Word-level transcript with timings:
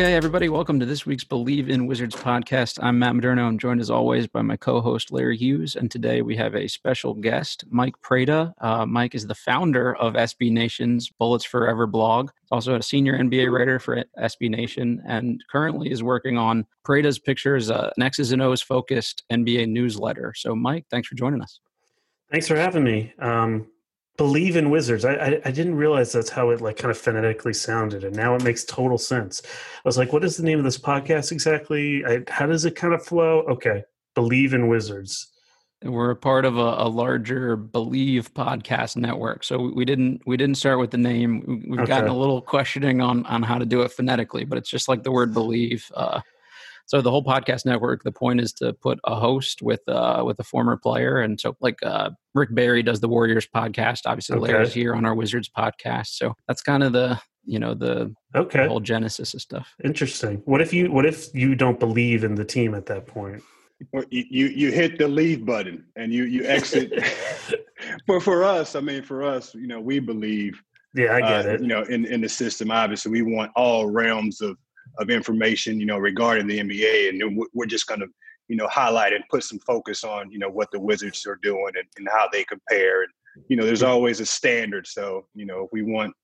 Okay, 0.00 0.14
everybody, 0.14 0.48
welcome 0.48 0.80
to 0.80 0.86
this 0.86 1.04
week's 1.04 1.24
Believe 1.24 1.68
in 1.68 1.86
Wizards 1.86 2.16
podcast. 2.16 2.78
I'm 2.82 2.98
Matt 2.98 3.12
Moderno. 3.12 3.46
I'm 3.46 3.58
joined 3.58 3.82
as 3.82 3.90
always 3.90 4.26
by 4.26 4.40
my 4.40 4.56
co 4.56 4.80
host, 4.80 5.12
Larry 5.12 5.36
Hughes. 5.36 5.76
And 5.76 5.90
today 5.90 6.22
we 6.22 6.34
have 6.36 6.54
a 6.54 6.68
special 6.68 7.12
guest, 7.12 7.64
Mike 7.68 8.00
Prada. 8.00 8.54
Uh, 8.62 8.86
Mike 8.86 9.14
is 9.14 9.26
the 9.26 9.34
founder 9.34 9.94
of 9.96 10.14
SB 10.14 10.52
Nation's 10.52 11.10
Bullets 11.10 11.44
Forever 11.44 11.86
blog, 11.86 12.30
also 12.50 12.76
a 12.76 12.82
senior 12.82 13.18
NBA 13.18 13.52
writer 13.52 13.78
for 13.78 14.02
SB 14.18 14.48
Nation, 14.48 15.02
and 15.06 15.44
currently 15.52 15.90
is 15.90 16.02
working 16.02 16.38
on 16.38 16.64
Prada's 16.82 17.18
Pictures, 17.18 17.70
uh, 17.70 17.90
an 17.94 18.02
X's 18.02 18.32
and 18.32 18.40
O's 18.40 18.62
focused 18.62 19.24
NBA 19.30 19.68
newsletter. 19.68 20.32
So, 20.34 20.56
Mike, 20.56 20.86
thanks 20.90 21.08
for 21.08 21.14
joining 21.14 21.42
us. 21.42 21.60
Thanks 22.30 22.48
for 22.48 22.56
having 22.56 22.84
me. 22.84 23.12
Um, 23.18 23.66
believe 24.20 24.54
in 24.54 24.68
wizards. 24.68 25.06
I, 25.06 25.14
I, 25.14 25.40
I 25.46 25.50
didn't 25.50 25.76
realize 25.76 26.12
that's 26.12 26.28
how 26.28 26.50
it 26.50 26.60
like 26.60 26.76
kind 26.76 26.90
of 26.90 26.98
phonetically 26.98 27.54
sounded, 27.54 28.04
and 28.04 28.14
now 28.14 28.34
it 28.34 28.44
makes 28.44 28.64
total 28.64 28.98
sense. 28.98 29.40
I 29.42 29.80
was 29.86 29.96
like, 29.96 30.12
"What 30.12 30.24
is 30.24 30.36
the 30.36 30.42
name 30.42 30.58
of 30.58 30.64
this 30.66 30.76
podcast 30.76 31.32
exactly? 31.32 32.04
I, 32.04 32.20
how 32.28 32.44
does 32.44 32.66
it 32.66 32.76
kind 32.76 32.92
of 32.92 33.02
flow?" 33.02 33.40
Okay, 33.48 33.82
believe 34.14 34.52
in 34.52 34.68
wizards. 34.68 35.28
We're 35.82 36.10
a 36.10 36.16
part 36.16 36.44
of 36.44 36.58
a, 36.58 36.60
a 36.60 36.88
larger 36.88 37.56
Believe 37.56 38.34
podcast 38.34 38.94
network, 38.98 39.42
so 39.42 39.72
we 39.74 39.86
didn't 39.86 40.20
we 40.26 40.36
didn't 40.36 40.56
start 40.58 40.80
with 40.80 40.90
the 40.90 40.98
name. 40.98 41.64
We've 41.66 41.80
Okay. 41.80 41.88
gotten 41.88 42.10
a 42.10 42.16
little 42.16 42.42
questioning 42.42 43.00
on 43.00 43.24
on 43.24 43.42
how 43.42 43.56
to 43.56 43.64
do 43.64 43.80
it 43.80 43.90
phonetically, 43.90 44.44
but 44.44 44.58
it's 44.58 44.68
just 44.68 44.86
like 44.86 45.02
the 45.02 45.12
word 45.12 45.32
believe. 45.40 45.90
Uh, 45.94 46.20
so 46.90 47.00
the 47.00 47.10
whole 47.10 47.22
podcast 47.24 47.64
network, 47.64 48.02
the 48.02 48.10
point 48.10 48.40
is 48.40 48.52
to 48.54 48.72
put 48.72 48.98
a 49.04 49.14
host 49.14 49.62
with 49.62 49.80
uh, 49.88 50.24
with 50.26 50.40
a 50.40 50.42
former 50.44 50.76
player, 50.76 51.20
and 51.20 51.40
so 51.40 51.56
like 51.60 51.78
uh, 51.84 52.10
Rick 52.34 52.52
Barry 52.52 52.82
does 52.82 52.98
the 52.98 53.06
Warriors 53.08 53.46
podcast. 53.54 54.00
Obviously, 54.06 54.36
Okay. 54.38 54.52
Larry's 54.52 54.74
here 54.74 54.94
on 54.94 55.04
our 55.04 55.14
Wizards 55.14 55.48
podcast, 55.48 56.08
so 56.08 56.34
that's 56.48 56.62
kind 56.62 56.82
of 56.82 56.92
the 56.92 57.20
you 57.44 57.60
know 57.60 57.74
the, 57.74 58.12
the 58.34 58.40
Okay, 58.40 58.66
whole 58.66 58.80
genesis 58.80 59.32
of 59.34 59.40
stuff. 59.40 59.72
interesting. 59.84 60.42
What 60.46 60.60
if 60.60 60.72
you 60.72 60.90
What 60.90 61.06
if 61.06 61.32
you 61.32 61.54
don't 61.54 61.78
believe 61.78 62.24
in 62.24 62.34
the 62.34 62.44
team 62.44 62.74
at 62.74 62.86
that 62.86 63.06
point? 63.06 63.40
Well, 63.92 64.04
you, 64.10 64.24
you 64.28 64.46
you 64.48 64.72
hit 64.72 64.98
the 64.98 65.06
leave 65.08 65.46
button 65.46 65.84
and 65.94 66.12
you 66.12 66.24
you 66.24 66.44
exit. 66.44 66.92
but 68.08 68.20
for 68.22 68.42
us, 68.44 68.74
I 68.74 68.80
mean, 68.80 69.02
for 69.04 69.22
us, 69.22 69.54
you 69.54 69.66
know, 69.68 69.80
we 69.80 70.00
believe, 70.00 70.60
Yeah, 70.94 71.14
I 71.14 71.20
get 71.20 71.46
uh, 71.46 71.48
it. 71.54 71.60
you 71.62 71.66
know, 71.68 71.82
in 71.84 72.04
in 72.04 72.20
the 72.20 72.28
system. 72.28 72.70
Obviously, 72.70 73.10
we 73.12 73.22
want 73.22 73.52
all 73.54 73.86
realms 73.86 74.40
of 74.40 74.56
of 74.98 75.10
information, 75.10 75.80
you 75.80 75.86
know, 75.86 75.98
regarding 75.98 76.46
the 76.46 76.58
NBA, 76.58 77.08
and 77.08 77.44
we're 77.54 77.66
just 77.66 77.86
going 77.86 78.00
to, 78.00 78.06
you 78.48 78.56
know, 78.56 78.68
highlight 78.68 79.12
and 79.12 79.24
put 79.30 79.44
some 79.44 79.58
focus 79.60 80.04
on, 80.04 80.30
you 80.30 80.38
know, 80.38 80.48
what 80.48 80.70
the 80.70 80.80
Wizards 80.80 81.26
are 81.26 81.38
doing 81.42 81.72
and, 81.76 81.86
and 81.96 82.08
how 82.10 82.28
they 82.32 82.44
compare. 82.44 83.02
And 83.02 83.12
you 83.48 83.56
know, 83.56 83.64
there's 83.64 83.82
always 83.82 84.20
a 84.20 84.26
standard. 84.26 84.86
So, 84.86 85.26
you 85.34 85.46
know, 85.46 85.64
if 85.64 85.70
we 85.72 85.82
want 85.82 86.14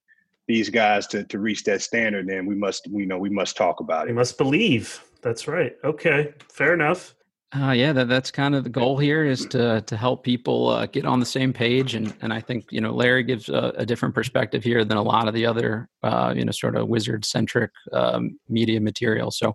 these 0.47 0.70
guys 0.70 1.06
to 1.08 1.25
to 1.25 1.39
reach 1.39 1.64
that 1.64 1.83
standard, 1.83 2.28
then 2.28 2.47
we 2.47 2.55
must, 2.55 2.86
you 2.86 3.06
know, 3.06 3.19
we 3.19 3.31
must 3.31 3.56
talk 3.56 3.81
about 3.81 4.06
it. 4.06 4.11
We 4.11 4.17
must 4.17 4.39
believe. 4.39 5.03
That's 5.23 5.48
right. 5.48 5.77
Okay, 5.83 6.34
fair 6.53 6.73
enough. 6.73 7.16
Uh, 7.55 7.70
yeah, 7.70 7.92
that, 7.92 8.08
that's 8.08 8.33
kind 8.33 8.56
of 8.56 8.64
the 8.64 8.70
goal 8.70 8.98
here 8.98 9.25
is 9.25 9.47
to 9.47 9.80
to 9.83 9.97
help 9.97 10.25
people 10.25 10.69
uh, 10.69 10.86
get 10.86 11.06
on 11.06 11.20
the 11.20 11.27
same 11.27 11.52
page, 11.52 11.94
and 11.94 12.12
and 12.20 12.33
I 12.33 12.41
think 12.41 12.66
you 12.70 12.80
know 12.80 12.92
Larry 12.92 13.23
gives 13.23 13.48
a, 13.48 13.73
a 13.77 13.86
different 13.86 14.14
perspective 14.17 14.64
here 14.64 14.84
than 14.84 14.96
a 14.98 15.02
lot 15.02 15.29
of 15.29 15.34
the 15.34 15.46
other 15.46 15.89
uh, 16.02 16.34
you 16.36 16.45
know 16.45 16.51
sort 16.51 16.74
of 16.77 16.89
wizard 16.89 17.24
centric 17.24 17.70
um, 17.92 18.39
media 18.48 18.80
material. 18.80 19.30
So 19.30 19.51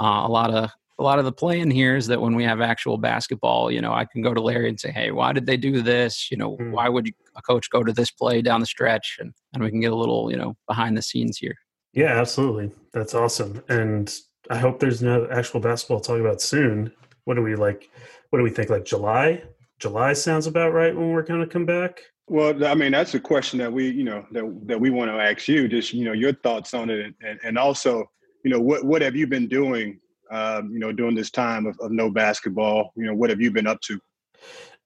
uh, 0.00 0.22
a 0.24 0.28
lot 0.28 0.50
of 0.50 0.70
a 0.98 1.02
lot 1.02 1.18
of 1.18 1.26
the 1.26 1.32
play 1.32 1.60
in 1.60 1.70
here 1.70 1.94
is 1.94 2.06
that 2.06 2.22
when 2.22 2.34
we 2.34 2.44
have 2.44 2.62
actual 2.62 2.96
basketball, 2.96 3.70
you 3.70 3.82
know, 3.82 3.92
I 3.92 4.06
can 4.06 4.22
go 4.22 4.32
to 4.32 4.40
Larry 4.40 4.70
and 4.70 4.80
say, 4.80 4.90
"Hey, 4.90 5.10
why 5.10 5.34
did 5.34 5.44
they 5.44 5.58
do 5.58 5.82
this? 5.82 6.30
You 6.30 6.38
know, 6.38 6.56
Hmm. 6.56 6.72
why 6.72 6.88
would 6.88 7.06
a 7.36 7.42
coach 7.42 7.68
go 7.68 7.82
to 7.84 7.92
this 7.92 8.10
play 8.10 8.40
down 8.40 8.60
the 8.60 8.66
stretch?" 8.66 9.18
And 9.20 9.34
and 9.52 9.62
we 9.62 9.68
can 9.70 9.80
get 9.80 9.92
a 9.92 9.96
little 9.96 10.30
you 10.30 10.38
know 10.38 10.56
behind 10.66 10.96
the 10.96 11.02
scenes 11.02 11.36
here. 11.36 11.56
Yeah, 11.92 12.18
absolutely. 12.18 12.72
That's 12.92 13.14
awesome. 13.14 13.62
And 13.68 14.12
I 14.48 14.56
hope 14.56 14.80
there's 14.80 15.02
no 15.02 15.28
actual 15.30 15.60
basketball 15.60 16.00
to 16.00 16.06
talk 16.06 16.20
about 16.20 16.40
soon. 16.40 16.92
What 17.26 17.34
do 17.34 17.42
we 17.42 17.56
like? 17.56 17.90
What 18.30 18.38
do 18.38 18.42
we 18.44 18.50
think? 18.50 18.70
Like 18.70 18.84
July? 18.84 19.42
July 19.78 20.14
sounds 20.14 20.46
about 20.46 20.72
right 20.72 20.96
when 20.96 21.10
we're 21.10 21.22
going 21.22 21.40
to 21.40 21.46
come 21.46 21.66
back. 21.66 22.00
Well, 22.28 22.64
I 22.64 22.74
mean, 22.74 22.92
that's 22.92 23.14
a 23.14 23.20
question 23.20 23.58
that 23.58 23.72
we, 23.72 23.90
you 23.90 24.04
know, 24.04 24.24
that 24.30 24.44
that 24.66 24.80
we 24.80 24.90
want 24.90 25.10
to 25.10 25.20
ask 25.20 25.46
you. 25.48 25.68
Just, 25.68 25.92
you 25.92 26.04
know, 26.04 26.12
your 26.12 26.32
thoughts 26.32 26.72
on 26.72 26.88
it, 26.88 27.14
and 27.20 27.38
and 27.44 27.58
also, 27.58 28.10
you 28.44 28.50
know, 28.50 28.60
what 28.60 28.84
what 28.84 29.02
have 29.02 29.16
you 29.16 29.26
been 29.26 29.48
doing, 29.48 30.00
um, 30.30 30.70
you 30.72 30.78
know, 30.78 30.92
during 30.92 31.16
this 31.16 31.30
time 31.30 31.66
of, 31.66 31.76
of 31.80 31.90
no 31.90 32.10
basketball? 32.10 32.92
You 32.96 33.06
know, 33.06 33.14
what 33.14 33.30
have 33.30 33.40
you 33.40 33.50
been 33.50 33.66
up 33.66 33.80
to? 33.82 34.00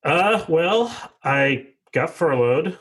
Uh, 0.03 0.45
well, 0.49 0.95
I 1.23 1.69
got 1.93 2.11
furloughed, 2.11 2.79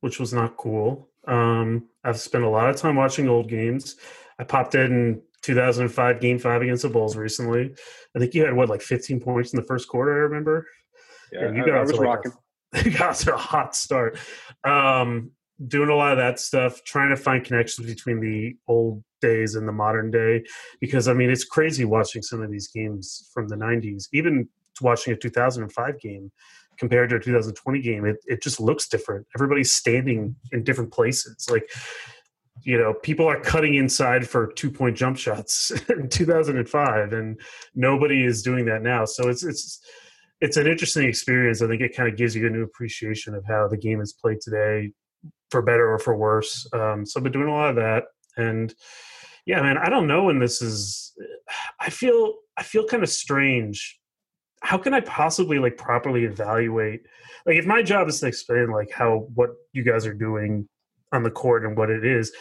which 0.00 0.18
was 0.18 0.32
not 0.32 0.56
cool. 0.56 1.08
Um, 1.28 1.88
I've 2.02 2.18
spent 2.18 2.44
a 2.44 2.48
lot 2.48 2.70
of 2.70 2.76
time 2.76 2.96
watching 2.96 3.28
old 3.28 3.48
games. 3.48 3.96
I 4.38 4.44
popped 4.44 4.74
in 4.74 5.22
2005 5.42 6.20
Game 6.20 6.38
Five 6.38 6.62
against 6.62 6.82
the 6.82 6.88
Bulls 6.88 7.16
recently. 7.16 7.74
I 8.14 8.18
think 8.18 8.34
you 8.34 8.44
had 8.44 8.54
what, 8.54 8.68
like 8.68 8.82
15 8.82 9.20
points 9.20 9.52
in 9.52 9.60
the 9.60 9.66
first 9.66 9.88
quarter. 9.88 10.12
I 10.12 10.18
remember. 10.20 10.66
Yeah, 11.32 11.52
you 11.52 11.62
I, 11.62 11.66
got 11.66 11.74
I 11.74 11.78
off 11.78 11.86
to 11.86 11.92
was 11.92 11.98
like 11.98 12.08
rocking. 12.08 12.32
A, 12.74 12.82
you 13.28 13.32
a 13.32 13.36
hot 13.36 13.74
start. 13.74 14.18
Um, 14.64 15.32
doing 15.66 15.88
a 15.88 15.94
lot 15.94 16.12
of 16.12 16.18
that 16.18 16.38
stuff, 16.40 16.82
trying 16.84 17.10
to 17.10 17.16
find 17.16 17.44
connections 17.44 17.86
between 17.86 18.20
the 18.20 18.56
old 18.68 19.02
days 19.20 19.54
and 19.54 19.66
the 19.66 19.72
modern 19.72 20.10
day. 20.10 20.44
Because 20.80 21.08
I 21.08 21.14
mean, 21.14 21.30
it's 21.30 21.44
crazy 21.44 21.84
watching 21.84 22.22
some 22.22 22.42
of 22.42 22.50
these 22.50 22.68
games 22.68 23.30
from 23.32 23.48
the 23.48 23.56
'90s, 23.56 24.08
even 24.12 24.48
watching 24.80 25.12
a 25.12 25.16
2005 25.16 26.00
game 26.00 26.30
compared 26.78 27.10
to 27.10 27.16
a 27.16 27.20
2020 27.20 27.80
game. 27.80 28.04
It 28.04 28.16
it 28.26 28.42
just 28.42 28.60
looks 28.60 28.88
different. 28.88 29.26
Everybody's 29.36 29.72
standing 29.72 30.36
in 30.52 30.64
different 30.64 30.92
places, 30.92 31.48
like. 31.50 31.68
You 32.62 32.78
know, 32.78 32.94
people 32.94 33.26
are 33.26 33.40
cutting 33.40 33.74
inside 33.74 34.28
for 34.28 34.52
two 34.52 34.70
point 34.70 34.96
jump 34.96 35.16
shots 35.16 35.70
in 35.88 36.08
2005, 36.08 37.12
and 37.12 37.40
nobody 37.74 38.24
is 38.24 38.42
doing 38.42 38.64
that 38.66 38.82
now. 38.82 39.04
So 39.04 39.28
it's 39.28 39.44
it's 39.44 39.80
it's 40.40 40.56
an 40.56 40.66
interesting 40.66 41.08
experience. 41.08 41.62
I 41.62 41.68
think 41.68 41.82
it 41.82 41.96
kind 41.96 42.08
of 42.08 42.16
gives 42.16 42.34
you 42.34 42.46
a 42.46 42.50
new 42.50 42.62
appreciation 42.62 43.34
of 43.34 43.44
how 43.46 43.68
the 43.68 43.76
game 43.76 44.00
is 44.00 44.12
played 44.12 44.40
today, 44.40 44.92
for 45.50 45.62
better 45.62 45.92
or 45.92 45.98
for 45.98 46.16
worse. 46.16 46.68
Um, 46.72 47.06
so 47.06 47.18
I've 47.18 47.24
been 47.24 47.32
doing 47.32 47.48
a 47.48 47.54
lot 47.54 47.70
of 47.70 47.76
that, 47.76 48.04
and 48.36 48.74
yeah, 49.44 49.60
man, 49.60 49.78
I 49.78 49.88
don't 49.88 50.06
know 50.06 50.24
when 50.24 50.38
this 50.38 50.62
is. 50.62 51.14
I 51.80 51.90
feel 51.90 52.34
I 52.56 52.62
feel 52.62 52.86
kind 52.86 53.02
of 53.02 53.08
strange. 53.08 53.98
How 54.62 54.78
can 54.78 54.94
I 54.94 55.00
possibly 55.00 55.58
like 55.58 55.76
properly 55.76 56.24
evaluate? 56.24 57.02
Like, 57.44 57.56
if 57.56 57.66
my 57.66 57.82
job 57.82 58.08
is 58.08 58.20
to 58.20 58.26
explain 58.26 58.70
like 58.70 58.92
how 58.92 59.28
what 59.34 59.50
you 59.72 59.82
guys 59.82 60.06
are 60.06 60.14
doing 60.14 60.68
on 61.12 61.22
the 61.22 61.30
court 61.30 61.64
and 61.64 61.76
what 61.76 61.90
it 61.90 62.04
is, 62.04 62.32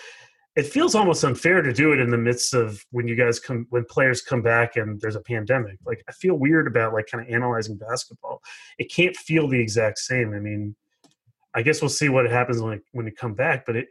it 0.55 0.65
feels 0.65 0.95
almost 0.95 1.23
unfair 1.23 1.61
to 1.61 1.71
do 1.71 1.93
it 1.93 1.99
in 1.99 2.09
the 2.09 2.17
midst 2.17 2.53
of 2.53 2.85
when 2.91 3.07
you 3.07 3.15
guys 3.15 3.39
come 3.39 3.67
when 3.69 3.85
players 3.85 4.21
come 4.21 4.41
back 4.41 4.75
and 4.75 4.99
there's 4.99 5.15
a 5.15 5.21
pandemic. 5.21 5.77
Like 5.85 6.03
i 6.09 6.11
feel 6.11 6.35
weird 6.35 6.67
about 6.67 6.93
like 6.93 7.07
kind 7.07 7.25
of 7.25 7.33
analyzing 7.33 7.77
basketball. 7.77 8.41
It 8.77 8.91
can't 8.91 9.15
feel 9.15 9.47
the 9.47 9.59
exact 9.59 9.99
same. 9.99 10.33
I 10.33 10.39
mean 10.39 10.75
i 11.53 11.61
guess 11.61 11.81
we'll 11.81 11.89
see 11.89 12.09
what 12.09 12.29
happens 12.29 12.61
when 12.61 12.73
it, 12.73 12.83
when 12.93 13.05
you 13.05 13.11
come 13.11 13.33
back 13.33 13.65
but 13.65 13.75
it 13.75 13.87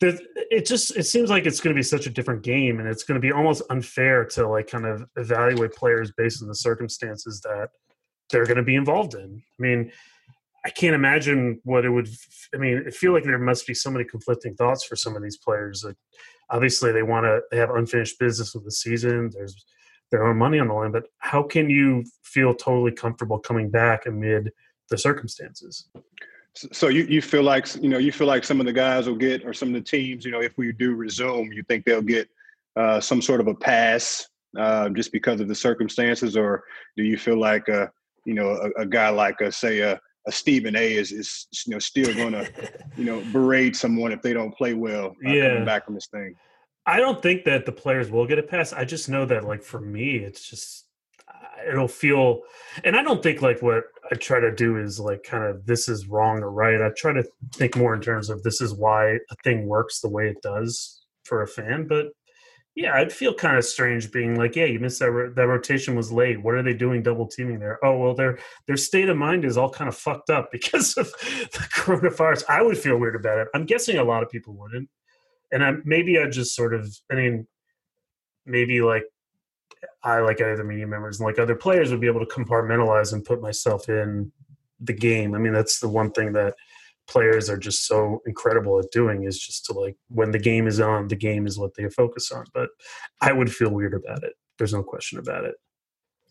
it 0.00 0.66
just 0.66 0.96
it 0.96 1.04
seems 1.04 1.30
like 1.30 1.46
it's 1.46 1.60
going 1.60 1.74
to 1.74 1.78
be 1.78 1.82
such 1.82 2.06
a 2.06 2.10
different 2.10 2.42
game 2.42 2.78
and 2.80 2.88
it's 2.88 3.02
going 3.02 3.20
to 3.20 3.26
be 3.26 3.32
almost 3.32 3.62
unfair 3.70 4.24
to 4.24 4.46
like 4.46 4.68
kind 4.68 4.84
of 4.84 5.04
evaluate 5.16 5.72
players 5.72 6.12
based 6.16 6.42
on 6.42 6.48
the 6.48 6.54
circumstances 6.54 7.40
that 7.40 7.70
they're 8.30 8.44
going 8.44 8.56
to 8.56 8.62
be 8.62 8.74
involved 8.74 9.14
in. 9.14 9.42
I 9.58 9.62
mean 9.62 9.90
I 10.66 10.70
can't 10.70 10.96
imagine 10.96 11.60
what 11.62 11.84
it 11.84 11.90
would. 11.90 12.08
I 12.52 12.58
mean, 12.58 12.82
I 12.88 12.90
feel 12.90 13.12
like 13.12 13.22
there 13.22 13.38
must 13.38 13.68
be 13.68 13.74
so 13.74 13.88
many 13.88 14.04
conflicting 14.04 14.56
thoughts 14.56 14.84
for 14.84 14.96
some 14.96 15.14
of 15.14 15.22
these 15.22 15.36
players. 15.36 15.84
Like, 15.86 15.94
obviously, 16.50 16.90
they 16.90 17.04
want 17.04 17.24
to. 17.24 17.40
They 17.52 17.56
have 17.58 17.70
unfinished 17.70 18.18
business 18.18 18.52
with 18.52 18.64
the 18.64 18.72
season. 18.72 19.30
There's 19.32 19.64
their 20.10 20.26
own 20.26 20.36
money 20.36 20.58
on 20.58 20.66
the 20.66 20.74
line. 20.74 20.90
But 20.90 21.04
how 21.18 21.44
can 21.44 21.70
you 21.70 22.04
feel 22.24 22.52
totally 22.52 22.90
comfortable 22.90 23.38
coming 23.38 23.70
back 23.70 24.06
amid 24.06 24.50
the 24.90 24.98
circumstances? 24.98 25.86
So 26.72 26.88
you, 26.88 27.04
you 27.04 27.22
feel 27.22 27.44
like 27.44 27.72
you 27.76 27.88
know 27.88 27.98
you 27.98 28.10
feel 28.10 28.26
like 28.26 28.42
some 28.42 28.58
of 28.58 28.66
the 28.66 28.72
guys 28.72 29.06
will 29.06 29.14
get 29.14 29.44
or 29.44 29.52
some 29.52 29.68
of 29.68 29.74
the 29.74 29.80
teams 29.82 30.24
you 30.24 30.30
know 30.30 30.40
if 30.40 30.56
we 30.56 30.72
do 30.72 30.94
resume 30.94 31.52
you 31.52 31.62
think 31.64 31.84
they'll 31.84 32.00
get 32.00 32.30
uh, 32.76 32.98
some 32.98 33.20
sort 33.20 33.40
of 33.40 33.46
a 33.46 33.54
pass 33.54 34.26
uh, 34.58 34.88
just 34.88 35.12
because 35.12 35.38
of 35.42 35.48
the 35.48 35.54
circumstances 35.54 36.34
or 36.34 36.64
do 36.96 37.02
you 37.02 37.18
feel 37.18 37.38
like 37.38 37.68
uh, 37.68 37.88
you 38.24 38.32
know 38.32 38.52
a, 38.52 38.80
a 38.80 38.86
guy 38.86 39.10
like 39.10 39.42
a 39.42 39.52
say 39.52 39.80
a, 39.80 40.00
a 40.26 40.32
Stephen 40.32 40.76
A 40.76 40.94
is 40.94 41.12
is 41.12 41.46
you 41.66 41.72
know 41.72 41.78
still 41.78 42.12
going 42.14 42.32
to 42.32 42.50
you 42.96 43.04
know 43.04 43.22
berate 43.32 43.76
someone 43.76 44.12
if 44.12 44.22
they 44.22 44.32
don't 44.32 44.54
play 44.56 44.74
well 44.74 45.14
uh, 45.26 45.30
Yeah. 45.30 45.48
coming 45.50 45.64
back 45.64 45.84
from 45.84 45.94
this 45.94 46.08
thing. 46.08 46.34
I 46.84 46.98
don't 46.98 47.20
think 47.20 47.44
that 47.44 47.66
the 47.66 47.72
players 47.72 48.10
will 48.10 48.26
get 48.26 48.38
a 48.38 48.42
pass. 48.44 48.72
I 48.72 48.84
just 48.84 49.08
know 49.08 49.24
that, 49.26 49.44
like 49.44 49.62
for 49.62 49.80
me, 49.80 50.16
it's 50.16 50.48
just 50.48 50.86
it'll 51.68 51.88
feel 51.88 52.42
and 52.84 52.94
i 52.94 53.02
don't 53.02 53.22
think 53.22 53.42
like 53.42 53.60
what 53.60 53.84
i 54.12 54.14
try 54.14 54.38
to 54.38 54.54
do 54.54 54.78
is 54.78 55.00
like 55.00 55.22
kind 55.24 55.42
of 55.42 55.64
this 55.66 55.88
is 55.88 56.06
wrong 56.06 56.38
or 56.40 56.50
right 56.50 56.80
i 56.82 56.90
try 56.96 57.12
to 57.12 57.24
think 57.54 57.76
more 57.76 57.94
in 57.94 58.00
terms 58.00 58.30
of 58.30 58.42
this 58.42 58.60
is 58.60 58.74
why 58.74 59.12
a 59.12 59.34
thing 59.42 59.66
works 59.66 60.00
the 60.00 60.08
way 60.08 60.28
it 60.28 60.40
does 60.42 61.02
for 61.24 61.42
a 61.42 61.46
fan 61.48 61.86
but 61.88 62.08
yeah 62.76 62.94
i'd 62.94 63.12
feel 63.12 63.34
kind 63.34 63.56
of 63.56 63.64
strange 63.64 64.12
being 64.12 64.36
like 64.36 64.54
yeah 64.54 64.66
you 64.66 64.78
missed 64.78 65.00
that 65.00 65.10
ro- 65.10 65.32
that 65.34 65.46
rotation 65.48 65.96
was 65.96 66.12
late. 66.12 66.40
What 66.40 66.54
are 66.54 66.62
they 66.62 66.74
doing 66.74 67.02
double 67.02 67.26
teaming 67.26 67.58
there? 67.58 67.84
Oh 67.84 67.98
well 67.98 68.14
their 68.14 68.38
their 68.66 68.76
state 68.76 69.08
of 69.08 69.16
mind 69.16 69.44
is 69.44 69.56
all 69.56 69.70
kind 69.70 69.88
of 69.88 69.96
fucked 69.96 70.30
up 70.30 70.50
because 70.52 70.96
of 70.96 71.10
the 71.10 71.66
coronavirus. 71.74 72.44
I 72.48 72.62
would 72.62 72.78
feel 72.78 72.98
weird 72.98 73.16
about 73.16 73.38
it. 73.38 73.48
I'm 73.54 73.64
guessing 73.64 73.96
a 73.96 74.04
lot 74.04 74.22
of 74.22 74.30
people 74.30 74.54
wouldn't. 74.54 74.88
And 75.50 75.64
i 75.64 75.72
maybe 75.84 76.18
i 76.18 76.28
just 76.28 76.54
sort 76.54 76.74
of 76.74 76.94
i 77.10 77.14
mean 77.14 77.46
maybe 78.44 78.80
like 78.82 79.04
I, 80.02 80.20
like 80.20 80.40
other 80.40 80.64
media 80.64 80.86
members 80.86 81.18
and 81.18 81.26
like 81.26 81.38
other 81.38 81.56
players, 81.56 81.90
would 81.90 82.00
be 82.00 82.06
able 82.06 82.24
to 82.24 82.32
compartmentalize 82.32 83.12
and 83.12 83.24
put 83.24 83.42
myself 83.42 83.88
in 83.88 84.32
the 84.80 84.92
game. 84.92 85.34
I 85.34 85.38
mean, 85.38 85.52
that's 85.52 85.80
the 85.80 85.88
one 85.88 86.12
thing 86.12 86.32
that 86.34 86.54
players 87.06 87.48
are 87.48 87.56
just 87.56 87.86
so 87.86 88.22
incredible 88.26 88.78
at 88.78 88.90
doing 88.90 89.24
is 89.24 89.38
just 89.38 89.64
to 89.66 89.72
like 89.72 89.96
when 90.08 90.30
the 90.30 90.38
game 90.38 90.66
is 90.66 90.80
on, 90.80 91.08
the 91.08 91.16
game 91.16 91.46
is 91.46 91.58
what 91.58 91.74
they 91.74 91.88
focus 91.88 92.30
on. 92.32 92.44
But 92.52 92.70
I 93.20 93.32
would 93.32 93.52
feel 93.52 93.70
weird 93.70 93.94
about 93.94 94.24
it. 94.24 94.34
There's 94.58 94.74
no 94.74 94.82
question 94.82 95.18
about 95.18 95.44
it. 95.44 95.54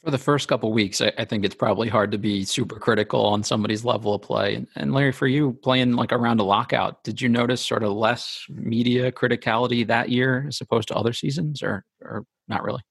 For 0.03 0.11
the 0.11 0.17
first 0.19 0.47
couple 0.47 0.71
weeks, 0.71 1.01
I, 1.01 1.11
I, 1.17 1.25
think 1.25 1.43
it's 1.43 1.55
probably 1.55 1.89
hard 1.89 2.11
to 2.11 2.19
be 2.19 2.43
super 2.45 2.75
critical 2.75 3.25
on 3.25 3.43
somebody's 3.43 3.83
level 3.83 4.13
of 4.13 4.21
play. 4.21 4.53
And, 4.53 4.67
and 4.75 4.93
Larry, 4.93 5.11
for 5.11 5.25
you 5.25 5.53
playing 5.63 5.93
like 5.93 6.11
around 6.11 6.39
a 6.39 6.43
lockout, 6.43 7.03
did 7.03 7.19
you 7.19 7.27
notice 7.27 7.65
sort 7.65 7.81
of 7.81 7.91
less 7.91 8.45
media 8.49 9.11
criticality 9.11 9.87
that 9.87 10.09
year 10.09 10.45
as 10.47 10.61
opposed 10.61 10.89
to 10.89 10.95
other 10.95 11.11
seasons, 11.11 11.63
or 11.63 11.85
or 12.01 12.23
not 12.47 12.63
really? 12.63 12.83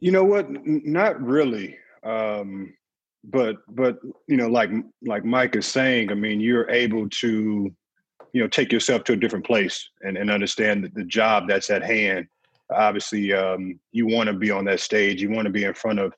You 0.00 0.10
know 0.10 0.24
what? 0.24 0.48
Not 0.50 1.22
really. 1.22 1.78
Um, 2.02 2.74
but 3.24 3.56
but 3.68 3.98
you 4.26 4.36
know, 4.36 4.48
like 4.48 4.70
like 5.02 5.24
Mike 5.24 5.56
is 5.56 5.66
saying, 5.66 6.10
I 6.10 6.14
mean, 6.14 6.40
you're 6.40 6.70
able 6.70 7.08
to, 7.08 7.72
you 8.32 8.40
know, 8.40 8.48
take 8.48 8.72
yourself 8.72 9.04
to 9.04 9.12
a 9.12 9.16
different 9.16 9.46
place 9.46 9.88
and, 10.02 10.16
and 10.16 10.30
understand 10.30 10.84
that 10.84 10.94
the 10.94 11.04
job 11.04 11.48
that's 11.48 11.70
at 11.70 11.82
hand. 11.82 12.26
Obviously, 12.70 13.32
um, 13.32 13.80
you 13.92 14.06
want 14.06 14.28
to 14.28 14.32
be 14.32 14.50
on 14.50 14.64
that 14.66 14.80
stage. 14.80 15.20
You 15.20 15.30
want 15.30 15.46
to 15.46 15.52
be 15.52 15.64
in 15.64 15.74
front 15.74 15.98
of, 15.98 16.14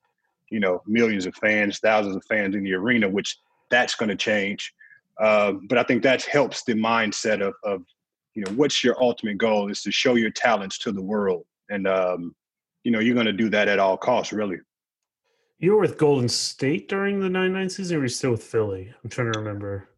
you 0.51 0.61
know, 0.61 0.83
millions 0.87 1.25
of 1.25 1.35
fans, 1.37 1.79
thousands 1.79 2.15
of 2.15 2.25
fans 2.27 2.55
in 2.55 2.63
the 2.63 2.75
arena, 2.75 3.09
which 3.09 3.39
that's 3.71 3.95
going 3.95 4.11
to 4.11 4.17
change. 4.17 4.73
Uh, 5.19 5.53
but 5.69 5.79
I 5.79 5.83
think 5.83 6.03
that 6.03 6.23
helps 6.25 6.63
the 6.65 6.75
mindset 6.75 7.41
of, 7.41 7.55
of, 7.65 7.83
you 8.35 8.45
know, 8.45 8.53
what's 8.53 8.85
your 8.85 9.03
ultimate 9.03 9.39
goal 9.39 9.71
is 9.71 9.83
to 9.83 9.91
show 9.91 10.15
your 10.15 10.31
talents 10.31 10.77
to 10.79 10.93
the 10.93 11.03
world. 11.03 11.47
And 11.71 11.87
um, 11.87 12.35
you 12.85 12.91
know 12.91 12.99
you're 12.99 13.15
going 13.15 13.27
to 13.27 13.33
do 13.33 13.49
that 13.51 13.69
at 13.69 13.79
all 13.79 13.97
costs 13.97 14.33
really 14.33 14.59
you 15.63 15.73
were 15.73 15.81
with 15.81 15.97
golden 15.97 16.29
state 16.29 16.89
during 16.89 17.21
the 17.21 17.31
99 17.31 17.71
season 17.71 17.97
or 17.97 18.01
were 18.01 18.05
you 18.05 18.09
still 18.11 18.33
with 18.33 18.43
philly? 18.43 18.93
I'm 19.03 19.09
trying 19.09 19.33
to 19.33 19.39
remember. 19.39 19.89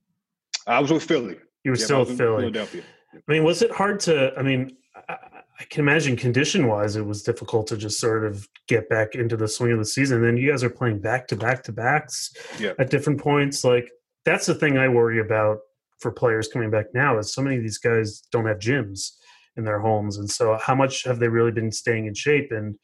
I 0.66 0.78
was 0.78 0.92
with 0.92 1.02
philly. 1.02 1.36
You 1.64 1.72
were 1.72 1.78
yeah, 1.78 1.84
still 1.84 2.00
with 2.00 2.16
philly. 2.16 2.42
Philadelphia. 2.42 2.82
I 3.14 3.32
mean 3.32 3.44
was 3.44 3.62
it 3.62 3.70
hard 3.70 4.00
to 4.00 4.32
i 4.36 4.42
mean 4.42 4.76
I, 5.08 5.16
I 5.60 5.64
can 5.70 5.80
imagine 5.80 6.16
condition 6.16 6.66
wise 6.66 6.96
it 6.96 7.06
was 7.06 7.22
difficult 7.22 7.66
to 7.68 7.76
just 7.76 7.98
sort 7.98 8.24
of 8.26 8.46
get 8.68 8.88
back 8.88 9.14
into 9.14 9.36
the 9.36 9.48
swing 9.48 9.72
of 9.72 9.78
the 9.78 9.84
season. 9.84 10.20
Then 10.20 10.36
you 10.36 10.50
guys 10.50 10.62
are 10.62 10.70
playing 10.70 11.00
back 11.00 11.26
to 11.28 11.36
back 11.36 11.62
to 11.64 11.72
backs 11.72 12.34
yeah. 12.60 12.72
at 12.78 12.90
different 12.90 13.20
points. 13.20 13.64
Like 13.64 13.90
that's 14.24 14.46
the 14.46 14.54
thing 14.54 14.78
i 14.78 14.88
worry 14.88 15.20
about 15.20 15.58
for 16.00 16.10
players 16.10 16.48
coming 16.48 16.70
back 16.70 16.86
now 16.92 17.18
is 17.18 17.32
so 17.32 17.40
many 17.40 17.56
of 17.56 17.62
these 17.62 17.78
guys 17.78 18.20
don't 18.30 18.46
have 18.46 18.58
gyms 18.58 19.12
in 19.56 19.64
their 19.64 19.78
homes. 19.78 20.18
And 20.18 20.30
so, 20.30 20.58
how 20.60 20.74
much 20.74 21.04
have 21.04 21.18
they 21.18 21.28
really 21.28 21.52
been 21.52 21.72
staying 21.72 22.06
in 22.06 22.14
shape? 22.14 22.50
And 22.52 22.76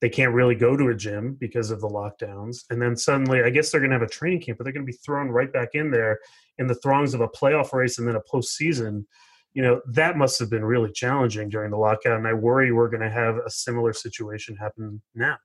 they 0.00 0.08
can't 0.08 0.32
really 0.32 0.54
go 0.54 0.76
to 0.76 0.88
a 0.88 0.94
gym 0.94 1.36
because 1.38 1.70
of 1.70 1.80
the 1.80 1.88
lockdowns. 1.88 2.64
And 2.70 2.80
then 2.80 2.96
suddenly, 2.96 3.42
I 3.42 3.50
guess 3.50 3.70
they're 3.70 3.80
going 3.80 3.90
to 3.90 3.98
have 3.98 4.06
a 4.06 4.10
training 4.10 4.40
camp, 4.40 4.58
but 4.58 4.64
they're 4.64 4.72
going 4.72 4.86
to 4.86 4.90
be 4.90 4.98
thrown 4.98 5.28
right 5.28 5.52
back 5.52 5.70
in 5.74 5.90
there 5.90 6.20
in 6.58 6.66
the 6.66 6.74
throngs 6.76 7.12
of 7.12 7.20
a 7.20 7.28
playoff 7.28 7.72
race 7.72 7.98
and 7.98 8.08
then 8.08 8.16
a 8.16 8.20
postseason. 8.20 9.04
You 9.52 9.62
know, 9.62 9.80
that 9.88 10.16
must 10.16 10.38
have 10.38 10.48
been 10.48 10.64
really 10.64 10.90
challenging 10.92 11.48
during 11.48 11.70
the 11.70 11.76
lockout. 11.76 12.16
And 12.16 12.26
I 12.26 12.32
worry 12.32 12.72
we're 12.72 12.88
going 12.88 13.02
to 13.02 13.10
have 13.10 13.36
a 13.36 13.50
similar 13.50 13.92
situation 13.92 14.56
happen 14.56 15.02
now. 15.14 15.36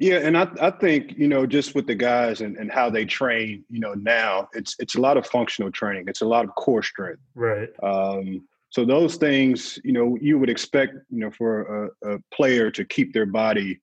Yeah, 0.00 0.16
and 0.16 0.36
I, 0.36 0.48
I 0.60 0.70
think 0.70 1.16
you 1.16 1.28
know 1.28 1.46
just 1.46 1.76
with 1.76 1.86
the 1.86 1.94
guys 1.94 2.40
and, 2.40 2.56
and 2.56 2.70
how 2.70 2.90
they 2.90 3.04
train, 3.04 3.64
you 3.70 3.78
know 3.78 3.94
now 3.94 4.48
it's 4.52 4.74
it's 4.80 4.96
a 4.96 5.00
lot 5.00 5.16
of 5.16 5.24
functional 5.24 5.70
training. 5.70 6.06
It's 6.08 6.20
a 6.20 6.26
lot 6.26 6.44
of 6.44 6.54
core 6.56 6.82
strength. 6.82 7.20
Right. 7.36 7.68
Um, 7.80 8.42
so 8.74 8.84
those 8.84 9.14
things, 9.14 9.78
you 9.84 9.92
know, 9.92 10.18
you 10.20 10.36
would 10.36 10.50
expect, 10.50 10.94
you 11.08 11.20
know, 11.20 11.30
for 11.30 11.92
a, 12.02 12.14
a, 12.14 12.18
player 12.34 12.72
to 12.72 12.84
keep 12.84 13.14
their 13.14 13.24
body, 13.24 13.80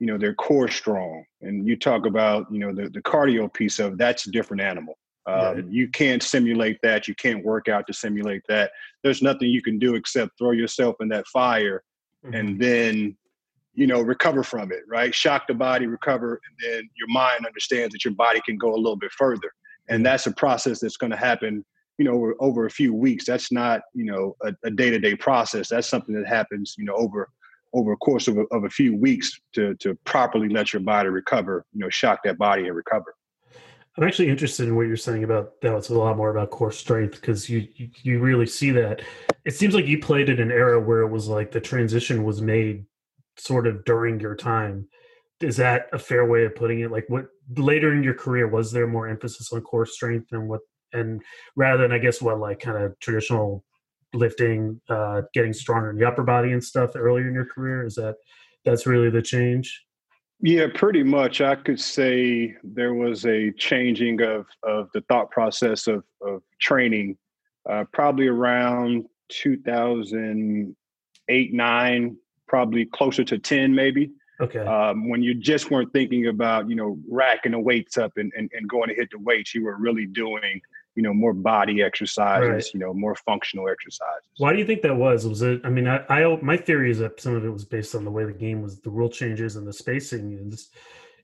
you 0.00 0.06
know, 0.06 0.18
their 0.18 0.34
core 0.34 0.68
strong. 0.68 1.24
And 1.40 1.66
you 1.66 1.76
talk 1.76 2.04
about, 2.04 2.52
you 2.52 2.58
know, 2.58 2.70
the, 2.70 2.90
the 2.90 3.00
cardio 3.00 3.50
piece 3.50 3.78
of 3.78 3.96
that's 3.96 4.26
a 4.26 4.30
different 4.30 4.62
animal. 4.62 4.98
Um, 5.24 5.70
You 5.70 5.88
can't 5.88 6.22
simulate 6.22 6.78
that. 6.82 7.08
You 7.08 7.14
can't 7.14 7.42
work 7.42 7.70
out 7.70 7.86
to 7.86 7.94
simulate 7.94 8.42
that. 8.50 8.70
There's 9.02 9.22
nothing 9.22 9.48
you 9.48 9.62
can 9.62 9.78
do 9.78 9.94
except 9.94 10.36
throw 10.36 10.50
yourself 10.50 10.96
in 11.00 11.08
that 11.08 11.26
fire 11.28 11.82
mm-hmm. 12.22 12.34
and 12.34 12.60
then, 12.60 13.16
you 13.72 13.86
know, 13.86 14.02
recover 14.02 14.42
from 14.42 14.72
it, 14.72 14.82
right? 14.86 15.14
Shock 15.14 15.46
the 15.46 15.54
body, 15.54 15.86
recover, 15.86 16.38
and 16.46 16.70
then 16.70 16.90
your 16.98 17.08
mind 17.08 17.46
understands 17.46 17.94
that 17.94 18.04
your 18.04 18.12
body 18.12 18.42
can 18.44 18.58
go 18.58 18.74
a 18.74 18.76
little 18.76 18.96
bit 18.96 19.12
further. 19.12 19.50
And 19.88 20.04
that's 20.04 20.26
a 20.26 20.32
process 20.32 20.80
that's 20.80 20.98
going 20.98 21.12
to 21.12 21.16
happen 21.16 21.64
you 21.98 22.04
know 22.04 22.12
over, 22.12 22.34
over 22.40 22.66
a 22.66 22.70
few 22.70 22.94
weeks. 22.94 23.24
That's 23.24 23.52
not 23.52 23.82
you 23.94 24.04
know 24.04 24.36
a, 24.42 24.54
a, 24.64 24.70
day-to-day 24.70 25.16
process. 25.16 25.68
That's 25.68 25.88
something 25.88 26.14
that 26.14 26.26
happens 26.26 26.74
you 26.78 26.84
know 26.84 26.94
over 26.94 27.30
over 27.72 27.92
a 27.92 27.96
course 27.96 28.28
of 28.28 28.38
a, 28.38 28.44
of 28.52 28.64
a 28.64 28.70
few 28.70 28.96
weeks 28.96 29.40
to 29.54 29.74
to 29.76 29.94
properly 30.04 30.48
let 30.48 30.72
your 30.72 30.80
body 30.80 31.08
recover 31.08 31.64
you 31.72 31.80
know 31.80 31.90
shock 31.90 32.20
that 32.24 32.38
body 32.38 32.66
and 32.66 32.76
recover. 32.76 33.14
I'm 33.96 34.04
actually 34.04 34.28
interested 34.28 34.66
in 34.66 34.74
what 34.74 34.88
you're 34.88 34.96
saying 34.96 35.22
about 35.22 35.60
that 35.60 35.76
it's 35.76 35.88
a 35.88 35.94
lot 35.94 36.16
more 36.16 36.30
about 36.30 36.50
core 36.50 36.72
strength 36.72 37.20
because 37.20 37.48
you, 37.48 37.68
you 38.02 38.18
really 38.18 38.46
see 38.46 38.72
that. 38.72 39.02
It 39.44 39.52
seems 39.52 39.72
like 39.72 39.86
you 39.86 40.00
played 40.00 40.28
in 40.28 40.40
an 40.40 40.50
era 40.50 40.80
where 40.80 41.02
it 41.02 41.10
was 41.10 41.28
like 41.28 41.52
the 41.52 41.60
transition 41.60 42.24
was 42.24 42.42
made 42.42 42.86
sort 43.36 43.68
of 43.68 43.84
during 43.84 44.18
your 44.18 44.34
time. 44.34 44.88
Is 45.40 45.56
that 45.58 45.86
a 45.92 45.98
fair 45.98 46.26
way 46.26 46.44
of 46.44 46.56
putting 46.56 46.80
it? 46.80 46.90
Like 46.90 47.04
what 47.08 47.26
later 47.56 47.92
in 47.92 48.02
your 48.02 48.14
career 48.14 48.48
was 48.48 48.72
there 48.72 48.88
more 48.88 49.06
emphasis 49.06 49.52
on 49.52 49.60
core 49.60 49.86
strength 49.86 50.28
than 50.30 50.48
what 50.48 50.62
and 50.94 51.20
rather 51.56 51.82
than 51.82 51.92
I 51.92 51.98
guess 51.98 52.22
what 52.22 52.38
like 52.38 52.60
kind 52.60 52.82
of 52.82 52.98
traditional 53.00 53.64
lifting, 54.14 54.80
uh, 54.88 55.22
getting 55.34 55.52
stronger 55.52 55.90
in 55.90 55.98
the 55.98 56.06
upper 56.06 56.22
body 56.22 56.52
and 56.52 56.62
stuff 56.62 56.92
earlier 56.94 57.28
in 57.28 57.34
your 57.34 57.46
career? 57.46 57.84
Is 57.84 57.96
that 57.96 58.16
that's 58.64 58.86
really 58.86 59.10
the 59.10 59.22
change? 59.22 59.84
Yeah, 60.40 60.66
pretty 60.74 61.02
much. 61.02 61.40
I 61.40 61.54
could 61.54 61.80
say 61.80 62.54
there 62.62 62.94
was 62.94 63.26
a 63.26 63.50
changing 63.52 64.22
of 64.22 64.46
of 64.62 64.88
the 64.94 65.02
thought 65.02 65.30
process 65.30 65.86
of 65.86 66.04
of 66.22 66.42
training, 66.60 67.16
uh, 67.68 67.84
probably 67.92 68.26
around 68.26 69.06
2008, 69.30 71.54
nine, 71.54 72.16
probably 72.46 72.86
closer 72.86 73.24
to 73.24 73.38
ten, 73.38 73.74
maybe. 73.74 74.10
Okay. 74.40 74.58
Um, 74.58 75.08
when 75.08 75.22
you 75.22 75.34
just 75.34 75.70
weren't 75.70 75.92
thinking 75.92 76.26
about, 76.26 76.68
you 76.68 76.74
know, 76.74 76.98
racking 77.08 77.52
the 77.52 77.58
weights 77.58 77.96
up 77.96 78.12
and, 78.16 78.32
and, 78.36 78.50
and 78.52 78.68
going 78.68 78.88
to 78.88 78.94
hit 78.94 79.10
the 79.12 79.18
weights, 79.20 79.54
you 79.54 79.64
were 79.64 79.76
really 79.76 80.06
doing 80.06 80.60
you 80.94 81.02
know 81.02 81.12
more 81.12 81.32
body 81.32 81.82
exercises 81.82 82.48
right. 82.48 82.74
you 82.74 82.80
know 82.80 82.94
more 82.94 83.14
functional 83.14 83.68
exercises. 83.68 84.28
Why 84.38 84.52
do 84.52 84.58
you 84.58 84.66
think 84.66 84.82
that 84.82 84.96
was? 84.96 85.26
Was 85.26 85.42
it 85.42 85.60
i 85.64 85.68
mean 85.68 85.86
I, 85.86 86.04
I 86.08 86.38
my 86.42 86.56
theory 86.56 86.90
is 86.90 86.98
that 86.98 87.20
some 87.20 87.34
of 87.34 87.44
it 87.44 87.50
was 87.50 87.64
based 87.64 87.94
on 87.94 88.04
the 88.04 88.10
way 88.10 88.24
the 88.24 88.32
game 88.32 88.62
was 88.62 88.80
the 88.80 88.90
rule 88.90 89.08
changes 89.08 89.56
and 89.56 89.66
the 89.66 89.72
spacing. 89.72 90.38
And 90.38 90.54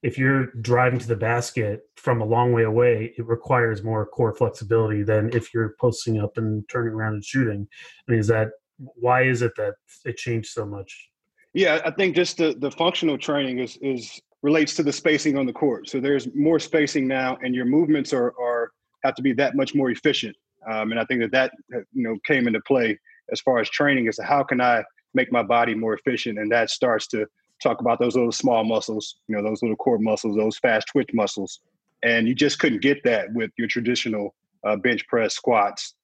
if 0.02 0.18
you're 0.18 0.46
driving 0.62 0.98
to 0.98 1.06
the 1.06 1.16
basket 1.16 1.82
from 1.96 2.20
a 2.20 2.24
long 2.24 2.52
way 2.52 2.64
away 2.64 3.14
it 3.16 3.26
requires 3.26 3.82
more 3.82 4.06
core 4.06 4.34
flexibility 4.34 5.02
than 5.02 5.30
if 5.34 5.52
you're 5.54 5.74
posting 5.80 6.20
up 6.20 6.36
and 6.38 6.68
turning 6.68 6.94
around 6.94 7.14
and 7.14 7.24
shooting. 7.24 7.68
I 8.08 8.10
mean 8.10 8.20
is 8.20 8.28
that 8.28 8.50
why 8.78 9.22
is 9.24 9.42
it 9.42 9.52
that 9.56 9.74
it 10.04 10.16
changed 10.16 10.48
so 10.48 10.66
much? 10.66 11.08
Yeah 11.52 11.80
i 11.84 11.90
think 11.90 12.16
just 12.16 12.38
the 12.38 12.54
the 12.58 12.70
functional 12.70 13.18
training 13.18 13.58
is 13.58 13.78
is 13.82 14.20
relates 14.42 14.74
to 14.74 14.82
the 14.82 14.92
spacing 14.92 15.36
on 15.36 15.46
the 15.46 15.52
court. 15.52 15.88
So 15.88 16.00
there's 16.00 16.28
more 16.34 16.58
spacing 16.58 17.06
now 17.06 17.38
and 17.42 17.54
your 17.54 17.66
movements 17.66 18.12
are 18.12 18.32
are 18.40 18.72
have 19.04 19.14
to 19.16 19.22
be 19.22 19.32
that 19.34 19.56
much 19.56 19.74
more 19.74 19.90
efficient. 19.90 20.36
Um, 20.70 20.90
and 20.90 21.00
I 21.00 21.04
think 21.04 21.20
that 21.20 21.32
that 21.32 21.52
you 21.92 22.02
know 22.02 22.16
came 22.26 22.46
into 22.46 22.60
play 22.60 22.98
as 23.32 23.40
far 23.40 23.58
as 23.60 23.68
training 23.70 24.10
to 24.10 24.22
how 24.22 24.42
can 24.42 24.60
I 24.60 24.84
make 25.14 25.32
my 25.32 25.42
body 25.42 25.74
more 25.74 25.94
efficient, 25.94 26.38
and 26.38 26.50
that 26.52 26.70
starts 26.70 27.06
to 27.08 27.26
talk 27.62 27.80
about 27.80 27.98
those 27.98 28.14
little 28.14 28.32
small 28.32 28.64
muscles, 28.64 29.16
you 29.28 29.36
know, 29.36 29.42
those 29.42 29.62
little 29.62 29.76
core 29.76 29.98
muscles, 29.98 30.36
those 30.36 30.58
fast 30.58 30.88
twitch 30.88 31.10
muscles, 31.12 31.60
and 32.02 32.26
you 32.26 32.34
just 32.34 32.58
couldn't 32.58 32.80
get 32.80 33.02
that 33.04 33.32
with 33.32 33.50
your 33.58 33.68
traditional 33.68 34.34
uh, 34.64 34.76
bench 34.76 35.06
press 35.08 35.34
squats. 35.34 35.94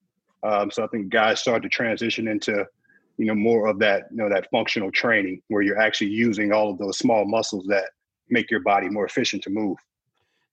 Um, 0.42 0.70
so 0.70 0.84
I 0.84 0.86
think 0.88 1.08
guys 1.08 1.40
start 1.40 1.62
to 1.62 1.68
transition 1.68 2.28
into 2.28 2.66
you 3.18 3.26
know 3.26 3.34
more 3.34 3.66
of 3.68 3.78
that 3.78 4.04
you 4.10 4.18
know 4.18 4.28
that 4.28 4.50
functional 4.50 4.90
training 4.90 5.42
where 5.48 5.62
you're 5.62 5.80
actually 5.80 6.10
using 6.10 6.52
all 6.52 6.70
of 6.70 6.78
those 6.78 6.98
small 6.98 7.24
muscles 7.24 7.66
that 7.68 7.84
make 8.28 8.50
your 8.50 8.60
body 8.60 8.88
more 8.88 9.06
efficient 9.06 9.42
to 9.44 9.50
move 9.50 9.76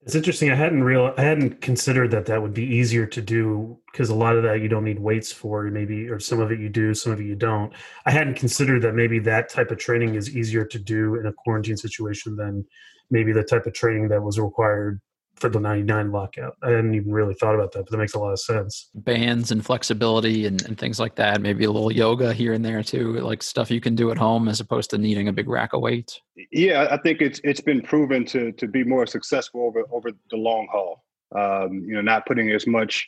It's 0.05 0.15
interesting. 0.15 0.51
I 0.51 0.55
hadn't 0.55 0.83
real 0.83 1.13
I 1.17 1.21
hadn't 1.21 1.61
considered 1.61 2.11
that 2.11 2.25
that 2.25 2.41
would 2.41 2.53
be 2.53 2.65
easier 2.65 3.05
to 3.05 3.21
do 3.21 3.79
because 3.91 4.09
a 4.09 4.15
lot 4.15 4.35
of 4.35 4.43
that 4.43 4.59
you 4.59 4.67
don't 4.67 4.83
need 4.83 4.99
weights 4.99 5.31
for 5.31 5.63
maybe 5.63 6.09
or 6.09 6.19
some 6.19 6.41
of 6.41 6.51
it 6.51 6.59
you 6.59 6.67
do, 6.67 6.93
some 6.93 7.13
of 7.13 7.21
it 7.21 7.25
you 7.25 7.35
don't. 7.35 7.71
I 8.05 8.11
hadn't 8.11 8.35
considered 8.35 8.81
that 8.81 8.95
maybe 8.95 9.19
that 9.19 9.47
type 9.47 9.71
of 9.71 9.77
training 9.77 10.15
is 10.15 10.35
easier 10.35 10.65
to 10.65 10.79
do 10.79 11.15
in 11.15 11.25
a 11.25 11.31
quarantine 11.31 11.77
situation 11.77 12.35
than 12.35 12.65
maybe 13.11 13.31
the 13.31 13.43
type 13.43 13.65
of 13.65 13.73
training 13.73 14.09
that 14.09 14.21
was 14.21 14.37
required 14.37 14.99
for 15.43 15.49
the 15.49 15.59
99 15.59 16.13
lockout. 16.13 16.55
I 16.63 16.69
hadn't 16.69 16.95
even 16.95 17.11
really 17.11 17.33
thought 17.33 17.53
about 17.53 17.73
that, 17.73 17.79
but 17.79 17.91
that 17.91 17.97
makes 17.97 18.13
a 18.13 18.19
lot 18.19 18.31
of 18.31 18.39
sense. 18.39 18.89
Bands 18.95 19.51
and 19.51 19.63
flexibility 19.65 20.45
and, 20.45 20.63
and 20.63 20.77
things 20.77 21.01
like 21.01 21.15
that. 21.15 21.41
Maybe 21.41 21.65
a 21.65 21.69
little 21.69 21.91
yoga 21.91 22.31
here 22.31 22.53
and 22.53 22.63
there 22.63 22.81
too, 22.81 23.19
like 23.19 23.43
stuff 23.43 23.69
you 23.69 23.81
can 23.81 23.93
do 23.93 24.09
at 24.09 24.17
home 24.17 24.47
as 24.47 24.61
opposed 24.61 24.89
to 24.91 24.97
needing 24.97 25.27
a 25.27 25.33
big 25.33 25.49
rack 25.49 25.73
of 25.73 25.81
weights. 25.81 26.21
Yeah, 26.53 26.87
I 26.89 26.95
think 26.95 27.19
it's 27.19 27.41
it's 27.43 27.59
been 27.59 27.81
proven 27.81 28.23
to 28.27 28.53
to 28.53 28.67
be 28.69 28.85
more 28.85 29.05
successful 29.05 29.63
over 29.63 29.83
over 29.91 30.11
the 30.31 30.37
long 30.37 30.65
haul. 30.71 31.03
Um, 31.35 31.83
you 31.85 31.93
know, 31.93 32.01
not 32.01 32.25
putting 32.25 32.49
as 32.51 32.65
much 32.65 33.05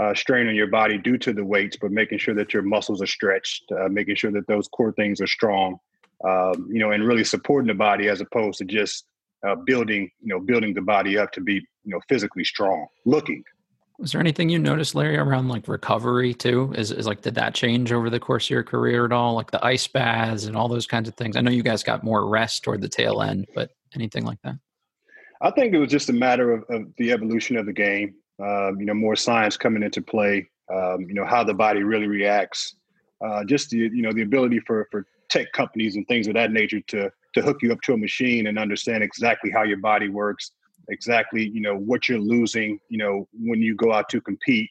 uh, 0.00 0.12
strain 0.12 0.48
on 0.48 0.56
your 0.56 0.66
body 0.66 0.98
due 0.98 1.18
to 1.18 1.32
the 1.32 1.44
weights, 1.44 1.76
but 1.80 1.92
making 1.92 2.18
sure 2.18 2.34
that 2.34 2.52
your 2.52 2.64
muscles 2.64 3.00
are 3.00 3.06
stretched, 3.06 3.70
uh, 3.70 3.88
making 3.88 4.16
sure 4.16 4.32
that 4.32 4.48
those 4.48 4.66
core 4.66 4.90
things 4.90 5.20
are 5.20 5.28
strong. 5.28 5.78
Um, 6.24 6.68
you 6.68 6.80
know, 6.80 6.90
and 6.90 7.06
really 7.06 7.22
supporting 7.22 7.68
the 7.68 7.74
body 7.74 8.08
as 8.08 8.20
opposed 8.20 8.58
to 8.58 8.64
just 8.64 9.04
uh, 9.46 9.56
building, 9.66 10.10
you 10.20 10.28
know, 10.28 10.40
building 10.40 10.74
the 10.74 10.82
body 10.82 11.18
up 11.18 11.32
to 11.32 11.40
be, 11.40 11.54
you 11.54 11.92
know, 11.92 12.00
physically 12.08 12.44
strong 12.44 12.86
looking. 13.04 13.42
Was 13.98 14.12
there 14.12 14.20
anything 14.20 14.50
you 14.50 14.58
noticed, 14.58 14.94
Larry, 14.94 15.16
around 15.16 15.48
like 15.48 15.68
recovery 15.68 16.34
too? 16.34 16.72
Is, 16.76 16.92
is 16.92 17.06
like, 17.06 17.22
did 17.22 17.34
that 17.36 17.54
change 17.54 17.92
over 17.92 18.10
the 18.10 18.20
course 18.20 18.46
of 18.46 18.50
your 18.50 18.62
career 18.62 19.06
at 19.06 19.12
all? 19.12 19.34
Like 19.34 19.50
the 19.50 19.64
ice 19.64 19.88
baths 19.88 20.44
and 20.44 20.54
all 20.54 20.68
those 20.68 20.86
kinds 20.86 21.08
of 21.08 21.14
things? 21.14 21.36
I 21.36 21.40
know 21.40 21.50
you 21.50 21.62
guys 21.62 21.82
got 21.82 22.04
more 22.04 22.28
rest 22.28 22.62
toward 22.62 22.82
the 22.82 22.88
tail 22.88 23.22
end, 23.22 23.46
but 23.54 23.70
anything 23.94 24.24
like 24.24 24.38
that? 24.44 24.56
I 25.40 25.50
think 25.50 25.74
it 25.74 25.78
was 25.78 25.90
just 25.90 26.10
a 26.10 26.12
matter 26.12 26.52
of, 26.52 26.64
of 26.68 26.88
the 26.98 27.12
evolution 27.12 27.56
of 27.56 27.66
the 27.66 27.72
game. 27.72 28.14
Um, 28.38 28.78
you 28.78 28.84
know, 28.84 28.94
more 28.94 29.16
science 29.16 29.56
coming 29.56 29.82
into 29.82 30.02
play. 30.02 30.46
Um, 30.72 31.06
you 31.08 31.14
know, 31.14 31.24
how 31.24 31.42
the 31.42 31.54
body 31.54 31.82
really 31.82 32.06
reacts. 32.06 32.76
Uh, 33.24 33.44
just 33.44 33.70
the 33.70 33.78
you 33.78 34.02
know 34.02 34.12
the 34.12 34.22
ability 34.22 34.60
for 34.60 34.86
for 34.90 35.06
tech 35.30 35.50
companies 35.52 35.96
and 35.96 36.06
things 36.06 36.26
of 36.26 36.34
that 36.34 36.52
nature 36.52 36.80
to 36.88 37.10
to 37.36 37.42
hook 37.42 37.58
you 37.62 37.72
up 37.72 37.80
to 37.82 37.92
a 37.92 37.96
machine 37.96 38.46
and 38.46 38.58
understand 38.58 39.04
exactly 39.04 39.50
how 39.50 39.62
your 39.62 39.76
body 39.78 40.08
works, 40.08 40.52
exactly 40.88 41.48
you 41.48 41.60
know 41.60 41.76
what 41.76 42.08
you're 42.08 42.18
losing, 42.18 42.80
you 42.88 42.98
know 42.98 43.28
when 43.32 43.60
you 43.60 43.74
go 43.74 43.92
out 43.92 44.08
to 44.08 44.20
compete, 44.20 44.70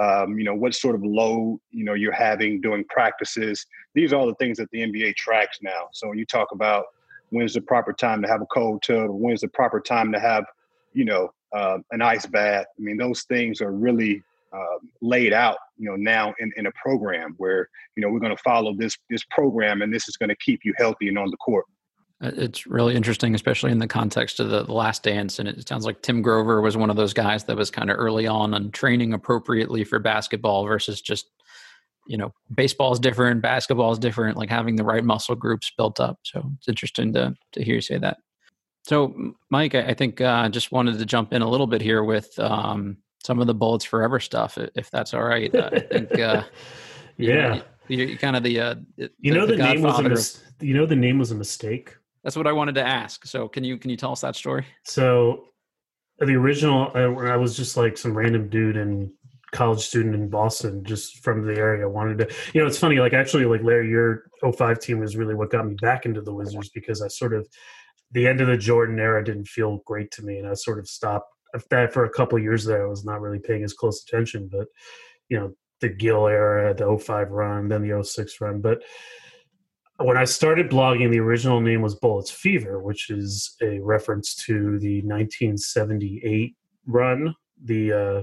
um, 0.00 0.38
you 0.38 0.44
know 0.44 0.54
what 0.54 0.74
sort 0.74 0.94
of 0.94 1.02
load 1.02 1.58
you 1.70 1.84
know 1.84 1.94
you're 1.94 2.12
having 2.12 2.60
doing 2.60 2.84
practices. 2.88 3.66
These 3.94 4.12
are 4.12 4.16
all 4.16 4.26
the 4.26 4.34
things 4.36 4.58
that 4.58 4.70
the 4.70 4.80
NBA 4.80 5.16
tracks 5.16 5.58
now. 5.60 5.88
So 5.92 6.08
when 6.08 6.18
you 6.18 6.26
talk 6.26 6.48
about 6.52 6.86
when's 7.30 7.54
the 7.54 7.60
proper 7.60 7.92
time 7.92 8.22
to 8.22 8.28
have 8.28 8.40
a 8.40 8.46
cold 8.46 8.82
tub, 8.82 9.10
when's 9.10 9.40
the 9.40 9.48
proper 9.48 9.80
time 9.80 10.12
to 10.12 10.20
have 10.20 10.44
you 10.92 11.04
know 11.04 11.32
uh, 11.52 11.78
an 11.90 12.00
ice 12.00 12.26
bath. 12.26 12.66
I 12.78 12.80
mean 12.80 12.96
those 12.96 13.24
things 13.24 13.60
are 13.60 13.72
really 13.72 14.22
uh, 14.54 14.78
laid 15.00 15.32
out, 15.32 15.56
you 15.76 15.90
know, 15.90 15.96
now 15.96 16.32
in, 16.38 16.52
in 16.56 16.66
a 16.66 16.72
program 16.72 17.34
where 17.38 17.68
you 17.96 18.00
know 18.02 18.08
we're 18.08 18.20
going 18.20 18.36
to 18.36 18.42
follow 18.42 18.72
this 18.72 18.96
this 19.10 19.24
program, 19.30 19.82
and 19.82 19.92
this 19.92 20.08
is 20.08 20.16
going 20.16 20.28
to 20.28 20.36
keep 20.36 20.60
you 20.64 20.72
healthy 20.78 21.08
and 21.08 21.18
on 21.18 21.28
the 21.30 21.36
court. 21.38 21.64
Uh, 22.24 22.30
it's 22.36 22.66
really 22.66 22.94
interesting, 22.94 23.34
especially 23.34 23.70
in 23.70 23.78
the 23.78 23.86
context 23.86 24.40
of 24.40 24.48
the, 24.48 24.64
the, 24.64 24.72
Last 24.72 25.02
Dance. 25.02 25.38
And 25.38 25.48
it 25.48 25.68
sounds 25.68 25.84
like 25.84 26.00
Tim 26.00 26.22
Grover 26.22 26.60
was 26.60 26.76
one 26.76 26.88
of 26.88 26.96
those 26.96 27.12
guys 27.12 27.44
that 27.44 27.56
was 27.56 27.70
kind 27.70 27.90
of 27.90 27.96
early 27.98 28.26
on 28.26 28.54
on 28.54 28.70
training 28.70 29.12
appropriately 29.12 29.84
for 29.84 29.98
basketball 29.98 30.64
versus 30.64 31.02
just, 31.02 31.26
you 32.06 32.16
know, 32.16 32.32
baseball 32.54 32.92
is 32.92 32.98
different, 32.98 33.42
basketball 33.42 33.92
is 33.92 33.98
different, 33.98 34.38
like 34.38 34.48
having 34.48 34.76
the 34.76 34.84
right 34.84 35.04
muscle 35.04 35.34
groups 35.34 35.70
built 35.76 36.00
up. 36.00 36.18
So 36.22 36.50
it's 36.56 36.68
interesting 36.68 37.12
to, 37.12 37.34
to 37.52 37.62
hear 37.62 37.76
you 37.76 37.80
say 37.80 37.98
that. 37.98 38.18
So, 38.84 39.34
Mike, 39.50 39.74
I, 39.74 39.94
think 39.94 40.20
I 40.20 40.44
uh, 40.44 40.48
just 40.48 40.72
wanted 40.72 40.98
to 40.98 41.06
jump 41.06 41.32
in 41.32 41.42
a 41.42 41.48
little 41.48 41.66
bit 41.66 41.80
here 41.80 42.04
with 42.04 42.38
um, 42.38 42.98
some 43.24 43.40
of 43.40 43.46
the 43.46 43.54
Bullets 43.54 43.84
Forever 43.84 44.20
stuff, 44.20 44.58
if 44.74 44.90
that's 44.90 45.14
all 45.14 45.24
right. 45.24 45.54
I 45.54 45.80
think, 45.80 46.18
uh, 46.18 46.42
yeah. 47.16 47.62
You 47.88 48.14
are 48.14 48.16
kind 48.16 48.36
of 48.36 48.42
the, 48.42 48.60
uh, 48.60 48.74
you 49.18 49.32
know, 49.32 49.46
the, 49.46 49.56
the 49.56 49.62
name 49.62 49.82
was 49.82 49.98
a 49.98 50.02
mis- 50.02 50.42
you 50.60 50.74
know, 50.74 50.86
the 50.86 50.96
name 50.96 51.18
was 51.18 51.30
a 51.30 51.34
mistake 51.34 51.96
that's 52.24 52.36
what 52.36 52.46
I 52.46 52.52
wanted 52.52 52.74
to 52.76 52.82
ask. 52.82 53.26
So 53.26 53.46
can 53.48 53.62
you 53.62 53.78
can 53.78 53.90
you 53.90 53.96
tell 53.96 54.12
us 54.12 54.22
that 54.22 54.34
story? 54.34 54.66
So 54.82 55.44
the 56.18 56.34
original, 56.34 56.90
I, 56.94 57.02
I 57.02 57.36
was 57.36 57.56
just 57.56 57.76
like 57.76 57.98
some 57.98 58.16
random 58.16 58.48
dude 58.48 58.76
and 58.76 59.10
college 59.52 59.80
student 59.80 60.14
in 60.14 60.28
Boston, 60.28 60.84
just 60.84 61.22
from 61.22 61.46
the 61.46 61.56
area. 61.56 61.88
Wanted 61.88 62.18
to, 62.18 62.34
you 62.52 62.60
know, 62.60 62.66
it's 62.66 62.78
funny. 62.78 62.98
Like 62.98 63.12
actually, 63.12 63.44
like 63.44 63.62
Larry, 63.62 63.88
your 63.88 64.24
05 64.42 64.80
team 64.80 64.98
was 64.98 65.16
really 65.16 65.34
what 65.34 65.50
got 65.50 65.66
me 65.66 65.76
back 65.80 66.06
into 66.06 66.22
the 66.22 66.34
Wizards 66.34 66.70
because 66.70 67.02
I 67.02 67.08
sort 67.08 67.34
of 67.34 67.46
the 68.12 68.26
end 68.26 68.40
of 68.40 68.46
the 68.46 68.56
Jordan 68.56 68.98
era 68.98 69.22
didn't 69.22 69.48
feel 69.48 69.82
great 69.84 70.10
to 70.12 70.22
me, 70.22 70.38
and 70.38 70.48
I 70.48 70.54
sort 70.54 70.78
of 70.78 70.88
stopped. 70.88 71.30
That 71.70 71.92
for 71.92 72.04
a 72.04 72.10
couple 72.10 72.36
years 72.40 72.64
there, 72.64 72.84
I 72.84 72.88
was 72.88 73.04
not 73.04 73.20
really 73.20 73.38
paying 73.38 73.62
as 73.62 73.74
close 73.74 74.02
attention. 74.02 74.48
But 74.50 74.66
you 75.28 75.38
know, 75.38 75.54
the 75.80 75.88
Gill 75.88 76.26
era, 76.26 76.74
the 76.74 76.98
05 76.98 77.30
run, 77.30 77.68
then 77.68 77.86
the 77.86 78.02
06 78.02 78.40
run, 78.40 78.60
but 78.60 78.82
when 79.98 80.16
I 80.16 80.24
started 80.24 80.70
blogging, 80.70 81.10
the 81.10 81.20
original 81.20 81.60
name 81.60 81.80
was 81.80 81.94
Bullets 81.94 82.30
Fever, 82.30 82.82
which 82.82 83.10
is 83.10 83.56
a 83.62 83.78
reference 83.78 84.34
to 84.46 84.78
the 84.80 85.02
1978 85.02 86.56
run, 86.86 87.34
the 87.62 87.92
uh, 87.92 88.22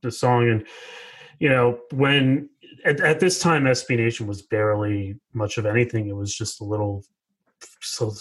the 0.00 0.10
song, 0.10 0.48
and 0.48 0.66
you 1.38 1.50
know 1.50 1.80
when 1.92 2.48
at, 2.84 3.00
at, 3.00 3.20
this 3.20 3.38
time 3.38 3.64
SB 3.64 3.96
Nation 3.96 4.26
was 4.26 4.42
barely 4.42 5.16
much 5.34 5.58
of 5.58 5.66
anything. 5.66 6.08
It 6.08 6.16
was 6.16 6.34
just 6.34 6.60
a 6.60 6.64
little 6.64 7.04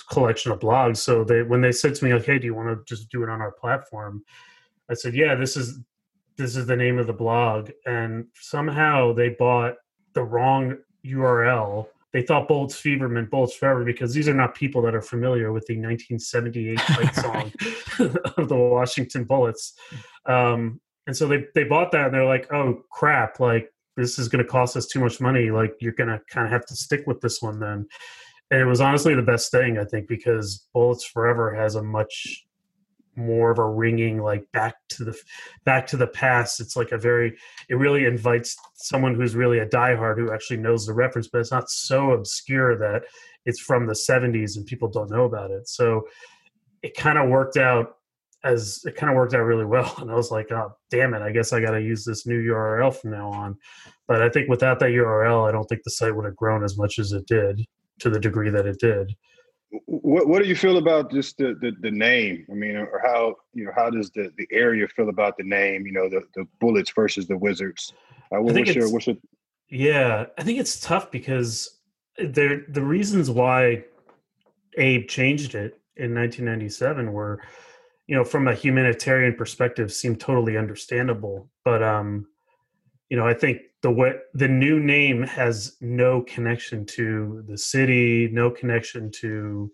collection 0.10 0.52
of 0.52 0.60
blogs. 0.60 0.98
So 0.98 1.24
they 1.24 1.44
when 1.44 1.62
they 1.62 1.72
said 1.72 1.96
to 1.96 2.06
me 2.06 2.14
like, 2.14 2.26
"Hey, 2.26 2.40
do 2.40 2.46
you 2.46 2.56
want 2.56 2.68
to 2.70 2.84
just 2.94 3.10
do 3.10 3.24
it 3.24 3.30
on 3.30 3.42
our 3.42 3.54
platform?" 3.54 4.24
I 4.90 4.96
said, 4.96 5.16
"Yeah, 5.16 5.36
this 5.36 5.56
is 5.56 5.80
this 6.36 6.58
is 6.58 6.66
the 6.66 6.76
name 6.76 7.00
of 7.00 7.08
the 7.08 7.14
blog," 7.14 7.72
and 7.86 8.26
somehow 8.36 9.14
they 9.14 9.30
bought 9.30 9.76
the 10.14 10.24
wrong 10.24 10.78
URL 11.06 11.88
they 12.14 12.22
thought 12.22 12.48
Bolts 12.48 12.76
Fever 12.76 13.08
meant 13.08 13.30
Bolts 13.30 13.56
Forever 13.56 13.86
because 13.86 14.14
these 14.14 14.28
are 14.28 14.34
not 14.34 14.56
people 14.56 14.82
that 14.82 14.96
are 14.96 15.02
familiar 15.02 15.52
with 15.52 15.66
the 15.66 15.76
1978 15.76 16.80
fight 16.82 17.16
song 17.16 17.52
of 18.38 18.50
the 18.50 18.56
Washington 18.56 19.24
Bullets. 19.24 19.74
Um, 20.26 20.82
and 21.08 21.16
so 21.16 21.28
they, 21.28 21.46
they 21.56 21.64
bought 21.64 21.92
that 21.92 22.08
and 22.08 22.14
they're 22.14 22.26
like, 22.26 22.52
oh 22.52 22.84
crap, 22.92 23.40
like 23.40 23.72
this 23.98 24.20
is 24.20 24.28
going 24.28 24.44
to 24.44 24.50
cost 24.50 24.76
us 24.76 24.88
too 24.88 25.00
much 25.00 25.22
money. 25.22 25.52
Like 25.52 25.76
you're 25.80 25.94
going 25.94 26.10
to 26.10 26.22
kind 26.30 26.46
of 26.46 26.52
have 26.52 26.66
to 26.68 26.76
stick 26.76 27.04
with 27.08 27.22
this 27.22 27.42
one 27.42 27.60
then. 27.60 27.88
And 28.52 28.60
it 28.60 28.66
was 28.66 28.82
honestly 28.82 29.16
the 29.16 29.22
best 29.22 29.50
thing, 29.50 29.78
I 29.78 29.86
think, 29.86 30.08
because 30.08 30.68
Bullets 30.74 31.06
Forever 31.06 31.56
has 31.56 31.76
a 31.76 31.84
much 31.84 32.46
more 33.16 33.52
of 33.52 33.60
a 33.60 33.70
ringing 33.70 34.22
like 34.22 34.50
back 34.52 34.76
to 34.90 35.04
the 35.04 35.18
back 35.66 35.88
to 35.88 35.98
the 35.98 36.08
past. 36.08 36.60
It's 36.60 36.76
like 36.76 36.92
a 36.92 36.98
very 36.98 37.36
it 37.70 37.76
really 37.76 38.06
invites 38.06 38.56
someone 38.76 39.16
who's 39.16 39.36
really 39.36 39.60
a 39.60 39.68
diehard 39.68 40.18
who 40.18 40.32
actually 40.32 40.58
knows 40.58 40.86
the 40.86 40.94
reference 40.94 41.28
but 41.28 41.40
it's 41.40 41.52
not 41.52 41.70
so 41.70 42.12
obscure 42.12 42.78
that 42.78 43.04
it's 43.46 43.60
from 43.60 43.88
the 43.88 43.94
70s 43.94 44.56
and 44.56 44.66
people 44.66 44.88
don't 44.88 45.10
know 45.10 45.26
about 45.26 45.52
it. 45.52 45.68
So 45.68 46.08
it 46.82 46.96
kind 46.96 47.18
of 47.18 47.30
worked 47.30 47.58
out 47.58 47.98
as 48.44 48.82
it 48.86 48.96
kind 48.96 49.10
of 49.10 49.16
worked 49.16 49.34
out 49.34 49.42
really 49.42 49.66
well 49.66 49.94
and 50.00 50.10
i 50.10 50.16
was 50.16 50.32
like 50.32 50.52
oh 50.52 50.76
damn 50.90 51.14
it 51.14 51.22
i 51.22 51.32
guess 51.32 51.54
i 51.54 51.60
got 51.60 51.72
to 51.72 51.82
use 51.82 52.04
this 52.04 52.26
new 52.26 52.42
url 52.52 52.94
from 52.94 53.12
now 53.12 53.30
on. 53.30 53.56
But 54.08 54.24
i 54.24 54.30
think 54.30 54.50
without 54.50 54.80
that 54.80 54.90
url 54.90 55.48
i 55.48 55.52
don't 55.52 55.66
think 55.66 55.84
the 55.84 55.92
site 55.92 56.16
would 56.16 56.26
have 56.26 56.36
grown 56.36 56.64
as 56.64 56.78
much 56.78 56.98
as 56.98 57.12
it 57.12 57.28
did 57.28 57.64
to 58.00 58.10
the 58.10 58.20
degree 58.20 58.50
that 58.50 58.66
it 58.66 58.80
did 58.80 59.16
what, 59.86 60.28
what 60.28 60.44
do 60.44 60.50
you 60.50 60.56
feel 60.56 60.78
about 60.78 61.12
just 61.12 61.38
the, 61.38 61.56
the, 61.62 61.72
the 61.80 61.92
name? 61.92 62.46
I 62.52 62.54
mean, 62.54 62.76
or 62.76 63.02
how 63.04 63.36
you 63.54 63.66
know 63.66 63.72
how 63.76 63.90
does 63.90 64.10
the, 64.12 64.32
the 64.38 64.48
area 64.52 64.88
feel 64.88 65.10
about 65.10 65.38
the 65.38 65.44
name? 65.44 65.86
You 65.86 65.94
know, 65.94 66.10
the, 66.10 66.24
the 66.36 66.46
Bullets 66.60 66.92
versus 66.92 67.28
the 67.28 67.38
Wizards. 67.38 67.94
Uh, 68.32 68.42
what, 68.42 68.56
what's 68.56 68.76
your, 68.76 68.92
what's 68.92 69.08
your... 69.08 69.16
Yeah, 69.70 70.26
I 70.38 70.44
think 70.44 70.60
it's 70.60 70.80
tough 70.80 71.12
because 71.12 71.80
there 72.18 72.66
the 72.68 72.84
reasons 72.84 73.30
why 73.30 73.86
Abe 74.78 75.08
changed 75.08 75.56
it 75.56 75.80
in 75.96 76.14
1997 76.14 77.12
were, 77.12 77.42
you 78.08 78.16
know, 78.16 78.24
from 78.24 78.48
a 78.48 78.56
humanitarian 78.56 79.36
perspective, 79.36 79.92
seemed 79.94 80.20
totally 80.20 80.58
understandable. 80.58 81.50
But 81.64 81.82
um, 81.82 82.28
you 83.10 83.16
know, 83.16 83.26
I 83.26 83.34
think 83.34 83.62
the 83.82 83.92
way 83.92 84.14
the 84.34 84.48
new 84.48 84.80
name 84.80 85.24
has 85.24 85.78
no 85.82 86.22
connection 86.22 86.86
to 86.86 87.44
the 87.48 87.58
city, 87.58 88.30
no 88.32 88.52
connection 88.52 89.12
to 89.12 89.72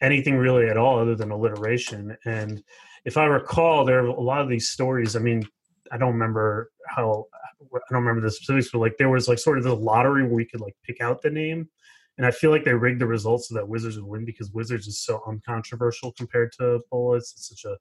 anything 0.00 0.36
really 0.36 0.68
at 0.68 0.76
all 0.76 0.98
other 0.98 1.14
than 1.14 1.30
alliteration. 1.30 2.16
And 2.24 2.62
if 3.04 3.16
I 3.16 3.26
recall, 3.26 3.84
there 3.84 4.02
are 4.02 4.06
a 4.06 4.20
lot 4.20 4.40
of 4.40 4.48
these 4.48 4.70
stories. 4.70 5.14
I 5.14 5.18
mean, 5.18 5.46
I 5.92 5.98
don't 5.98 6.12
remember 6.12 6.70
how 6.86 7.26
I 7.60 7.78
don't 7.90 8.04
remember 8.04 8.22
the 8.22 8.30
specifics, 8.30 8.70
but 8.70 8.78
like 8.78 8.96
there 8.98 9.10
was 9.10 9.28
like 9.28 9.38
sort 9.38 9.58
of 9.58 9.64
the 9.64 9.76
lottery 9.76 10.22
where 10.22 10.34
we 10.34 10.46
could 10.46 10.60
like 10.60 10.76
pick 10.82 11.00
out 11.00 11.22
the 11.22 11.30
name. 11.30 11.68
And 12.16 12.26
I 12.26 12.30
feel 12.30 12.50
like 12.50 12.64
they 12.64 12.72
rigged 12.72 13.00
the 13.00 13.06
results 13.06 13.48
so 13.48 13.56
that 13.56 13.68
Wizards 13.68 13.96
would 13.96 14.06
win 14.06 14.24
because 14.24 14.52
Wizards 14.52 14.86
is 14.86 15.00
so 15.00 15.20
uncontroversial 15.26 16.12
compared 16.12 16.52
to 16.52 16.80
Bullets. 16.90 17.32
It's 17.32 17.48
such 17.48 17.64
a 17.64 17.76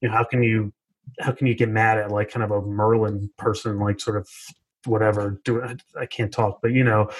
you 0.00 0.08
know, 0.08 0.14
how 0.14 0.24
can 0.24 0.42
you 0.42 0.72
how 1.20 1.32
can 1.32 1.46
you 1.46 1.54
get 1.54 1.68
mad 1.68 1.98
at 1.98 2.10
like 2.10 2.30
kind 2.30 2.44
of 2.44 2.50
a 2.50 2.62
Merlin 2.62 3.30
person, 3.36 3.78
like 3.78 4.00
sort 4.00 4.16
of 4.16 4.28
whatever, 4.86 5.40
do 5.44 5.62
I 5.98 6.06
can't 6.06 6.32
talk, 6.32 6.60
but 6.62 6.72
you 6.72 6.84
know, 6.84 7.10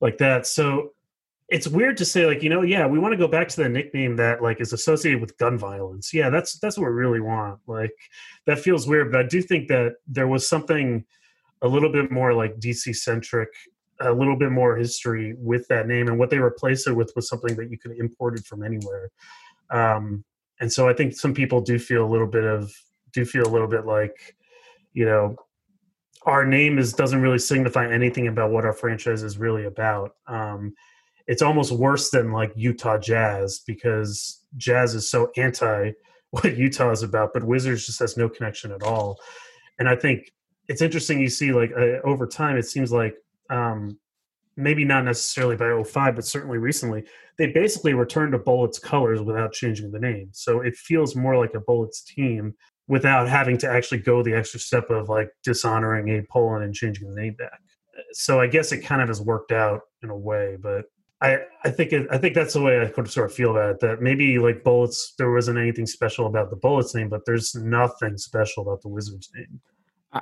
like 0.00 0.18
that. 0.18 0.46
So 0.46 0.92
it's 1.48 1.68
weird 1.68 1.96
to 1.98 2.04
say 2.06 2.24
like 2.24 2.42
you 2.42 2.48
know 2.48 2.62
yeah 2.62 2.86
we 2.86 2.98
want 2.98 3.12
to 3.12 3.18
go 3.18 3.28
back 3.28 3.48
to 3.48 3.62
the 3.62 3.68
nickname 3.68 4.16
that 4.16 4.42
like 4.42 4.62
is 4.62 4.72
associated 4.72 5.20
with 5.20 5.36
gun 5.38 5.58
violence. 5.58 6.12
Yeah 6.14 6.30
that's 6.30 6.58
that's 6.58 6.78
what 6.78 6.86
we 6.86 6.94
really 6.94 7.20
want. 7.20 7.60
Like 7.66 7.94
that 8.46 8.58
feels 8.58 8.86
weird 8.86 9.10
but 9.10 9.20
i 9.20 9.26
do 9.26 9.42
think 9.42 9.68
that 9.68 9.96
there 10.06 10.28
was 10.28 10.48
something 10.48 11.04
a 11.62 11.68
little 11.68 11.90
bit 11.90 12.10
more 12.10 12.34
like 12.34 12.58
dc 12.58 12.94
centric 12.96 13.48
a 14.00 14.12
little 14.12 14.36
bit 14.36 14.50
more 14.50 14.76
history 14.76 15.34
with 15.38 15.66
that 15.68 15.86
name 15.86 16.08
and 16.08 16.18
what 16.18 16.28
they 16.28 16.38
replaced 16.38 16.86
it 16.88 16.92
with 16.92 17.12
was 17.14 17.28
something 17.28 17.54
that 17.56 17.70
you 17.70 17.78
could 17.78 17.92
import 17.92 18.36
it 18.38 18.44
from 18.44 18.62
anywhere. 18.64 19.10
Um 19.70 20.24
and 20.60 20.72
so 20.72 20.88
i 20.88 20.92
think 20.92 21.14
some 21.14 21.34
people 21.34 21.60
do 21.60 21.78
feel 21.78 22.04
a 22.04 22.10
little 22.10 22.26
bit 22.26 22.44
of 22.44 22.72
do 23.12 23.24
feel 23.24 23.46
a 23.46 23.52
little 23.52 23.68
bit 23.68 23.86
like 23.86 24.36
you 24.92 25.04
know 25.04 25.36
our 26.26 26.46
name 26.46 26.78
is 26.78 26.92
doesn't 26.92 27.20
really 27.20 27.38
signify 27.38 27.90
anything 27.90 28.28
about 28.28 28.50
what 28.50 28.64
our 28.64 28.72
franchise 28.72 29.22
is 29.22 29.38
really 29.38 29.64
about 29.64 30.16
um 30.26 30.72
it's 31.26 31.42
almost 31.42 31.72
worse 31.72 32.10
than 32.10 32.32
like 32.32 32.52
Utah 32.54 32.98
Jazz 32.98 33.60
because 33.66 34.44
Jazz 34.56 34.94
is 34.94 35.08
so 35.08 35.30
anti 35.36 35.92
what 36.30 36.56
Utah 36.56 36.90
is 36.90 37.04
about, 37.04 37.30
but 37.32 37.44
Wizards 37.44 37.86
just 37.86 38.00
has 38.00 38.16
no 38.16 38.28
connection 38.28 38.72
at 38.72 38.82
all. 38.82 39.20
And 39.78 39.88
I 39.88 39.94
think 39.94 40.32
it's 40.68 40.82
interesting 40.82 41.20
you 41.20 41.28
see 41.28 41.52
like 41.52 41.70
uh, 41.76 42.00
over 42.04 42.26
time 42.26 42.56
it 42.56 42.64
seems 42.64 42.90
like 42.90 43.14
um, 43.50 43.98
maybe 44.56 44.84
not 44.84 45.04
necessarily 45.04 45.56
by 45.56 45.82
05 45.82 46.14
but 46.14 46.24
certainly 46.24 46.58
recently 46.58 47.04
they 47.36 47.48
basically 47.48 47.92
returned 47.92 48.32
to 48.32 48.38
bullets 48.38 48.78
colors 48.78 49.20
without 49.20 49.52
changing 49.52 49.90
the 49.90 49.98
name 49.98 50.28
so 50.32 50.60
it 50.60 50.74
feels 50.76 51.14
more 51.14 51.36
like 51.36 51.52
a 51.54 51.60
bullets 51.60 52.02
team 52.02 52.54
without 52.88 53.28
having 53.28 53.56
to 53.58 53.68
actually 53.68 53.98
go 53.98 54.22
the 54.22 54.34
extra 54.34 54.60
step 54.60 54.90
of 54.90 55.08
like 55.08 55.30
dishonoring 55.42 56.08
Abe 56.08 56.28
Pollin 56.28 56.62
and 56.62 56.74
changing 56.74 57.08
the 57.08 57.20
name 57.20 57.34
back 57.34 57.60
so 58.12 58.40
i 58.40 58.46
guess 58.46 58.72
it 58.72 58.80
kind 58.80 59.00
of 59.00 59.08
has 59.08 59.20
worked 59.20 59.52
out 59.52 59.82
in 60.02 60.10
a 60.10 60.16
way 60.16 60.56
but 60.60 60.86
I, 61.20 61.38
I 61.64 61.70
think 61.70 61.92
it, 61.92 62.06
I 62.10 62.18
think 62.18 62.34
that's 62.34 62.52
the 62.52 62.60
way 62.60 62.82
I 62.82 62.88
could 62.88 63.10
sort 63.10 63.30
of 63.30 63.34
feel 63.34 63.52
about 63.52 63.70
it. 63.70 63.80
That 63.80 64.02
maybe 64.02 64.38
like 64.38 64.62
bullets, 64.62 65.14
there 65.16 65.30
wasn't 65.30 65.58
anything 65.58 65.86
special 65.86 66.26
about 66.26 66.50
the 66.50 66.56
bullets 66.56 66.94
name, 66.94 67.08
but 67.08 67.24
there's 67.24 67.54
nothing 67.54 68.18
special 68.18 68.62
about 68.62 68.82
the 68.82 68.88
Wizards 68.88 69.30
name. 69.34 69.60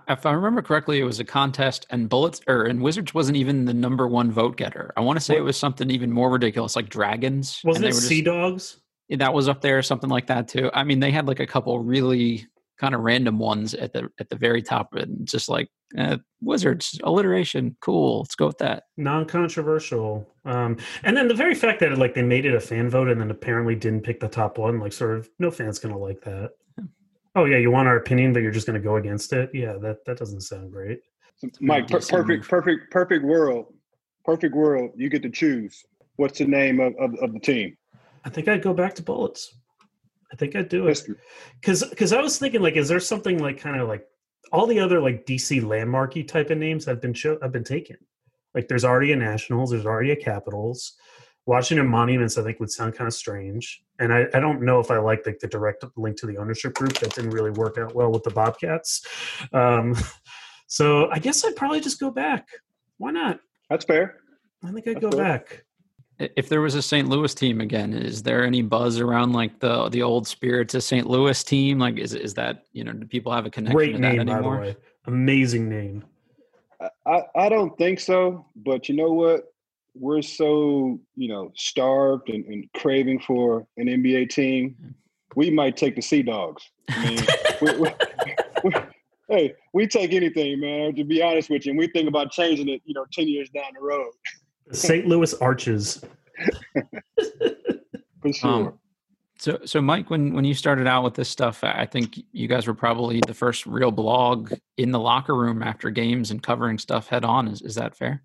If 0.08 0.24
I 0.26 0.32
remember 0.32 0.62
correctly, 0.62 1.00
it 1.00 1.04
was 1.04 1.18
a 1.18 1.24
contest, 1.24 1.86
and 1.90 2.08
bullets 2.08 2.40
or 2.46 2.64
and 2.64 2.80
Wizards 2.80 3.14
wasn't 3.14 3.36
even 3.36 3.64
the 3.64 3.74
number 3.74 4.06
one 4.06 4.30
vote 4.30 4.56
getter. 4.56 4.92
I 4.96 5.00
want 5.00 5.18
to 5.18 5.24
say 5.24 5.36
it 5.36 5.42
was 5.42 5.56
something 5.56 5.90
even 5.90 6.12
more 6.12 6.30
ridiculous, 6.30 6.76
like 6.76 6.88
dragons. 6.88 7.60
Wasn't 7.64 7.84
it 7.84 7.94
Sea 7.94 8.22
Dogs? 8.22 8.78
That 9.10 9.34
was 9.34 9.48
up 9.48 9.60
there, 9.60 9.82
something 9.82 10.08
like 10.08 10.28
that 10.28 10.46
too. 10.46 10.70
I 10.72 10.84
mean, 10.84 11.00
they 11.00 11.10
had 11.10 11.26
like 11.26 11.40
a 11.40 11.46
couple 11.46 11.80
really 11.80 12.46
kind 12.82 12.96
of 12.96 13.00
random 13.02 13.38
ones 13.38 13.74
at 13.74 13.92
the 13.92 14.08
at 14.18 14.28
the 14.28 14.36
very 14.36 14.60
top, 14.60 14.92
and 14.94 15.26
just 15.26 15.48
like 15.48 15.68
uh, 15.96 16.18
wizards 16.40 16.98
alliteration, 17.04 17.76
cool. 17.80 18.18
Let's 18.18 18.34
go 18.34 18.48
with 18.48 18.58
that. 18.58 18.82
Non-controversial, 18.96 20.28
um, 20.44 20.76
and 21.04 21.16
then 21.16 21.28
the 21.28 21.34
very 21.34 21.54
fact 21.54 21.78
that 21.80 21.96
like 21.96 22.14
they 22.14 22.22
made 22.22 22.44
it 22.44 22.54
a 22.54 22.60
fan 22.60 22.90
vote 22.90 23.08
and 23.08 23.20
then 23.20 23.30
apparently 23.30 23.76
didn't 23.76 24.02
pick 24.02 24.18
the 24.18 24.28
top 24.28 24.58
one, 24.58 24.80
like 24.80 24.92
sort 24.92 25.16
of 25.16 25.30
no 25.38 25.50
fan's 25.50 25.78
gonna 25.78 25.96
like 25.96 26.20
that. 26.22 26.50
Oh 27.36 27.44
yeah, 27.44 27.56
you 27.56 27.70
want 27.70 27.86
our 27.86 27.96
opinion, 27.96 28.32
but 28.32 28.42
you're 28.42 28.50
just 28.50 28.66
gonna 28.66 28.80
go 28.80 28.96
against 28.96 29.32
it. 29.32 29.50
Yeah, 29.54 29.74
that 29.80 30.04
that 30.06 30.18
doesn't 30.18 30.40
sound 30.40 30.72
great. 30.72 31.00
Mike, 31.60 31.88
per- 31.88 32.00
perfect, 32.00 32.48
perfect, 32.48 32.90
perfect 32.90 33.24
world, 33.24 33.66
perfect 34.24 34.54
world. 34.56 34.90
You 34.96 35.08
get 35.08 35.22
to 35.22 35.30
choose. 35.30 35.84
What's 36.16 36.38
the 36.38 36.46
name 36.46 36.78
of, 36.80 36.94
of, 37.00 37.14
of 37.20 37.32
the 37.32 37.40
team? 37.40 37.76
I 38.24 38.28
think 38.28 38.48
I'd 38.48 38.62
go 38.62 38.74
back 38.74 38.94
to 38.96 39.02
bullets. 39.02 39.54
I 40.32 40.36
think 40.36 40.56
I'd 40.56 40.68
do 40.68 40.88
it 40.88 41.02
because 41.60 41.84
because 41.84 42.12
I 42.12 42.20
was 42.20 42.38
thinking 42.38 42.62
like, 42.62 42.76
is 42.76 42.88
there 42.88 43.00
something 43.00 43.38
like 43.38 43.60
kind 43.60 43.80
of 43.80 43.86
like 43.86 44.06
all 44.50 44.66
the 44.66 44.80
other 44.80 45.00
like 45.00 45.26
DC 45.26 45.62
landmarky 45.62 46.26
type 46.26 46.50
of 46.50 46.58
names 46.58 46.84
have 46.86 47.00
been 47.00 47.14
show 47.14 47.38
have 47.42 47.52
been 47.52 47.64
taken. 47.64 47.96
Like 48.54 48.68
there's 48.68 48.84
already 48.84 49.12
a 49.12 49.16
Nationals, 49.16 49.70
there's 49.70 49.86
already 49.86 50.10
a 50.10 50.16
Capitals. 50.16 50.94
Washington 51.44 51.88
Monuments, 51.88 52.38
I 52.38 52.44
think, 52.44 52.60
would 52.60 52.70
sound 52.70 52.94
kind 52.94 53.08
of 53.08 53.14
strange. 53.14 53.82
And 53.98 54.12
I, 54.12 54.26
I 54.32 54.38
don't 54.38 54.62
know 54.62 54.78
if 54.78 54.92
I 54.92 54.98
like 54.98 55.26
like 55.26 55.40
the 55.40 55.48
direct 55.48 55.84
link 55.96 56.16
to 56.18 56.26
the 56.26 56.36
ownership 56.36 56.74
group. 56.74 56.94
That 56.94 57.14
didn't 57.14 57.30
really 57.30 57.50
work 57.50 57.78
out 57.78 57.94
well 57.94 58.12
with 58.12 58.22
the 58.22 58.30
Bobcats. 58.30 59.04
Um, 59.52 59.96
so 60.68 61.10
I 61.10 61.18
guess 61.18 61.44
I'd 61.44 61.56
probably 61.56 61.80
just 61.80 61.98
go 61.98 62.10
back. 62.10 62.46
Why 62.98 63.10
not? 63.10 63.40
That's 63.68 63.84
fair. 63.84 64.18
I 64.64 64.70
think 64.70 64.86
I'd 64.86 64.96
That's 64.96 65.06
go 65.06 65.10
fair. 65.10 65.24
back 65.24 65.64
if 66.18 66.48
there 66.48 66.60
was 66.60 66.74
a 66.74 66.82
St. 66.82 67.08
Louis 67.08 67.34
team 67.34 67.60
again, 67.60 67.92
is 67.92 68.22
there 68.22 68.44
any 68.44 68.62
buzz 68.62 69.00
around 69.00 69.32
like 69.32 69.58
the 69.60 69.88
the 69.88 70.02
old 70.02 70.26
spirits 70.26 70.74
of 70.74 70.82
St. 70.82 71.06
Louis 71.06 71.42
team? 71.42 71.78
Like, 71.78 71.98
is 71.98 72.14
is 72.14 72.34
that 72.34 72.64
you 72.72 72.84
know 72.84 72.92
do 72.92 73.06
people 73.06 73.32
have 73.32 73.46
a 73.46 73.50
connection 73.50 73.76
Great 73.76 73.92
to 73.92 73.98
name, 73.98 74.16
that 74.18 74.28
anymore? 74.32 74.56
By 74.58 74.64
the 74.64 74.72
way. 74.72 74.76
Amazing 75.06 75.68
name. 75.68 76.04
I, 77.06 77.22
I 77.36 77.48
don't 77.48 77.76
think 77.78 78.00
so, 78.00 78.46
but 78.56 78.88
you 78.88 78.96
know 78.96 79.12
what? 79.12 79.52
We're 79.94 80.22
so 80.22 81.00
you 81.16 81.28
know 81.28 81.52
starved 81.54 82.28
and, 82.30 82.44
and 82.46 82.68
craving 82.74 83.20
for 83.20 83.66
an 83.76 83.86
NBA 83.86 84.30
team. 84.30 84.94
We 85.34 85.50
might 85.50 85.76
take 85.76 85.96
the 85.96 86.02
Sea 86.02 86.22
Dogs. 86.22 86.62
I 86.90 87.08
mean, 87.08 87.24
we, 87.62 87.78
we, 87.78 87.88
we, 88.64 88.72
hey, 89.28 89.54
we 89.72 89.86
take 89.86 90.12
anything, 90.12 90.60
man. 90.60 90.94
To 90.94 91.04
be 91.04 91.22
honest 91.22 91.50
with 91.50 91.66
you, 91.66 91.72
and 91.72 91.78
we 91.78 91.88
think 91.88 92.08
about 92.08 92.30
changing 92.32 92.68
it, 92.68 92.82
you 92.84 92.94
know, 92.94 93.06
ten 93.12 93.28
years 93.28 93.50
down 93.50 93.72
the 93.74 93.84
road. 93.84 94.12
St. 94.72 95.06
Louis 95.06 95.34
Arches. 95.34 96.02
For 98.22 98.32
sure. 98.32 98.50
Um, 98.50 98.78
so, 99.38 99.58
so 99.64 99.80
Mike, 99.80 100.08
when 100.08 100.34
when 100.34 100.44
you 100.44 100.54
started 100.54 100.86
out 100.86 101.02
with 101.02 101.14
this 101.14 101.28
stuff, 101.28 101.64
I 101.64 101.84
think 101.84 102.20
you 102.30 102.46
guys 102.46 102.66
were 102.66 102.74
probably 102.74 103.20
the 103.26 103.34
first 103.34 103.66
real 103.66 103.90
blog 103.90 104.52
in 104.76 104.92
the 104.92 105.00
locker 105.00 105.34
room 105.34 105.62
after 105.62 105.90
games 105.90 106.30
and 106.30 106.40
covering 106.42 106.78
stuff 106.78 107.08
head 107.08 107.24
on. 107.24 107.48
Is 107.48 107.60
is 107.60 107.74
that 107.74 107.96
fair? 107.96 108.22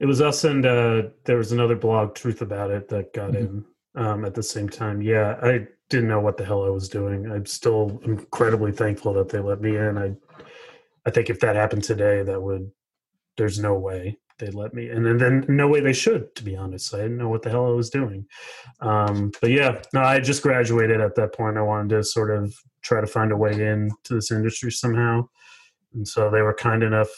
It 0.00 0.06
was 0.06 0.20
us, 0.20 0.42
and 0.44 0.66
uh, 0.66 1.02
there 1.24 1.36
was 1.36 1.52
another 1.52 1.76
blog, 1.76 2.14
Truth 2.14 2.42
About 2.42 2.70
It, 2.70 2.88
that 2.88 3.12
got 3.12 3.32
mm-hmm. 3.32 3.60
in 3.96 4.04
um, 4.04 4.24
at 4.24 4.34
the 4.34 4.42
same 4.42 4.68
time. 4.68 5.00
Yeah, 5.00 5.38
I 5.40 5.68
didn't 5.88 6.08
know 6.08 6.20
what 6.20 6.36
the 6.36 6.44
hell 6.44 6.64
I 6.64 6.68
was 6.68 6.88
doing. 6.88 7.30
I'm 7.30 7.46
still 7.46 8.00
incredibly 8.04 8.72
thankful 8.72 9.12
that 9.14 9.28
they 9.28 9.38
let 9.38 9.60
me 9.60 9.76
in. 9.76 9.96
I, 9.96 10.14
I 11.06 11.10
think 11.10 11.30
if 11.30 11.38
that 11.40 11.54
happened 11.54 11.84
today, 11.84 12.24
that 12.24 12.42
would. 12.42 12.70
There's 13.36 13.60
no 13.60 13.74
way 13.74 14.16
they 14.38 14.50
let 14.50 14.74
me 14.74 14.88
and, 14.88 15.06
and 15.06 15.20
then 15.20 15.44
no 15.48 15.68
way 15.68 15.80
they 15.80 15.92
should 15.92 16.34
to 16.36 16.44
be 16.44 16.56
honest. 16.56 16.94
I 16.94 16.98
didn't 16.98 17.18
know 17.18 17.28
what 17.28 17.42
the 17.42 17.50
hell 17.50 17.66
i 17.66 17.70
was 17.70 17.90
doing. 17.90 18.26
Um, 18.80 19.32
but 19.40 19.50
yeah 19.50 19.82
no 19.92 20.00
i 20.00 20.20
just 20.20 20.42
graduated 20.42 21.00
at 21.00 21.14
that 21.16 21.32
point. 21.32 21.56
I 21.56 21.62
wanted 21.62 21.90
to 21.96 22.04
sort 22.04 22.30
of 22.30 22.54
try 22.82 23.00
to 23.00 23.06
find 23.06 23.32
a 23.32 23.36
way 23.36 23.52
in 23.52 23.90
to 24.04 24.14
this 24.14 24.30
industry 24.30 24.70
somehow. 24.70 25.28
And 25.94 26.06
so 26.06 26.30
they 26.30 26.42
were 26.42 26.54
kind 26.54 26.82
enough 26.82 27.08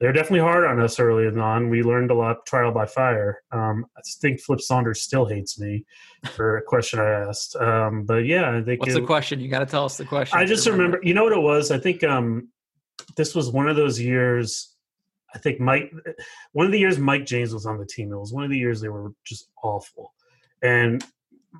they 0.00 0.08
were 0.08 0.12
definitely 0.12 0.40
hard 0.40 0.64
on 0.64 0.80
us 0.80 0.98
early 0.98 1.28
on. 1.28 1.70
We 1.70 1.84
learned 1.84 2.10
a 2.10 2.14
lot 2.14 2.44
trial 2.44 2.72
by 2.72 2.86
fire. 2.86 3.40
Um, 3.52 3.86
i 3.96 4.00
think 4.20 4.40
flip 4.40 4.60
saunders 4.60 5.00
still 5.00 5.26
hates 5.26 5.58
me 5.58 5.84
for 6.32 6.58
a 6.58 6.62
question 6.62 6.98
i 7.00 7.08
asked. 7.08 7.56
Um, 7.56 8.04
but 8.04 8.26
yeah 8.26 8.56
i 8.56 8.62
think 8.62 8.80
what's 8.80 8.94
it, 8.94 9.00
the 9.00 9.06
question? 9.06 9.40
You 9.40 9.48
got 9.48 9.60
to 9.60 9.66
tell 9.66 9.84
us 9.84 9.96
the 9.96 10.04
question. 10.04 10.38
I 10.38 10.44
just 10.44 10.66
remember. 10.66 10.82
remember 10.84 11.06
you 11.06 11.14
know 11.14 11.24
what 11.24 11.32
it 11.32 11.40
was? 11.40 11.70
I 11.70 11.78
think 11.78 12.04
um, 12.04 12.48
this 13.16 13.34
was 13.34 13.50
one 13.50 13.68
of 13.68 13.76
those 13.76 14.00
years 14.00 14.71
I 15.34 15.38
think 15.38 15.60
Mike, 15.60 15.92
one 16.52 16.66
of 16.66 16.72
the 16.72 16.78
years 16.78 16.98
Mike 16.98 17.26
James 17.26 17.52
was 17.52 17.66
on 17.66 17.78
the 17.78 17.86
team, 17.86 18.12
it 18.12 18.18
was 18.18 18.32
one 18.32 18.44
of 18.44 18.50
the 18.50 18.58
years 18.58 18.80
they 18.80 18.88
were 18.88 19.12
just 19.24 19.48
awful. 19.62 20.12
And 20.62 21.04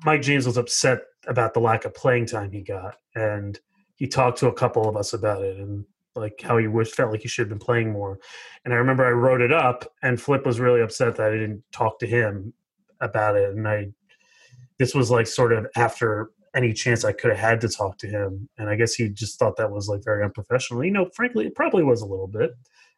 Mike 0.05 0.21
James 0.21 0.45
was 0.45 0.57
upset 0.57 1.01
about 1.27 1.53
the 1.53 1.59
lack 1.59 1.85
of 1.85 1.93
playing 1.93 2.25
time 2.25 2.51
he 2.51 2.61
got. 2.61 2.95
And 3.15 3.59
he 3.95 4.07
talked 4.07 4.39
to 4.39 4.47
a 4.47 4.53
couple 4.53 4.87
of 4.87 4.97
us 4.97 5.13
about 5.13 5.43
it 5.43 5.57
and 5.57 5.85
like 6.15 6.39
how 6.41 6.57
he 6.57 6.67
wish 6.67 6.91
felt 6.91 7.11
like 7.11 7.21
he 7.21 7.27
should 7.27 7.43
have 7.43 7.57
been 7.57 7.65
playing 7.65 7.91
more. 7.91 8.19
And 8.65 8.73
I 8.73 8.77
remember 8.77 9.05
I 9.05 9.11
wrote 9.11 9.41
it 9.41 9.51
up 9.51 9.85
and 10.01 10.21
Flip 10.21 10.45
was 10.45 10.59
really 10.59 10.81
upset 10.81 11.15
that 11.15 11.31
I 11.31 11.37
didn't 11.37 11.63
talk 11.71 11.99
to 11.99 12.07
him 12.07 12.53
about 13.01 13.35
it. 13.35 13.49
And 13.49 13.67
I, 13.67 13.89
this 14.77 14.93
was 14.93 15.09
like 15.09 15.27
sort 15.27 15.53
of 15.53 15.67
after 15.75 16.31
any 16.55 16.71
chance 16.73 17.03
I 17.03 17.13
could 17.13 17.31
have 17.31 17.39
had 17.39 17.61
to 17.61 17.69
talk 17.69 17.97
to 17.99 18.07
him. 18.07 18.47
And 18.57 18.69
I 18.69 18.75
guess 18.75 18.93
he 18.93 19.09
just 19.09 19.39
thought 19.39 19.57
that 19.57 19.71
was 19.71 19.87
like 19.87 20.03
very 20.03 20.23
unprofessional. 20.23 20.83
You 20.83 20.91
know, 20.91 21.09
frankly, 21.15 21.47
it 21.47 21.55
probably 21.55 21.83
was 21.83 22.01
a 22.01 22.05
little 22.05 22.27
bit. 22.27 22.51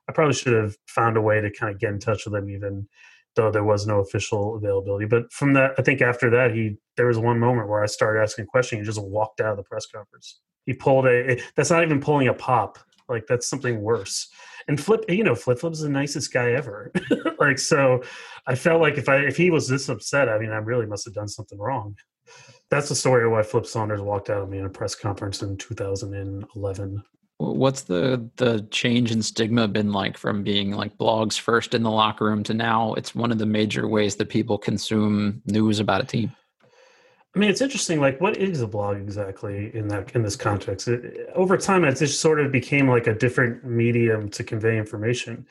I 0.08 0.12
probably 0.12 0.34
should 0.34 0.54
have 0.54 0.76
found 0.88 1.18
a 1.18 1.22
way 1.22 1.42
to 1.42 1.52
kind 1.52 1.74
of 1.74 1.80
get 1.80 1.92
in 1.92 2.00
touch 2.00 2.26
with 2.26 2.36
him, 2.36 2.50
even 2.50 2.88
though 3.36 3.52
there 3.52 3.64
was 3.64 3.86
no 3.86 4.00
official 4.00 4.56
availability. 4.56 5.06
But 5.06 5.32
from 5.32 5.54
that, 5.54 5.72
I 5.78 5.82
think 5.82 6.02
after 6.02 6.30
that, 6.32 6.54
he 6.54 6.78
there 6.98 7.08
was 7.08 7.18
one 7.18 7.40
moment 7.40 7.70
where 7.70 7.84
I 7.84 7.88
started 7.88 8.22
asking 8.22 8.44
a 8.44 8.48
question. 8.48 8.80
He 8.80 8.86
just 8.86 9.02
walked 9.02 9.42
out 9.42 9.52
of 9.52 9.58
the 9.58 9.64
press 9.64 9.86
conference. 9.86 10.40
He 10.66 10.74
pulled 10.74 11.06
a. 11.08 11.40
That's 11.56 11.72
not 11.72 11.84
even 11.84 12.00
pulling 12.00 12.28
a 12.28 12.34
pop. 12.34 12.80
Like 13.08 13.28
that's 13.28 13.48
something 13.48 13.82
worse. 13.82 14.30
And 14.68 14.82
Flip, 14.82 15.06
you 15.08 15.24
know, 15.24 15.36
Flip 15.36 15.60
Flip 15.60 15.74
is 15.74 15.82
the 15.82 15.90
nicest 15.90 16.34
guy 16.34 16.54
ever. 16.54 16.92
like 17.40 17.60
so, 17.60 18.02
I 18.48 18.56
felt 18.56 18.82
like 18.82 18.98
if 18.98 19.10
I 19.10 19.18
if 19.18 19.38
he 19.38 19.52
was 19.52 19.68
this 19.68 19.90
upset, 19.90 20.30
I 20.30 20.40
mean, 20.40 20.52
I 20.52 20.58
really 20.58 20.86
must 20.86 21.06
have 21.06 21.14
done 21.14 21.28
something 21.28 21.60
wrong. 21.60 21.96
That's 22.72 22.90
the 22.90 22.96
story 22.96 23.26
of 23.26 23.32
why 23.32 23.44
Flip 23.44 23.66
Saunders 23.66 24.02
walked 24.02 24.32
out 24.32 24.42
of 24.42 24.50
me 24.50 24.58
in 24.58 24.66
a 24.66 24.70
press 24.70 24.96
conference 24.96 25.44
in 25.44 25.56
2011. 25.58 27.04
What's 27.38 27.84
the 27.84 28.30
the 28.38 28.66
change 28.72 29.12
in 29.12 29.22
stigma 29.22 29.68
been 29.68 29.92
like 29.92 30.18
from 30.18 30.44
being 30.44 30.72
like 30.72 30.98
blogs 30.98 31.38
first 31.38 31.74
in 31.74 31.84
the 31.84 31.92
locker 31.92 32.26
room 32.26 32.44
to 32.44 32.54
now 32.54 32.94
it's 32.94 33.14
one 33.14 33.32
of 33.32 33.40
the 33.40 33.46
major 33.46 33.88
ways 33.88 34.16
that 34.16 34.30
people 34.30 34.58
consume 34.58 35.42
news 35.46 35.80
about 35.80 36.02
a 36.02 36.06
team? 36.06 36.32
I 37.36 37.40
mean, 37.40 37.50
it's 37.50 37.60
interesting. 37.60 38.00
Like, 38.00 38.22
what 38.22 38.38
is 38.38 38.62
a 38.62 38.68
blog 38.68 38.96
exactly 38.96 39.76
in 39.76 39.90
that 39.90 40.16
in 40.16 40.24
this 40.24 40.38
context? 40.38 40.88
It, 40.88 41.30
over 41.36 41.58
time, 41.58 41.84
it 41.84 41.98
just 41.98 42.22
sort 42.22 42.40
of 42.40 42.52
became 42.52 42.88
like 42.88 43.08
a 43.08 43.14
different 43.14 43.66
medium 43.66 44.30
to 44.30 44.44
convey 44.44 44.78
information. 44.78 45.46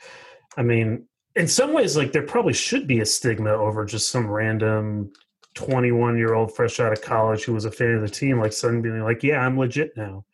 I 0.57 0.63
mean, 0.63 1.05
in 1.35 1.47
some 1.47 1.73
ways, 1.73 1.95
like 1.95 2.11
there 2.11 2.23
probably 2.23 2.53
should 2.53 2.87
be 2.87 3.01
a 3.01 3.05
stigma 3.05 3.51
over 3.51 3.85
just 3.85 4.09
some 4.09 4.27
random 4.27 5.13
21 5.53 6.17
year 6.17 6.33
old 6.33 6.55
fresh 6.55 6.79
out 6.79 6.91
of 6.91 7.01
college 7.03 7.43
who 7.43 7.53
was 7.53 7.65
a 7.65 7.71
fan 7.71 7.95
of 7.95 8.01
the 8.01 8.09
team, 8.09 8.39
like 8.39 8.53
suddenly 8.53 8.89
being 8.89 9.03
like, 9.03 9.21
yeah, 9.21 9.45
I'm 9.45 9.57
legit 9.57 9.95
now. 9.95 10.25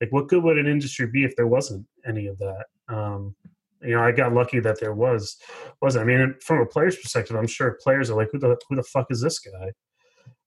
Like, 0.00 0.12
what 0.12 0.28
good 0.28 0.42
would 0.42 0.58
an 0.58 0.66
industry 0.66 1.06
be 1.06 1.24
if 1.24 1.34
there 1.36 1.46
wasn't 1.46 1.86
any 2.06 2.26
of 2.26 2.38
that? 2.38 2.66
Um, 2.88 3.34
you 3.82 3.94
know, 3.94 4.02
I 4.02 4.12
got 4.12 4.32
lucky 4.32 4.60
that 4.60 4.80
there 4.80 4.94
was 4.94 5.36
wasn't. 5.80 6.04
I 6.04 6.06
mean, 6.06 6.34
from 6.40 6.60
a 6.60 6.66
player's 6.66 6.96
perspective, 6.96 7.36
I'm 7.36 7.46
sure 7.46 7.78
players 7.82 8.10
are 8.10 8.16
like, 8.16 8.28
who 8.32 8.38
the 8.38 8.56
who 8.68 8.76
the 8.76 8.82
fuck 8.82 9.06
is 9.10 9.20
this 9.20 9.38
guy? 9.38 9.72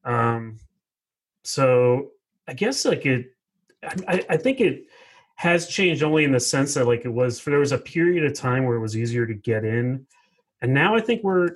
Um, 0.04 0.60
so 1.44 2.12
I 2.48 2.54
guess 2.54 2.86
like 2.86 3.06
it, 3.06 3.28
I, 4.08 4.26
I 4.30 4.38
think 4.38 4.60
it 4.60 4.86
has 5.36 5.68
changed 5.68 6.04
only 6.04 6.26
in 6.26 6.32
the 6.32 6.40
sense 6.40 6.74
that 6.74 6.86
like 6.86 7.06
it 7.06 7.14
was 7.14 7.40
for 7.40 7.50
there 7.50 7.60
was 7.60 7.72
a 7.72 7.78
period 7.78 8.26
of 8.26 8.34
time 8.34 8.66
where 8.66 8.76
it 8.76 8.82
was 8.82 8.98
easier 8.98 9.26
to 9.26 9.34
get 9.34 9.64
in, 9.64 10.06
and 10.62 10.74
now 10.74 10.96
I 10.96 11.02
think 11.02 11.24
we're 11.24 11.50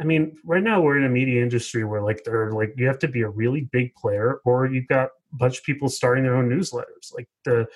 I 0.00 0.04
mean, 0.04 0.36
right 0.44 0.62
now 0.62 0.80
we're 0.80 0.98
in 0.98 1.04
a 1.04 1.08
media 1.08 1.42
industry 1.42 1.84
where 1.84 2.02
like 2.02 2.22
they're 2.24 2.52
like 2.52 2.74
you 2.76 2.86
have 2.86 3.00
to 3.00 3.08
be 3.08 3.22
a 3.22 3.28
really 3.28 3.68
big 3.72 3.94
player 3.96 4.40
or 4.44 4.66
you've 4.66 4.86
got 4.86 5.10
bunch 5.32 5.58
of 5.58 5.64
people 5.64 5.88
starting 5.88 6.24
their 6.24 6.36
own 6.36 6.48
newsletters. 6.48 7.14
Like 7.14 7.28
the 7.44 7.66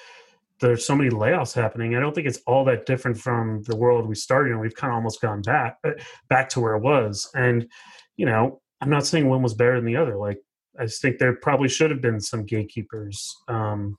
there's 0.60 0.86
so 0.86 0.94
many 0.94 1.10
layoffs 1.10 1.52
happening. 1.52 1.96
I 1.96 2.00
don't 2.00 2.14
think 2.14 2.28
it's 2.28 2.40
all 2.46 2.64
that 2.66 2.86
different 2.86 3.18
from 3.18 3.62
the 3.64 3.74
world 3.74 4.06
we 4.06 4.14
started 4.14 4.52
and 4.52 4.60
we've 4.60 4.74
kind 4.74 4.92
of 4.92 4.96
almost 4.96 5.20
gone 5.20 5.42
back 5.42 5.78
uh, 5.84 5.90
back 6.28 6.48
to 6.50 6.60
where 6.60 6.74
it 6.74 6.82
was. 6.82 7.30
And 7.34 7.68
you 8.16 8.26
know, 8.26 8.60
I'm 8.80 8.90
not 8.90 9.06
saying 9.06 9.28
one 9.28 9.42
was 9.42 9.54
better 9.54 9.76
than 9.76 9.84
the 9.84 9.96
other. 9.96 10.16
Like 10.16 10.38
I 10.78 10.84
just 10.84 11.02
think 11.02 11.18
there 11.18 11.34
probably 11.34 11.68
should 11.68 11.90
have 11.90 12.00
been 12.00 12.20
some 12.20 12.46
gatekeepers. 12.46 13.36
Um, 13.48 13.98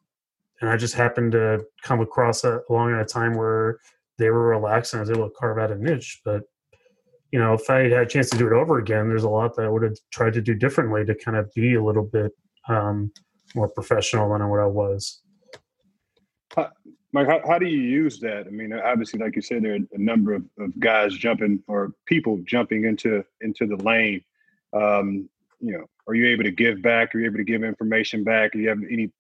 and 0.62 0.70
I 0.70 0.78
just 0.78 0.96
happened 0.96 1.34
to 1.34 1.66
come 1.82 2.00
across 2.00 2.42
that 2.42 2.64
along 2.70 2.94
at 2.94 3.02
a 3.02 3.06
time 3.06 3.34
where 3.34 3.80
they 4.18 4.30
were 4.30 4.48
relaxed 4.48 4.94
and 4.94 5.00
I 5.00 5.02
was 5.02 5.10
able 5.10 5.30
to 5.30 5.36
carve 5.38 5.58
out 5.58 5.72
a 5.72 5.76
niche. 5.76 6.22
But 6.24 6.44
you 7.32 7.40
know, 7.40 7.54
if 7.54 7.70
I 7.70 7.90
had 7.90 7.94
a 7.94 8.06
chance 8.06 8.30
to 8.30 8.38
do 8.38 8.48
it 8.48 8.54
over 8.54 8.78
again, 8.78 9.10
there's 9.10 9.24
a 9.24 9.30
lot 9.30 9.56
that 9.56 9.66
I 9.66 9.70
would 9.70 9.82
have 9.82 9.98
tried 10.12 10.34
to 10.34 10.42
do 10.42 10.54
differently 10.54 11.04
to 11.04 11.16
kind 11.16 11.36
of 11.36 11.52
be 11.54 11.74
a 11.74 11.84
little 11.84 12.04
bit 12.04 12.32
um, 12.70 13.12
more 13.56 13.70
professional 13.70 14.30
than 14.30 14.48
what 14.48 14.60
I 14.60 14.66
was. 14.66 15.22
How, 16.56 16.70
Mike, 17.12 17.28
how, 17.28 17.42
how 17.46 17.60
do 17.60 17.68
you 17.68 17.82
use 17.82 18.20
that? 18.20 18.48
I 18.48 18.50
mean, 18.50 18.74
obviously, 18.74 19.20
like 19.20 19.36
you 19.36 19.42
said, 19.42 19.64
there 19.64 19.74
are 19.74 19.76
a 19.76 19.98
number 19.98 20.34
of, 20.34 20.44
of 20.60 20.78
guys 20.80 21.14
jumping 21.14 21.64
or 21.68 21.94
people 22.06 22.40
jumping 22.46 22.86
into 22.86 23.24
into 23.42 23.68
the 23.68 23.78
lane. 23.78 24.24
Um, 24.74 25.30
you 25.60 25.74
know, 25.74 25.86
are 26.08 26.16
you 26.16 26.28
able 26.28 26.44
to 26.44 26.52
give 26.52 26.82
back? 26.82 27.14
Are 27.14 27.20
you 27.20 27.28
able 27.28 27.38
to 27.38 27.44
give 27.44 27.64
information 27.64 28.24
back? 28.24 28.54
Do 28.54 28.60
you 28.60 28.70
have 28.70 28.80
any 28.90 29.12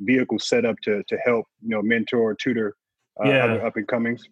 vehicle 0.00 0.38
set 0.38 0.64
up 0.64 0.76
to 0.82 1.02
to 1.04 1.16
help 1.18 1.46
you 1.62 1.70
know 1.70 1.82
mentor, 1.82 2.34
tutor 2.34 2.76
uh, 3.24 3.28
yeah. 3.28 3.44
up 3.64 3.76
and 3.76 3.86
comings? 3.86 4.24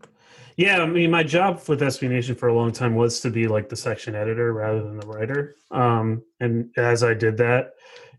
Yeah, 0.56 0.82
I 0.82 0.86
mean, 0.86 1.10
my 1.10 1.24
job 1.24 1.60
with 1.68 1.80
SB 1.80 2.08
Nation 2.08 2.34
for 2.36 2.48
a 2.48 2.54
long 2.54 2.70
time 2.70 2.94
was 2.94 3.20
to 3.20 3.30
be 3.30 3.48
like 3.48 3.68
the 3.68 3.76
section 3.76 4.14
editor 4.14 4.52
rather 4.52 4.82
than 4.82 4.98
the 4.98 5.06
writer. 5.06 5.56
Um, 5.72 6.22
and 6.38 6.70
as 6.76 7.02
I 7.02 7.14
did 7.14 7.36
that, 7.38 7.72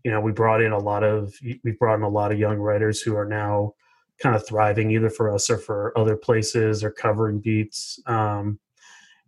you 0.06 0.12
know, 0.12 0.20
we 0.20 0.30
brought 0.30 0.62
in 0.62 0.70
a 0.70 0.78
lot 0.78 1.02
of 1.02 1.34
we've 1.64 1.78
brought 1.80 1.96
in 1.96 2.02
a 2.02 2.08
lot 2.08 2.30
of 2.30 2.38
young 2.38 2.58
writers 2.58 3.02
who 3.02 3.16
are 3.16 3.24
now 3.24 3.74
kind 4.22 4.36
of 4.36 4.46
thriving 4.46 4.92
either 4.92 5.10
for 5.10 5.34
us 5.34 5.50
or 5.50 5.58
for 5.58 5.92
other 5.98 6.14
places 6.14 6.84
or 6.84 6.92
covering 6.92 7.40
beats. 7.40 7.98
Um, 8.06 8.60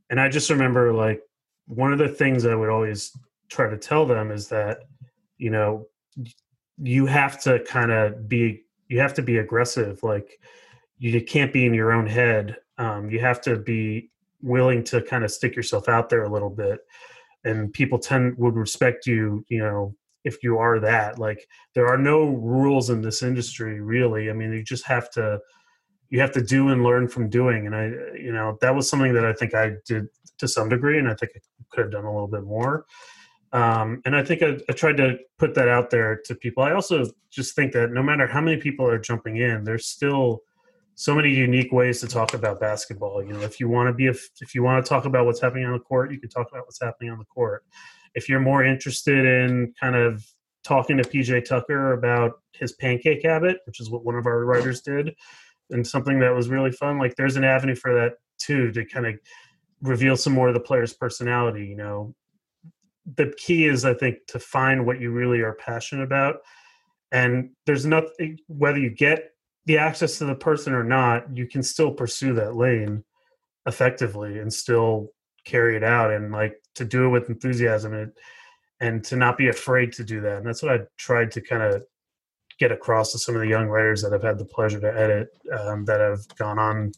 and 0.08 0.20
I 0.20 0.28
just 0.28 0.50
remember 0.50 0.92
like 0.92 1.20
one 1.66 1.92
of 1.92 1.98
the 1.98 2.08
things 2.08 2.46
I 2.46 2.54
would 2.54 2.68
always 2.68 3.10
try 3.48 3.68
to 3.68 3.76
tell 3.76 4.06
them 4.06 4.30
is 4.30 4.46
that 4.50 4.82
you 5.36 5.50
know 5.50 5.88
you 6.80 7.06
have 7.06 7.42
to 7.42 7.58
kind 7.64 7.90
of 7.90 8.28
be 8.28 8.62
you 8.86 9.00
have 9.00 9.14
to 9.14 9.22
be 9.22 9.38
aggressive 9.38 10.00
like 10.04 10.38
you 10.98 11.20
can't 11.24 11.52
be 11.52 11.66
in 11.66 11.74
your 11.74 11.90
own 11.90 12.06
head 12.06 12.56
um, 12.78 13.10
you 13.10 13.18
have 13.18 13.40
to 13.40 13.56
be 13.56 14.10
willing 14.42 14.84
to 14.84 15.02
kind 15.02 15.24
of 15.24 15.32
stick 15.32 15.56
yourself 15.56 15.88
out 15.88 16.08
there 16.08 16.22
a 16.22 16.32
little 16.32 16.50
bit 16.50 16.78
and 17.42 17.72
people 17.72 17.98
tend 17.98 18.38
would 18.38 18.54
respect 18.54 19.04
you 19.04 19.44
you 19.48 19.58
know 19.58 19.92
if 20.24 20.42
you 20.42 20.58
are 20.58 20.80
that 20.80 21.18
like 21.18 21.46
there 21.74 21.86
are 21.86 21.98
no 21.98 22.24
rules 22.24 22.90
in 22.90 23.00
this 23.00 23.22
industry 23.22 23.80
really 23.80 24.30
i 24.30 24.32
mean 24.32 24.52
you 24.52 24.62
just 24.62 24.86
have 24.86 25.10
to 25.10 25.38
you 26.10 26.20
have 26.20 26.32
to 26.32 26.42
do 26.42 26.68
and 26.68 26.82
learn 26.82 27.08
from 27.08 27.28
doing 27.28 27.66
and 27.66 27.74
i 27.74 27.86
you 28.16 28.32
know 28.32 28.56
that 28.60 28.74
was 28.74 28.88
something 28.88 29.12
that 29.12 29.24
i 29.24 29.32
think 29.32 29.54
i 29.54 29.72
did 29.86 30.06
to 30.38 30.48
some 30.48 30.68
degree 30.68 30.98
and 30.98 31.08
i 31.08 31.14
think 31.14 31.32
i 31.34 31.40
could 31.70 31.82
have 31.82 31.92
done 31.92 32.04
a 32.04 32.12
little 32.12 32.28
bit 32.28 32.42
more 32.42 32.84
um, 33.52 34.02
and 34.04 34.14
i 34.16 34.22
think 34.22 34.42
I, 34.42 34.58
I 34.68 34.72
tried 34.72 34.96
to 34.98 35.18
put 35.38 35.54
that 35.54 35.68
out 35.68 35.90
there 35.90 36.20
to 36.24 36.34
people 36.34 36.62
i 36.62 36.72
also 36.72 37.04
just 37.30 37.54
think 37.54 37.72
that 37.72 37.92
no 37.92 38.02
matter 38.02 38.26
how 38.26 38.40
many 38.40 38.56
people 38.56 38.86
are 38.86 38.98
jumping 38.98 39.36
in 39.36 39.64
there's 39.64 39.86
still 39.86 40.42
so 40.98 41.14
many 41.14 41.30
unique 41.30 41.70
ways 41.70 42.00
to 42.00 42.08
talk 42.08 42.34
about 42.34 42.58
basketball. 42.58 43.22
You 43.22 43.34
know, 43.34 43.40
if 43.42 43.60
you 43.60 43.68
want 43.68 43.86
to 43.86 43.92
be 43.92 44.08
a, 44.08 44.14
if 44.40 44.52
you 44.52 44.64
want 44.64 44.84
to 44.84 44.88
talk 44.88 45.04
about 45.04 45.26
what's 45.26 45.40
happening 45.40 45.64
on 45.64 45.72
the 45.72 45.78
court, 45.78 46.10
you 46.10 46.18
can 46.18 46.28
talk 46.28 46.48
about 46.50 46.64
what's 46.64 46.82
happening 46.82 47.12
on 47.12 47.20
the 47.20 47.24
court. 47.26 47.64
If 48.14 48.28
you're 48.28 48.40
more 48.40 48.64
interested 48.64 49.24
in 49.24 49.72
kind 49.80 49.96
of 49.96 50.24
talking 50.64 50.96
to 50.98 51.04
PJ 51.04 51.44
Tucker 51.44 51.92
about 51.92 52.40
his 52.52 52.72
pancake 52.72 53.24
habit, 53.24 53.58
which 53.64 53.80
is 53.80 53.90
what 53.90 54.04
one 54.04 54.16
of 54.16 54.26
our 54.26 54.44
writers 54.44 54.80
did, 54.80 55.14
and 55.70 55.86
something 55.86 56.18
that 56.20 56.34
was 56.34 56.48
really 56.48 56.72
fun, 56.72 56.98
like 56.98 57.16
there's 57.16 57.36
an 57.36 57.44
avenue 57.44 57.74
for 57.74 57.94
that 57.94 58.14
too 58.38 58.70
to 58.72 58.84
kind 58.84 59.06
of 59.06 59.14
reveal 59.82 60.16
some 60.16 60.32
more 60.32 60.48
of 60.48 60.54
the 60.54 60.60
player's 60.60 60.92
personality. 60.92 61.66
You 61.66 61.76
know, 61.76 62.14
the 63.16 63.32
key 63.36 63.66
is 63.66 63.84
I 63.84 63.94
think 63.94 64.18
to 64.28 64.38
find 64.38 64.86
what 64.86 65.00
you 65.00 65.10
really 65.10 65.40
are 65.40 65.54
passionate 65.54 66.04
about, 66.04 66.36
and 67.12 67.50
there's 67.66 67.86
nothing 67.86 68.38
whether 68.48 68.78
you 68.78 68.90
get 68.90 69.32
the 69.66 69.78
access 69.78 70.18
to 70.18 70.24
the 70.24 70.34
person 70.34 70.72
or 70.72 70.82
not, 70.82 71.36
you 71.36 71.46
can 71.46 71.62
still 71.62 71.92
pursue 71.92 72.32
that 72.34 72.56
lane 72.56 73.04
effectively 73.66 74.38
and 74.38 74.52
still 74.52 75.12
carry 75.48 75.76
it 75.76 75.82
out 75.82 76.12
and 76.12 76.30
like 76.30 76.60
to 76.74 76.84
do 76.84 77.06
it 77.06 77.08
with 77.08 77.30
enthusiasm 77.30 77.94
and 77.94 78.12
and 78.80 79.04
to 79.04 79.16
not 79.16 79.36
be 79.36 79.48
afraid 79.48 79.92
to 79.92 80.04
do 80.04 80.20
that. 80.20 80.38
And 80.38 80.46
that's 80.46 80.62
what 80.62 80.72
I 80.72 80.84
tried 80.96 81.32
to 81.32 81.40
kind 81.40 81.62
of 81.62 81.82
get 82.60 82.70
across 82.70 83.12
to 83.12 83.18
some 83.18 83.34
of 83.34 83.40
the 83.40 83.48
young 83.48 83.66
writers 83.66 84.02
that 84.02 84.12
I've 84.12 84.22
had 84.22 84.38
the 84.38 84.44
pleasure 84.44 84.80
to 84.80 84.98
edit 84.98 85.28
um, 85.58 85.84
that 85.86 86.00
have 86.00 86.20
gone 86.36 86.58
on 86.58 86.92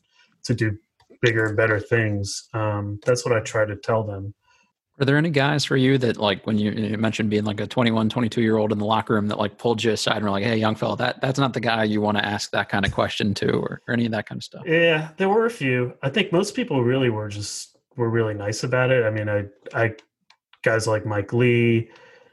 to 0.45 0.55
do 0.55 0.77
bigger 1.23 1.47
and 1.47 1.57
better 1.57 1.81
things. 1.81 2.49
Um, 2.53 3.01
that's 3.05 3.25
what 3.25 3.35
I 3.35 3.41
try 3.41 3.65
to 3.65 3.77
tell 3.77 4.05
them. 4.05 4.35
Are 5.01 5.07
there 5.07 5.17
any 5.17 5.31
guys 5.31 5.65
for 5.65 5.79
you 5.79 5.97
that 5.99 6.19
like 6.19 6.47
when 6.47 6.59
you, 6.59 6.73
you, 6.73 6.99
mentioned 6.99 7.31
being 7.31 7.45
like 7.45 7.59
a 7.59 7.67
21, 7.67 8.11
22 8.11 8.43
year 8.43 8.59
old 8.59 8.71
in 8.71 8.79
the 8.79 8.85
locker 8.85 9.15
room 9.15 9.29
that 9.29 9.39
like 9.39 9.57
pulled 9.57 9.83
you 9.83 9.93
aside 9.93 10.17
and 10.17 10.25
were 10.25 10.31
like, 10.31 10.45
Hey, 10.45 10.59
young 10.59 10.75
fella, 10.75 10.97
that 10.99 11.23
that's 11.23 11.39
not 11.39 11.55
the 11.55 11.61
guy 11.61 11.85
you 11.85 12.03
want 12.03 12.19
to 12.19 12.25
ask 12.25 12.51
that 12.51 12.69
kind 12.69 12.85
of 12.85 12.93
question 12.93 13.33
to 13.35 13.51
or, 13.51 13.81
or 13.89 13.95
any 13.95 14.05
of 14.05 14.13
that 14.13 14.27
kind 14.27 14.39
of 14.39 14.45
stuff? 14.45 14.63
Yeah, 14.67 15.09
there 15.17 15.31
were 15.31 15.47
a 15.47 15.51
few. 15.51 15.95
I 16.03 16.11
think 16.11 16.33
most 16.33 16.55
people 16.55 16.85
really 16.85 17.09
were 17.09 17.29
just, 17.29 17.70
were 17.97 18.11
really 18.11 18.35
nice 18.35 18.65
about 18.65 18.91
it. 18.91 19.05
I 19.05 19.11
mean, 19.11 19.29
I, 19.29 19.45
I, 19.75 19.95
guys 20.63 20.87
like 20.87 21.07
Mike 21.07 21.33
Lee, 21.33 21.91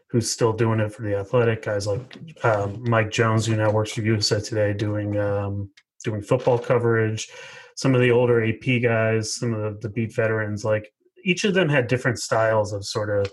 who's 0.10 0.30
still 0.30 0.54
doing 0.54 0.80
it 0.80 0.94
for 0.94 1.02
the 1.02 1.18
athletic 1.18 1.64
guys 1.64 1.88
like 1.88 2.18
um, 2.44 2.84
Mike 2.88 3.12
Jones, 3.12 3.46
who 3.46 3.56
now 3.56 3.72
works 3.72 3.92
for 3.92 4.02
USA 4.02 4.40
Today 4.40 4.74
doing, 4.74 5.18
um, 5.18 5.70
doing 6.04 6.22
football 6.22 6.58
coverage, 6.58 7.30
some 7.76 7.94
of 7.94 8.02
the 8.02 8.12
older 8.12 8.44
AP 8.44 8.82
guys, 8.82 9.36
some 9.36 9.54
of 9.54 9.82
the, 9.82 9.90
beat 9.90 10.16
veterans, 10.16 10.64
like 10.64 10.92
each 11.24 11.44
of 11.44 11.54
them 11.54 11.70
had 11.70 11.88
different 11.88 12.20
styles 12.20 12.74
of 12.74 12.86
sort 12.86 13.10
of 13.10 13.32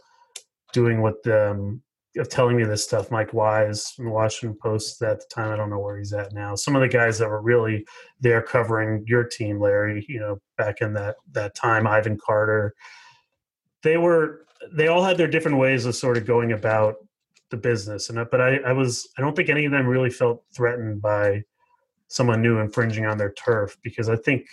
doing 0.73 1.01
what 1.01 1.23
the, 1.23 1.51
um, 1.51 1.83
of 2.17 2.29
telling 2.29 2.57
me 2.57 2.65
this 2.65 2.85
stuff. 2.85 3.11
Mike 3.11 3.33
Wise 3.33 3.91
from 3.91 4.07
the 4.07 4.11
Washington 4.11 4.57
Post 4.61 5.03
at 5.03 5.21
the 5.21 5.27
time, 5.35 5.53
I 5.53 5.57
don't 5.57 5.71
know 5.71 5.79
where 5.79 5.99
he's 5.99 6.13
at 6.13 6.33
now. 6.33 6.55
Some 6.55 6.77
of 6.77 6.83
the 6.83 6.89
guys 6.89 7.19
that 7.19 7.29
were 7.29 7.43
really 7.43 7.87
there 8.21 8.43
covering 8.43 9.05
your 9.07 9.25
team, 9.25 9.61
Larry, 9.61 10.05
you 10.09 10.21
know, 10.21 10.41
back 10.57 10.81
in 10.81 10.93
that 10.95 11.17
that 11.33 11.55
time, 11.55 11.87
Ivan 11.87 12.19
Carter. 12.19 12.75
They 13.83 13.97
were 13.97 14.47
they 14.73 14.89
all 14.89 15.05
had 15.05 15.19
their 15.19 15.29
different 15.29 15.59
ways 15.59 15.87
of 15.87 15.95
sort 15.95 16.17
of 16.17 16.25
going 16.25 16.53
about 16.53 16.97
the 17.51 17.57
business, 17.57 18.09
and 18.11 18.19
uh, 18.19 18.27
but 18.31 18.41
I, 18.41 18.57
I 18.59 18.73
was 18.73 19.09
I 19.19 19.21
don't 19.21 19.35
think 19.35 19.49
any 19.49 19.65
of 19.65 19.73
them 19.73 19.87
really 19.87 20.11
felt 20.11 20.45
threatened 20.55 21.03
by 21.03 21.43
someone 22.09 22.41
new 22.41 22.59
infringing 22.59 23.07
on 23.07 23.19
their 23.19 23.33
turf 23.33 23.77
because 23.83 24.09
I 24.09 24.17
think 24.17 24.47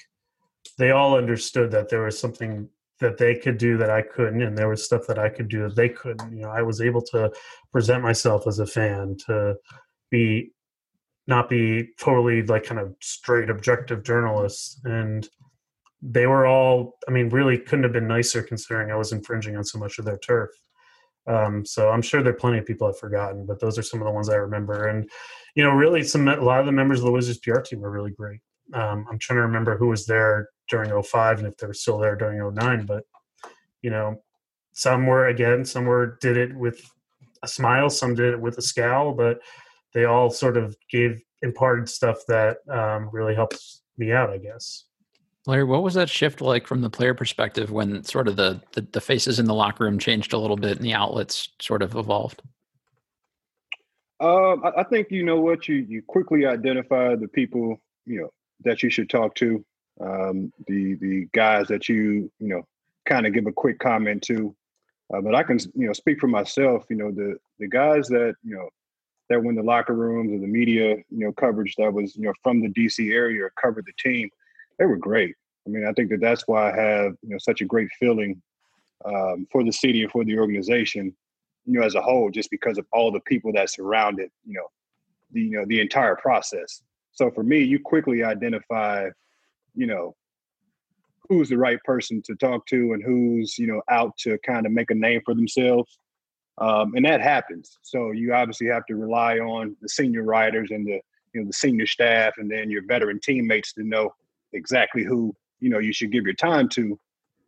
they 0.77 0.91
all 0.91 1.15
understood 1.15 1.71
that 1.71 1.89
there 1.89 2.01
was 2.01 2.19
something 2.19 2.69
that 3.01 3.17
they 3.17 3.35
could 3.35 3.57
do 3.57 3.77
that 3.77 3.89
I 3.89 4.01
couldn't, 4.01 4.41
and 4.41 4.57
there 4.57 4.69
was 4.69 4.85
stuff 4.85 5.05
that 5.07 5.19
I 5.19 5.27
could 5.27 5.49
do 5.49 5.63
that 5.63 5.75
they 5.75 5.89
couldn't. 5.89 6.31
You 6.31 6.43
know, 6.43 6.49
I 6.49 6.61
was 6.61 6.79
able 6.79 7.01
to 7.13 7.31
present 7.71 8.01
myself 8.01 8.47
as 8.47 8.59
a 8.59 8.65
fan, 8.65 9.17
to 9.25 9.55
be 10.09 10.51
not 11.27 11.49
be 11.49 11.89
totally 11.99 12.43
like 12.43 12.63
kind 12.63 12.79
of 12.79 12.95
straight 13.01 13.49
objective 13.49 14.03
journalists, 14.03 14.79
and 14.85 15.27
they 16.01 16.27
were 16.27 16.45
all. 16.45 16.97
I 17.07 17.11
mean, 17.11 17.29
really 17.29 17.57
couldn't 17.57 17.83
have 17.83 17.93
been 17.93 18.07
nicer 18.07 18.41
considering 18.43 18.91
I 18.91 18.95
was 18.95 19.11
infringing 19.11 19.57
on 19.57 19.63
so 19.63 19.79
much 19.79 19.99
of 19.99 20.05
their 20.05 20.19
turf. 20.19 20.51
Um, 21.27 21.65
so 21.65 21.89
I'm 21.89 22.01
sure 22.01 22.23
there 22.23 22.33
are 22.33 22.37
plenty 22.37 22.59
of 22.59 22.65
people 22.65 22.87
I've 22.87 22.97
forgotten, 22.97 23.45
but 23.45 23.59
those 23.59 23.77
are 23.77 23.83
some 23.83 24.01
of 24.01 24.05
the 24.05 24.11
ones 24.11 24.29
I 24.29 24.35
remember. 24.35 24.87
And 24.87 25.09
you 25.55 25.63
know, 25.63 25.71
really, 25.71 26.03
some 26.03 26.27
a 26.27 26.35
lot 26.37 26.59
of 26.59 26.65
the 26.67 26.71
members 26.71 26.99
of 26.99 27.05
the 27.05 27.11
Wizards 27.11 27.39
PR 27.39 27.59
team 27.59 27.81
were 27.81 27.91
really 27.91 28.11
great. 28.11 28.39
Um, 28.73 29.05
I'm 29.09 29.19
trying 29.19 29.37
to 29.37 29.43
remember 29.43 29.77
who 29.77 29.87
was 29.87 30.05
there 30.05 30.49
during 30.71 31.03
05 31.03 31.39
and 31.39 31.47
if 31.47 31.57
they're 31.57 31.73
still 31.73 31.99
there 31.99 32.15
during 32.15 32.39
09 32.55 32.85
but 32.87 33.03
you 33.83 33.91
know 33.91 34.19
some 34.73 35.05
were 35.05 35.27
again 35.27 35.63
some 35.63 35.85
were 35.85 36.17
did 36.21 36.37
it 36.37 36.55
with 36.55 36.89
a 37.43 37.47
smile 37.47 37.89
some 37.89 38.15
did 38.15 38.33
it 38.33 38.41
with 38.41 38.57
a 38.57 38.61
scowl 38.61 39.13
but 39.13 39.39
they 39.93 40.05
all 40.05 40.31
sort 40.31 40.57
of 40.57 40.75
gave 40.89 41.21
imparted 41.43 41.89
stuff 41.89 42.19
that 42.27 42.57
um, 42.69 43.09
really 43.11 43.35
helped 43.35 43.59
me 43.97 44.11
out 44.11 44.29
i 44.31 44.37
guess 44.37 44.85
Larry, 45.47 45.63
what 45.63 45.81
was 45.81 45.95
that 45.95 46.07
shift 46.07 46.39
like 46.39 46.67
from 46.67 46.81
the 46.81 46.89
player 46.89 47.15
perspective 47.15 47.71
when 47.71 48.03
sort 48.03 48.27
of 48.27 48.35
the, 48.35 48.61
the, 48.73 48.81
the 48.91 49.01
faces 49.01 49.39
in 49.39 49.47
the 49.47 49.55
locker 49.55 49.83
room 49.83 49.97
changed 49.97 50.33
a 50.33 50.37
little 50.37 50.55
bit 50.55 50.77
and 50.77 50.85
the 50.85 50.93
outlets 50.93 51.49
sort 51.59 51.81
of 51.81 51.95
evolved? 51.95 52.43
Um, 54.19 54.61
I, 54.63 54.81
I 54.81 54.83
think 54.83 55.09
you 55.09 55.23
know 55.23 55.41
what 55.41 55.67
you 55.67 55.77
you 55.77 56.03
quickly 56.03 56.45
identify 56.45 57.15
the 57.15 57.27
people 57.27 57.81
you 58.05 58.21
know 58.21 58.29
that 58.63 58.83
you 58.83 58.91
should 58.91 59.09
talk 59.09 59.33
to, 59.35 59.65
um, 59.99 60.51
the 60.67 60.95
the 60.95 61.27
guys 61.33 61.67
that 61.67 61.89
you 61.89 62.31
you 62.39 62.47
know 62.47 62.67
kind 63.05 63.25
of 63.25 63.33
give 63.33 63.47
a 63.47 63.51
quick 63.51 63.79
comment 63.79 64.21
to. 64.23 64.55
Uh, 65.13 65.19
but 65.19 65.35
I 65.35 65.43
can 65.43 65.59
you 65.75 65.87
know 65.87 65.93
speak 65.93 66.19
for 66.19 66.27
myself. 66.27 66.85
You 66.89 66.97
know 66.97 67.11
the 67.11 67.37
the 67.59 67.67
guys 67.67 68.07
that 68.07 68.35
you 68.43 68.55
know 68.55 68.69
that 69.29 69.43
when 69.43 69.55
the 69.55 69.63
locker 69.63 69.93
rooms 69.93 70.31
or 70.33 70.39
the 70.39 70.47
media 70.47 70.95
you 70.95 71.25
know 71.25 71.33
coverage 71.33 71.75
that 71.77 71.93
was 71.93 72.15
you 72.15 72.23
know 72.23 72.33
from 72.43 72.61
the 72.61 72.69
DC 72.69 73.11
area 73.11 73.43
or 73.43 73.53
covered 73.61 73.85
the 73.85 73.93
team, 74.09 74.29
they 74.79 74.85
were 74.85 74.97
great. 74.97 75.35
I 75.67 75.69
mean, 75.69 75.85
I 75.85 75.93
think 75.93 76.09
that 76.09 76.21
that's 76.21 76.47
why 76.47 76.71
I 76.71 76.75
have 76.75 77.13
you 77.21 77.29
know 77.29 77.37
such 77.39 77.61
a 77.61 77.65
great 77.65 77.89
feeling 77.99 78.41
um, 79.05 79.47
for 79.51 79.63
the 79.63 79.71
city 79.71 80.03
and 80.03 80.11
for 80.11 80.23
the 80.23 80.37
organization 80.37 81.15
you 81.65 81.79
know, 81.79 81.85
as 81.85 81.95
a 81.95 82.01
whole, 82.01 82.29
just 82.29 82.49
because 82.49 82.77
of 82.77 82.85
all 82.91 83.11
the 83.11 83.19
people 83.21 83.51
that 83.53 83.69
surrounded, 83.69 84.29
you 84.45 84.53
know, 84.53 84.67
the 85.31 85.41
you 85.41 85.51
know 85.51 85.65
the 85.65 85.79
entire 85.79 86.15
process. 86.15 86.81
So 87.13 87.29
for 87.31 87.43
me, 87.43 87.59
you 87.59 87.79
quickly 87.79 88.23
identify, 88.23 89.09
you 89.75 89.87
know, 89.87 90.15
who's 91.29 91.49
the 91.49 91.57
right 91.57 91.81
person 91.83 92.21
to 92.23 92.35
talk 92.35 92.65
to 92.67 92.93
and 92.93 93.03
who's 93.03 93.57
you 93.57 93.67
know 93.67 93.81
out 93.89 94.17
to 94.17 94.37
kind 94.39 94.65
of 94.65 94.71
make 94.71 94.91
a 94.91 94.95
name 94.95 95.21
for 95.25 95.33
themselves, 95.33 95.99
um, 96.57 96.93
and 96.95 97.05
that 97.05 97.21
happens. 97.21 97.77
So 97.81 98.11
you 98.11 98.33
obviously 98.33 98.67
have 98.67 98.85
to 98.87 98.95
rely 98.95 99.39
on 99.39 99.75
the 99.81 99.89
senior 99.89 100.23
writers 100.23 100.69
and 100.71 100.85
the 100.85 100.99
you 101.33 101.41
know 101.41 101.47
the 101.47 101.53
senior 101.53 101.87
staff, 101.87 102.33
and 102.37 102.49
then 102.49 102.69
your 102.69 102.85
veteran 102.85 103.19
teammates 103.19 103.73
to 103.73 103.83
know 103.83 104.13
exactly 104.53 105.03
who 105.03 105.35
you 105.59 105.69
know 105.69 105.79
you 105.79 105.93
should 105.93 106.11
give 106.11 106.25
your 106.25 106.33
time 106.33 106.69
to. 106.69 106.99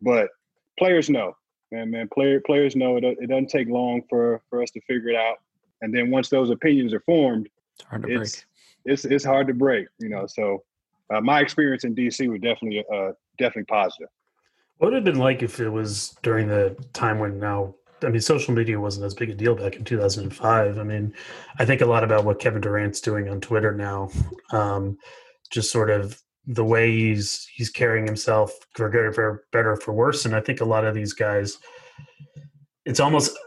But 0.02 0.30
players 0.78 1.10
know 1.10 1.36
man, 1.74 1.90
man, 1.90 2.08
player, 2.14 2.40
players 2.40 2.76
know 2.76 2.98
it, 2.98 3.04
it 3.04 3.28
doesn't 3.28 3.50
take 3.50 3.68
long 3.68 4.04
for, 4.10 4.42
for 4.50 4.62
us 4.62 4.70
to 4.72 4.82
figure 4.82 5.10
it 5.10 5.16
out. 5.16 5.38
And 5.82 5.94
then 5.94 6.12
once 6.12 6.30
those 6.30 6.50
opinions 6.52 6.94
are 6.94 7.02
formed, 7.02 7.50
it's 7.76 7.88
hard 7.90 8.04
to 8.04 8.10
it's, 8.10 8.36
break. 8.36 8.46
It's, 8.86 9.06
it's 9.06 9.26
hard 9.26 9.48
to 9.48 9.54
break, 9.54 9.88
you 10.00 10.10
know. 10.10 10.28
So 10.28 10.64
uh, 11.14 11.22
my 11.22 11.40
experience 11.40 11.84
in 11.84 11.96
DC 11.96 12.30
was 12.30 12.42
definitely 12.42 12.84
uh, 12.94 13.12
definitely 13.38 13.66
positive. 13.66 14.10
What 14.78 14.92
would 14.92 14.94
it 14.94 15.06
have 15.06 15.06
been 15.06 15.22
like 15.22 15.42
if 15.42 15.60
it 15.60 15.70
was 15.70 16.16
during 16.24 16.48
the 16.48 16.76
time 16.94 17.20
when 17.20 17.40
now 17.40 17.76
I 18.04 18.10
mean, 18.10 18.20
social 18.20 18.54
media 18.54 18.80
wasn't 18.80 19.06
as 19.06 19.14
big 19.14 19.30
a 19.30 19.34
deal 19.34 19.56
back 19.56 19.78
in 19.78 19.86
2005. 19.86 20.78
I 20.78 20.84
mean, 20.84 21.14
I 21.58 21.64
think 21.64 21.80
a 21.80 21.86
lot 21.86 22.04
about 22.04 22.26
what 22.26 22.38
Kevin 22.38 22.60
Durant's 22.60 23.00
doing 23.00 23.30
on 23.30 23.40
Twitter 23.40 23.72
now. 23.72 24.10
Um, 24.52 24.98
just 25.52 25.72
sort 25.72 25.90
of 25.90 26.22
the 26.46 26.66
way 26.66 26.92
he's 26.92 27.48
he's 27.54 27.70
carrying 27.70 28.06
himself 28.06 28.52
for 28.76 28.90
good 28.90 29.14
for 29.16 29.46
better 29.52 29.76
for 29.78 29.94
worse 29.94 30.26
and 30.26 30.36
i 30.36 30.42
think 30.42 30.60
a 30.60 30.66
lot 30.66 30.84
of 30.84 30.94
these 30.94 31.14
guys 31.14 31.58
it's 32.86 33.00
almost 33.00 33.38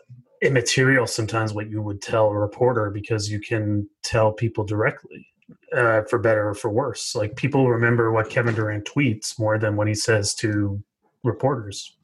immaterial 0.42 1.06
sometimes 1.06 1.52
what 1.52 1.68
you 1.68 1.82
would 1.82 2.00
tell 2.00 2.28
a 2.28 2.38
reporter 2.38 2.90
because 2.90 3.30
you 3.30 3.40
can 3.40 3.86
tell 4.02 4.32
people 4.32 4.64
directly 4.64 5.26
uh, 5.72 6.02
for 6.02 6.18
better 6.18 6.48
or 6.48 6.54
for 6.54 6.70
worse. 6.70 7.14
Like 7.14 7.36
people 7.36 7.68
remember 7.68 8.12
what 8.12 8.30
kevin 8.30 8.54
durant 8.54 8.84
tweets 8.84 9.38
more 9.38 9.58
than 9.58 9.76
what 9.76 9.88
he 9.88 9.94
says 9.94 10.34
to 10.36 10.82
reporters. 11.22 11.96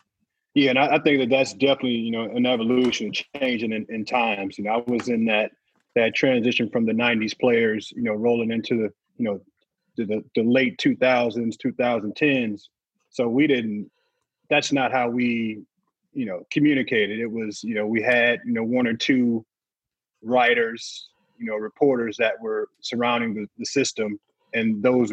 Yeah 0.54 0.70
and 0.70 0.78
i, 0.78 0.96
I 0.96 0.98
think 1.00 1.20
that 1.20 1.30
that's 1.30 1.52
definitely 1.52 1.96
you 1.96 2.10
know 2.10 2.22
an 2.22 2.46
evolution 2.46 3.12
changing 3.12 3.72
in, 3.72 3.86
in 3.88 4.04
times. 4.04 4.58
You 4.58 4.64
know 4.64 4.70
i 4.72 4.90
was 4.90 5.08
in 5.08 5.24
that 5.26 5.52
that 5.94 6.14
transition 6.14 6.70
from 6.70 6.86
the 6.86 6.92
90s 6.92 7.38
players 7.38 7.92
you 7.94 8.02
know 8.02 8.14
rolling 8.14 8.50
into 8.50 8.76
the 8.76 8.92
you 9.18 9.24
know 9.24 9.40
the, 9.96 10.24
the 10.34 10.42
late 10.42 10.78
2000s 10.78 11.54
2010s 11.56 12.62
so 13.10 13.28
we 13.28 13.46
didn't 13.46 13.90
that's 14.48 14.72
not 14.72 14.92
how 14.92 15.08
we 15.08 15.62
you 16.12 16.26
know 16.26 16.42
communicated. 16.50 17.18
It 17.18 17.30
was 17.30 17.64
you 17.64 17.74
know 17.74 17.86
we 17.86 18.02
had 18.02 18.40
you 18.44 18.52
know 18.52 18.64
one 18.64 18.86
or 18.86 18.94
two 18.94 19.44
writers 20.22 21.08
you 21.38 21.46
know 21.46 21.56
reporters 21.56 22.16
that 22.18 22.40
were 22.40 22.68
surrounding 22.80 23.34
the, 23.34 23.46
the 23.58 23.66
system. 23.66 24.18
And 24.54 24.82
those 24.82 25.12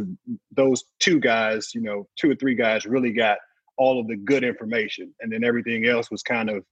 those 0.51 0.83
two 0.99 1.19
guys 1.19 1.73
you 1.73 1.81
know 1.81 2.07
two 2.15 2.31
or 2.31 2.35
three 2.35 2.55
guys 2.55 2.85
really 2.85 3.11
got 3.11 3.37
all 3.77 3.99
of 3.99 4.07
the 4.07 4.17
good 4.17 4.43
information. 4.43 5.13
And 5.21 5.31
then 5.31 5.43
everything 5.43 5.85
else 5.87 6.11
was 6.11 6.21
kind 6.21 6.49
of 6.49 6.63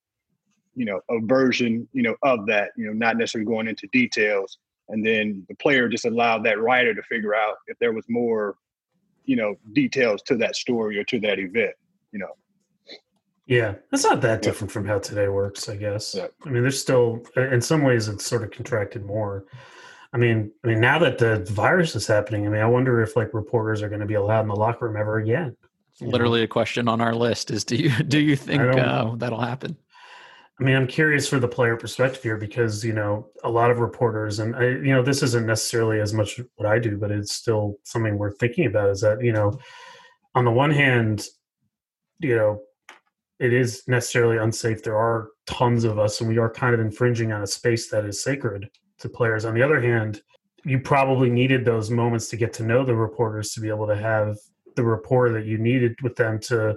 you 0.76 0.86
know 0.86 1.00
a 1.10 1.20
version 1.26 1.88
you 1.94 2.04
know 2.04 2.16
of 2.24 2.46
that 2.48 2.72
you 2.78 2.86
know 2.86 2.94
not 2.94 3.18
necessarily 3.18 3.48
going 3.48 3.68
into 3.68 3.88
details. 3.92 4.58
And 4.90 5.06
then 5.06 5.46
the 5.50 5.56
player 5.56 5.90
just 5.90 6.06
allowed 6.06 6.46
that 6.46 6.62
writer 6.62 6.94
to 6.94 7.04
figure 7.04 7.36
out 7.36 7.56
if 7.68 7.78
there 7.80 7.94
was 7.94 8.06
more 8.08 8.56
you 9.28 9.36
know 9.36 9.56
details 9.74 10.22
to 10.24 10.36
that 10.38 10.56
story 10.56 10.98
or 10.98 11.04
to 11.04 11.20
that 11.20 11.38
event 11.38 11.76
you 12.12 12.20
know 12.20 12.32
yeah 13.48 13.74
that's 13.92 14.04
not 14.04 14.22
that 14.22 14.42
different 14.42 14.72
from 14.72 14.86
how 14.86 15.00
today 15.00 15.28
works 15.28 15.70
i 15.70 15.76
guess 15.76 16.14
yeah. 16.16 16.28
i 16.46 16.50
mean 16.50 16.62
there's 16.62 16.80
still 16.80 17.24
in 17.36 17.62
some 17.62 17.82
ways 17.82 18.08
it's 18.08 18.26
sort 18.26 18.44
of 18.44 18.52
contracted 18.52 19.06
more 19.06 19.46
i 20.14 20.18
mean 20.18 20.52
i 20.64 20.68
mean 20.68 20.80
now 20.80 21.00
that 21.00 21.18
the 21.18 21.40
virus 21.52 21.96
is 21.96 22.06
happening 22.06 22.46
i 22.46 22.50
mean 22.50 22.62
i 22.62 22.68
wonder 22.68 23.02
if 23.02 23.16
like 23.16 23.34
reporters 23.34 23.82
are 23.82 23.90
going 23.90 24.02
to 24.02 24.06
be 24.06 24.16
allowed 24.16 24.42
in 24.42 24.48
the 24.48 24.56
locker 24.56 24.88
room 24.88 24.98
ever 24.98 25.18
again 25.18 25.56
literally 26.02 26.42
know? 26.42 26.46
a 26.46 26.48
question 26.48 26.88
on 26.88 27.02
our 27.02 27.16
list 27.16 27.50
is 27.50 27.64
do 27.64 27.76
you 27.76 27.90
do 28.04 28.20
you 28.20 28.36
think 28.36 28.62
uh, 28.62 29.16
that'll 29.16 29.42
happen 29.42 29.76
I 30.60 30.64
mean, 30.64 30.76
I'm 30.76 30.88
curious 30.88 31.30
for 31.30 31.40
the 31.40 31.48
player 31.48 31.78
perspective 31.78 32.24
here 32.24 32.36
because 32.36 32.84
you 32.84 32.94
know 32.94 33.28
a 33.44 33.50
lot 33.50 33.70
of 33.70 33.80
reporters, 33.80 34.40
and 34.40 34.56
I, 34.56 34.70
you 34.70 34.92
know, 34.92 35.04
this 35.04 35.22
isn't 35.22 35.46
necessarily 35.46 36.00
as 36.00 36.14
much 36.16 36.40
what 36.56 36.68
I 36.68 36.80
do, 36.80 36.98
but 36.98 37.12
it's 37.12 37.36
still 37.36 37.76
something 37.84 38.18
we're 38.18 38.32
thinking 38.32 38.66
about. 38.66 38.90
Is 38.90 39.02
that 39.02 39.24
you 39.24 39.32
know, 39.32 39.60
on 40.34 40.46
the 40.46 40.52
one 40.52 40.72
hand, 40.72 41.28
you 42.20 42.36
know, 42.36 42.60
it 43.39 43.54
is 43.54 43.84
necessarily 43.88 44.38
unsafe. 44.38 44.84
There 44.84 44.97
are 44.97 45.30
tons 45.45 45.84
of 45.84 46.00
us, 46.00 46.21
and 46.21 46.30
we 46.30 46.38
are 46.38 46.50
kind 46.50 46.73
of 46.73 46.80
infringing 46.80 47.32
on 47.32 47.43
a 47.43 47.47
space 47.47 47.89
that 47.89 48.06
is 48.06 48.23
sacred 48.23 48.69
to 49.00 49.10
players. 49.10 49.45
On 49.45 49.54
the 49.54 49.62
other 49.62 49.80
hand, 49.80 50.21
you 50.63 50.80
probably 50.80 51.30
needed 51.30 51.63
those 51.63 51.89
moments 51.89 52.30
to 52.30 52.38
get 52.38 52.52
to 52.54 52.63
know 52.63 52.84
the 52.84 52.95
reporters 52.95 53.52
to 53.52 53.62
be 53.62 53.69
able 53.69 53.88
to 53.88 53.95
have 53.95 54.38
the 54.76 54.84
rapport 54.84 55.32
that 55.32 55.45
you 55.45 55.58
needed 55.58 55.95
with 56.02 56.15
them 56.15 56.39
to, 56.39 56.76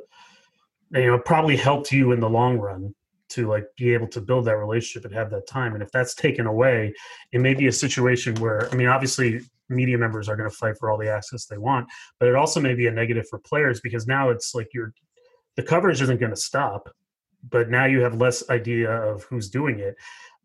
you 0.93 1.07
know, 1.07 1.19
probably 1.19 1.57
helped 1.57 1.91
you 1.93 2.13
in 2.13 2.21
the 2.21 2.29
long 2.29 2.59
run 2.59 2.95
to 3.31 3.47
like 3.49 3.65
be 3.77 3.95
able 3.95 4.09
to 4.09 4.21
build 4.21 4.45
that 4.45 4.57
relationship 4.57 5.05
and 5.05 5.15
have 5.15 5.31
that 5.31 5.47
time 5.47 5.75
and 5.75 5.83
if 5.83 5.91
that's 5.93 6.15
taken 6.15 6.47
away 6.47 6.93
it 7.33 7.41
may 7.41 7.55
be 7.55 7.69
a 7.69 7.73
situation 7.73 8.35
where 8.37 8.69
i 8.73 8.75
mean 8.75 8.89
obviously 8.89 9.41
media 9.69 9.97
members 9.97 10.29
are 10.29 10.37
going 10.37 10.51
to 10.51 10.57
fight 10.57 10.77
for 10.77 10.91
all 10.91 10.99
the 10.99 11.09
access 11.09 11.47
they 11.47 11.57
want 11.57 11.87
but 12.19 12.29
it 12.29 12.35
also 12.35 12.61
may 12.61 12.75
be 12.75 12.89
a 12.89 12.91
negative 12.91 13.27
for 13.29 13.39
players 13.39 13.81
because 13.81 14.07
now 14.07 14.31
it's 14.31 14.55
like 14.55 14.69
you're 14.75 14.93
the 15.61 15.67
coverage 15.67 16.01
isn't 16.01 16.21
going 16.21 16.31
to 16.31 16.37
stop 16.37 16.89
but 17.51 17.69
now 17.69 17.85
you 17.85 18.01
have 18.01 18.15
less 18.15 18.49
idea 18.51 18.91
of 18.91 19.25
who's 19.25 19.51
doing 19.51 19.79
it 19.79 19.95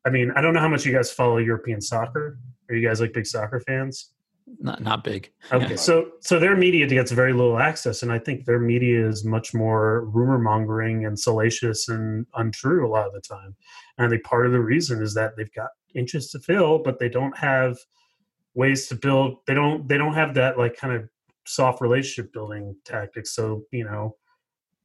i 0.05 0.09
mean 0.09 0.31
i 0.35 0.41
don't 0.41 0.53
know 0.53 0.59
how 0.59 0.67
much 0.67 0.85
you 0.85 0.91
guys 0.91 1.11
follow 1.11 1.37
european 1.37 1.79
soccer 1.79 2.37
are 2.69 2.75
you 2.75 2.85
guys 2.85 2.99
like 2.99 3.13
big 3.13 3.25
soccer 3.25 3.59
fans 3.59 4.11
not 4.59 4.81
not 4.81 5.03
big. 5.03 5.31
Okay, 5.51 5.71
yeah. 5.71 5.75
so 5.75 6.11
so 6.21 6.39
their 6.39 6.55
media 6.55 6.85
gets 6.85 7.11
very 7.11 7.33
little 7.33 7.57
access, 7.57 8.03
and 8.03 8.11
I 8.11 8.19
think 8.19 8.45
their 8.45 8.59
media 8.59 9.07
is 9.07 9.25
much 9.25 9.55
more 9.55 10.05
rumor 10.05 10.37
mongering 10.37 11.05
and 11.05 11.19
salacious 11.19 11.89
and 11.89 12.27
untrue 12.35 12.85
a 12.85 12.89
lot 12.89 13.07
of 13.07 13.13
the 13.13 13.21
time. 13.21 13.55
And 13.97 14.05
I 14.05 14.09
think 14.09 14.23
part 14.23 14.45
of 14.45 14.51
the 14.51 14.59
reason 14.59 15.01
is 15.01 15.15
that 15.15 15.35
they've 15.35 15.51
got 15.53 15.69
inches 15.95 16.29
to 16.31 16.39
fill, 16.39 16.77
but 16.77 16.99
they 16.99 17.09
don't 17.09 17.35
have 17.37 17.77
ways 18.53 18.87
to 18.89 18.95
build. 18.95 19.37
They 19.47 19.55
don't 19.55 19.87
they 19.87 19.97
don't 19.97 20.13
have 20.13 20.35
that 20.35 20.59
like 20.59 20.77
kind 20.77 20.93
of 20.93 21.09
soft 21.47 21.81
relationship 21.81 22.31
building 22.31 22.75
tactics. 22.85 23.33
So 23.33 23.63
you 23.71 23.85
know, 23.85 24.15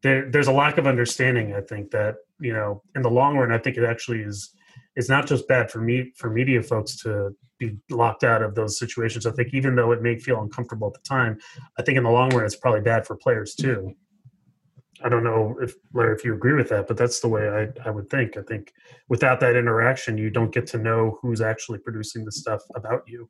there 0.03 0.31
there's 0.31 0.49
a 0.49 0.53
lack 0.53 0.79
of 0.79 0.87
understanding. 0.87 1.55
I 1.55 1.61
think 1.61 1.91
that 1.91 2.17
you 2.41 2.53
know, 2.53 2.83
in 2.97 3.03
the 3.03 3.11
long 3.11 3.37
run, 3.37 3.53
I 3.53 3.59
think 3.59 3.77
it 3.77 3.85
actually 3.85 4.21
is. 4.21 4.51
It's 4.97 5.09
not 5.09 5.27
just 5.27 5.47
bad 5.49 5.71
for 5.71 5.81
me 5.81 6.13
for 6.17 6.31
media 6.31 6.63
folks 6.63 6.97
to 7.03 7.35
be 7.59 7.77
locked 7.91 8.25
out 8.25 8.43
of 8.43 8.55
those 8.55 8.79
situations. 8.79 9.27
I 9.27 9.33
think 9.33 9.53
even 9.53 9.77
though 9.77 9.93
it 9.93 10.03
may 10.03 10.19
feel 10.19 10.41
uncomfortable 10.41 10.89
at 10.89 10.95
the 10.95 11.09
time, 11.09 11.39
I 11.79 11.83
think 11.83 11.99
in 11.99 12.05
the 12.05 12.11
long 12.11 12.31
run 12.31 12.45
it's 12.45 12.57
probably 12.57 12.81
bad 12.81 13.07
for 13.07 13.17
players 13.17 13.55
too. 13.55 13.95
I 15.03 15.09
don't 15.09 15.25
know 15.25 15.57
if 15.63 15.75
Larry, 15.95 16.15
if 16.15 16.25
you 16.25 16.35
agree 16.35 16.53
with 16.55 16.69
that, 16.71 16.87
but 16.87 16.97
that's 16.97 17.21
the 17.21 17.29
way 17.29 17.49
I, 17.49 17.89
I 17.89 17.91
would 17.91 18.11
think. 18.11 18.37
I 18.37 18.43
think 18.43 18.73
without 19.09 19.41
that 19.41 19.57
interaction, 19.57 20.19
you 20.19 20.31
don't 20.31 20.53
get 20.53 20.67
to 20.69 20.79
know 20.79 21.19
who's 21.23 21.41
actually 21.41 21.79
producing 21.79 22.25
the 22.25 22.33
stuff 22.33 22.63
about 22.75 23.03
you. 23.07 23.29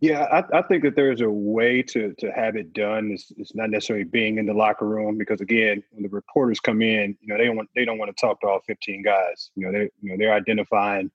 Yeah, 0.00 0.24
I, 0.24 0.58
I 0.58 0.62
think 0.62 0.82
that 0.84 0.94
there's 0.94 1.22
a 1.22 1.30
way 1.30 1.82
to 1.82 2.14
to 2.18 2.30
have 2.32 2.56
it 2.56 2.72
done. 2.72 3.10
It's, 3.12 3.32
it's 3.38 3.54
not 3.54 3.70
necessarily 3.70 4.04
being 4.04 4.38
in 4.38 4.46
the 4.46 4.52
locker 4.52 4.86
room 4.86 5.16
because 5.16 5.40
again, 5.40 5.82
when 5.90 6.02
the 6.02 6.08
reporters 6.08 6.60
come 6.60 6.82
in, 6.82 7.16
you 7.20 7.28
know, 7.28 7.38
they 7.38 7.46
don't 7.46 7.56
want 7.56 7.70
they 7.74 7.84
don't 7.84 7.98
want 7.98 8.14
to 8.14 8.20
talk 8.20 8.40
to 8.42 8.46
all 8.46 8.60
15 8.66 9.02
guys. 9.02 9.50
You 9.56 9.66
know, 9.66 9.72
they 9.72 9.90
you 10.02 10.10
know 10.10 10.16
they're 10.18 10.34
identifying 10.34 11.10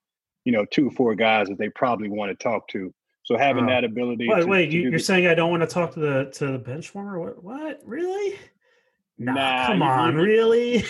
you 0.46 0.52
know, 0.52 0.66
two, 0.66 0.90
four 0.92 1.16
guys 1.16 1.48
that 1.48 1.58
they 1.58 1.70
probably 1.70 2.10
want 2.10 2.38
to 2.38 2.44
talk 2.44 2.68
to. 2.70 2.94
So 3.24 3.38
having 3.38 3.66
uh, 3.66 3.68
that 3.68 3.84
ability. 3.84 4.28
Wait, 4.28 4.42
to, 4.42 4.48
wait, 4.48 4.66
to 4.68 4.78
you, 4.78 4.96
are 4.96 5.00
saying 5.00 5.28
I 5.28 5.36
don't 5.36 5.52
want 5.52 5.62
to 5.62 5.68
talk 5.68 5.94
to 5.94 6.00
the 6.00 6.32
to 6.34 6.48
the 6.54 6.58
bench 6.58 6.94
warmer? 6.94 7.20
What? 7.20 7.44
What? 7.44 7.82
Really? 7.86 8.38
Nah, 9.20 9.34
nah 9.34 9.68
come 9.68 9.78
you, 9.78 9.84
on, 9.84 10.14
you, 10.14 10.22
really? 10.22 10.86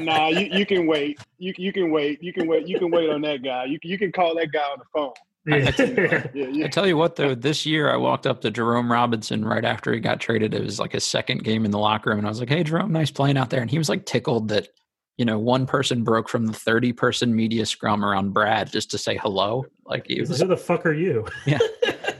nah, 0.00 0.28
you, 0.28 0.48
you 0.50 0.66
can 0.66 0.86
wait. 0.86 1.20
You 1.38 1.54
you 1.56 1.72
can 1.72 1.90
wait. 1.92 2.22
You 2.22 2.32
can 2.32 2.48
wait. 2.48 2.66
You 2.66 2.78
can 2.78 2.90
wait 2.90 3.08
on 3.08 3.20
that 3.22 3.44
guy. 3.44 3.66
You 3.66 3.78
you 3.82 3.96
can 3.96 4.10
call 4.10 4.34
that 4.34 4.50
guy 4.52 4.58
on 4.58 4.78
the 4.78 4.84
phone. 4.92 5.12
I, 5.50 5.56
I, 5.56 6.64
I, 6.64 6.68
tell 6.68 6.86
you 6.86 6.96
what, 6.96 7.16
though, 7.16 7.34
this 7.34 7.64
year 7.64 7.90
I 7.90 7.96
walked 7.96 8.26
up 8.26 8.40
to 8.42 8.50
Jerome 8.50 8.90
Robinson 8.90 9.44
right 9.44 9.64
after 9.64 9.92
he 9.92 10.00
got 10.00 10.20
traded. 10.20 10.54
It 10.54 10.62
was 10.62 10.78
like 10.78 10.92
his 10.92 11.04
second 11.04 11.44
game 11.44 11.64
in 11.64 11.70
the 11.70 11.78
locker 11.78 12.10
room, 12.10 12.18
and 12.18 12.26
I 12.26 12.30
was 12.30 12.40
like, 12.40 12.48
"Hey, 12.48 12.62
Jerome, 12.62 12.92
nice 12.92 13.10
playing 13.10 13.36
out 13.36 13.50
there." 13.50 13.60
And 13.60 13.70
he 13.70 13.78
was 13.78 13.88
like 13.88 14.06
tickled 14.06 14.48
that 14.48 14.68
you 15.16 15.24
know 15.24 15.38
one 15.38 15.66
person 15.66 16.04
broke 16.04 16.28
from 16.28 16.46
the 16.46 16.52
thirty 16.52 16.92
person 16.92 17.34
media 17.34 17.66
scrum 17.66 18.04
around 18.04 18.32
Brad 18.32 18.70
just 18.70 18.90
to 18.92 18.98
say 18.98 19.16
hello. 19.16 19.64
Like, 19.84 20.06
he 20.06 20.20
was, 20.20 20.40
who 20.40 20.46
the 20.46 20.56
fuck 20.56 20.86
are 20.86 20.92
you? 20.92 21.26
Yeah. 21.46 21.58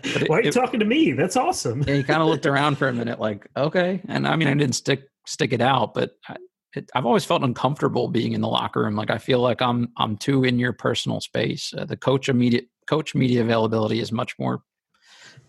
It, 0.05 0.31
Why 0.31 0.39
are 0.39 0.43
you 0.43 0.49
it, 0.49 0.53
talking 0.53 0.81
to 0.81 0.87
me? 0.87 1.13
That's 1.13 1.37
awesome. 1.37 1.81
and 1.81 1.91
he 1.91 2.03
kind 2.03 2.23
of 2.23 2.29
looked 2.29 2.47
around 2.47 2.79
for 2.79 2.89
a 2.89 2.95
minute, 2.95 3.21
like, 3.21 3.47
okay. 3.59 4.01
And 4.09 4.27
I 4.27 4.37
mean, 4.37 4.49
I 4.49 4.55
didn't 4.55 4.75
stick 4.75 5.03
stick 5.27 5.53
it 5.53 5.61
out, 5.61 5.93
but 5.93 6.13
I, 6.27 6.37
it, 6.75 6.91
I've 6.95 7.07
always 7.07 7.25
felt 7.25 7.43
uncomfortable 7.43 8.09
being 8.09 8.33
in 8.33 8.41
the 8.41 8.49
locker 8.49 8.83
room. 8.83 8.97
Like 8.97 9.11
I 9.11 9.19
feel 9.19 9.41
like 9.41 9.63
I'm 9.63 9.89
I'm 9.97 10.17
too 10.17 10.45
in 10.45 10.59
your 10.59 10.73
personal 10.73 11.21
space. 11.21 11.73
Uh, 11.77 11.85
the 11.85 11.97
coach 11.97 12.29
immediate 12.29 12.69
coach 12.89 13.15
media 13.15 13.43
availability 13.43 14.01
is 14.01 14.11
much 14.11 14.39
more 14.39 14.63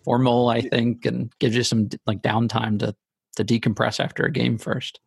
formal, 0.03 0.49
I 0.49 0.61
think, 0.61 1.05
and 1.05 1.31
gives 1.39 1.55
you 1.55 1.63
some 1.63 1.89
like 2.05 2.21
downtime 2.21 2.79
to 2.79 2.95
to 3.37 3.45
decompress 3.45 3.99
after 3.99 4.23
a 4.23 4.31
game 4.31 4.57
first. 4.57 4.99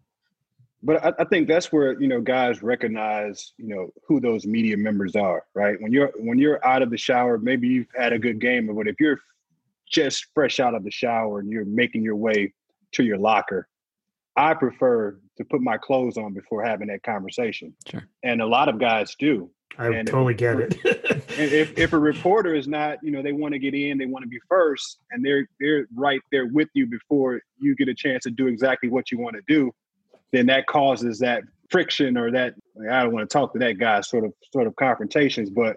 But 0.83 1.05
I, 1.05 1.12
I 1.21 1.25
think 1.25 1.49
that's 1.49 1.71
where 1.71 2.01
you 2.01 2.09
know 2.09 2.21
guys 2.21 2.62
recognize 2.62 3.53
you 3.59 3.75
know 3.75 3.90
who 4.07 4.21
those 4.21 4.47
media 4.47 4.77
members 4.77 5.14
are, 5.14 5.45
right? 5.55 5.81
When 5.81 5.92
you're 5.92 6.12
when 6.16 6.38
you're 6.38 6.64
out 6.66 6.83
of 6.83 6.90
the 6.90 6.99
shower, 6.99 7.38
maybe 7.38 7.68
you've 7.68 7.92
had 7.97 8.12
a 8.12 8.18
good 8.18 8.40
game, 8.40 8.75
but 8.75 8.88
if 8.88 8.99
you're 8.99 9.18
just 9.90 10.27
fresh 10.35 10.59
out 10.59 10.75
of 10.75 10.85
the 10.85 10.90
shower 10.90 11.40
and 11.40 11.51
you're 11.51 11.66
making 11.66 12.03
your 12.03 12.16
way 12.16 12.55
to 12.92 13.05
your 13.05 13.18
locker, 13.18 13.68
I 14.37 14.55
prefer 14.55 15.21
to 15.37 15.45
put 15.45 15.61
my 15.61 15.77
clothes 15.77 16.16
on 16.16 16.33
before 16.33 16.64
having 16.64 16.88
that 16.88 17.03
conversation. 17.03 17.75
Sure. 17.87 18.03
And 18.23 18.40
a 18.40 18.47
lot 18.47 18.68
of 18.68 18.81
guys 18.81 19.14
do. 19.18 19.51
I 19.78 19.88
and 19.88 20.06
totally 20.06 20.35
if, 20.35 20.38
get 20.38 20.61
it. 20.61 20.78
if, 21.38 21.78
if 21.78 21.92
a 21.92 21.98
reporter 21.98 22.54
is 22.54 22.68
not, 22.68 22.98
you 23.02 23.11
know, 23.11 23.22
they 23.22 23.32
want 23.32 23.52
to 23.52 23.58
get 23.58 23.74
in, 23.74 23.98
they 23.98 24.06
want 24.06 24.22
to 24.22 24.28
be 24.28 24.38
first, 24.48 24.98
and 25.11 25.24
they're 25.24 25.48
they're 25.61 25.87
right 25.94 26.20
there 26.30 26.46
with 26.46 26.68
you 26.74 26.87
before 26.87 27.40
you 27.58 27.74
get 27.74 27.88
a 27.88 27.94
chance 27.94 28.24
to 28.24 28.30
do 28.30 28.46
exactly 28.46 28.88
what 28.88 29.11
you 29.11 29.18
want 29.18 29.37
to 29.37 29.42
do, 29.46 29.70
then 30.32 30.46
that 30.46 30.66
causes 30.66 31.18
that 31.20 31.42
friction 31.70 32.18
or 32.18 32.30
that 32.30 32.54
I 32.90 33.02
don't 33.02 33.12
want 33.12 33.28
to 33.28 33.32
talk 33.32 33.52
to 33.54 33.58
that 33.61 33.78
guy 33.78 34.00
sort 34.02 34.24
of 34.24 34.32
sort 34.52 34.66
of 34.66 34.76
confrontations. 34.76 35.50
But 35.50 35.76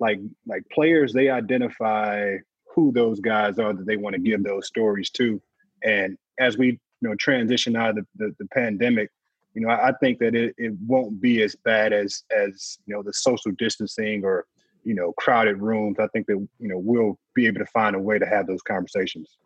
like 0.00 0.18
like 0.46 0.62
players, 0.72 1.12
they 1.12 1.28
identify 1.28 2.36
who 2.74 2.92
those 2.92 3.20
guys 3.20 3.58
are 3.58 3.72
that 3.72 3.86
they 3.86 3.96
want 3.96 4.14
to 4.14 4.20
give 4.20 4.42
those 4.42 4.66
stories 4.66 5.10
to. 5.10 5.40
And 5.84 6.16
as 6.38 6.56
we 6.56 6.66
you 6.68 7.08
know 7.08 7.14
transition 7.16 7.76
out 7.76 7.90
of 7.90 7.96
the, 7.96 8.06
the, 8.16 8.34
the 8.40 8.48
pandemic, 8.48 9.10
you 9.54 9.62
know, 9.62 9.68
I, 9.68 9.88
I 9.88 9.92
think 10.00 10.18
that 10.18 10.34
it, 10.34 10.54
it 10.58 10.72
won't 10.86 11.20
be 11.20 11.42
as 11.42 11.56
bad 11.64 11.92
as 11.92 12.22
as 12.36 12.78
you 12.86 12.94
know 12.94 13.02
the 13.02 13.12
social 13.12 13.52
distancing 13.52 14.24
or 14.24 14.46
you 14.82 14.94
know 14.94 15.12
crowded 15.18 15.58
rooms. 15.58 15.98
I 15.98 16.08
think 16.08 16.26
that 16.26 16.36
you 16.58 16.68
know 16.68 16.78
we'll 16.78 17.18
be 17.34 17.46
able 17.46 17.60
to 17.60 17.66
find 17.66 17.96
a 17.96 17.98
way 17.98 18.18
to 18.18 18.26
have 18.26 18.46
those 18.46 18.62
conversations. 18.62 19.38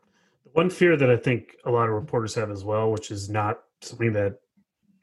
One 0.53 0.71
fear 0.71 0.97
that 0.97 1.11
I 1.11 1.17
think 1.17 1.57
a 1.67 1.71
lot 1.71 1.89
of 1.89 1.95
reporters 1.95 2.35
have 2.35 2.51
as 2.51 2.65
well, 2.65 2.91
which 2.91 3.11
is 3.11 3.29
not 3.29 3.61
something 3.83 4.13
that 4.15 4.37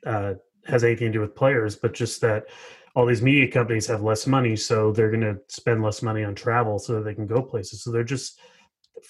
uh, 0.06 0.34
has 0.66 0.84
anything 0.84 1.08
to 1.08 1.14
do 1.14 1.22
with 1.22 1.36
players, 1.36 1.76
but 1.76 1.94
just 1.94 2.22
that 2.22 2.48
all 2.96 3.06
these 3.06 3.22
media 3.22 3.50
companies 3.52 3.86
have 3.88 4.02
less 4.02 4.26
money, 4.26 4.56
so 4.56 4.92
they're 4.92 5.12
going 5.12 5.22
to 5.22 5.38
spend 5.50 5.84
less 5.84 6.02
money 6.02 6.24
on 6.24 6.34
travel 6.34 6.80
so 6.80 6.94
that 6.94 7.02
they 7.02 7.14
can 7.14 7.28
go 7.28 7.42
places. 7.42 7.84
So 7.84 7.92
they're 7.92 8.04
just 8.04 8.40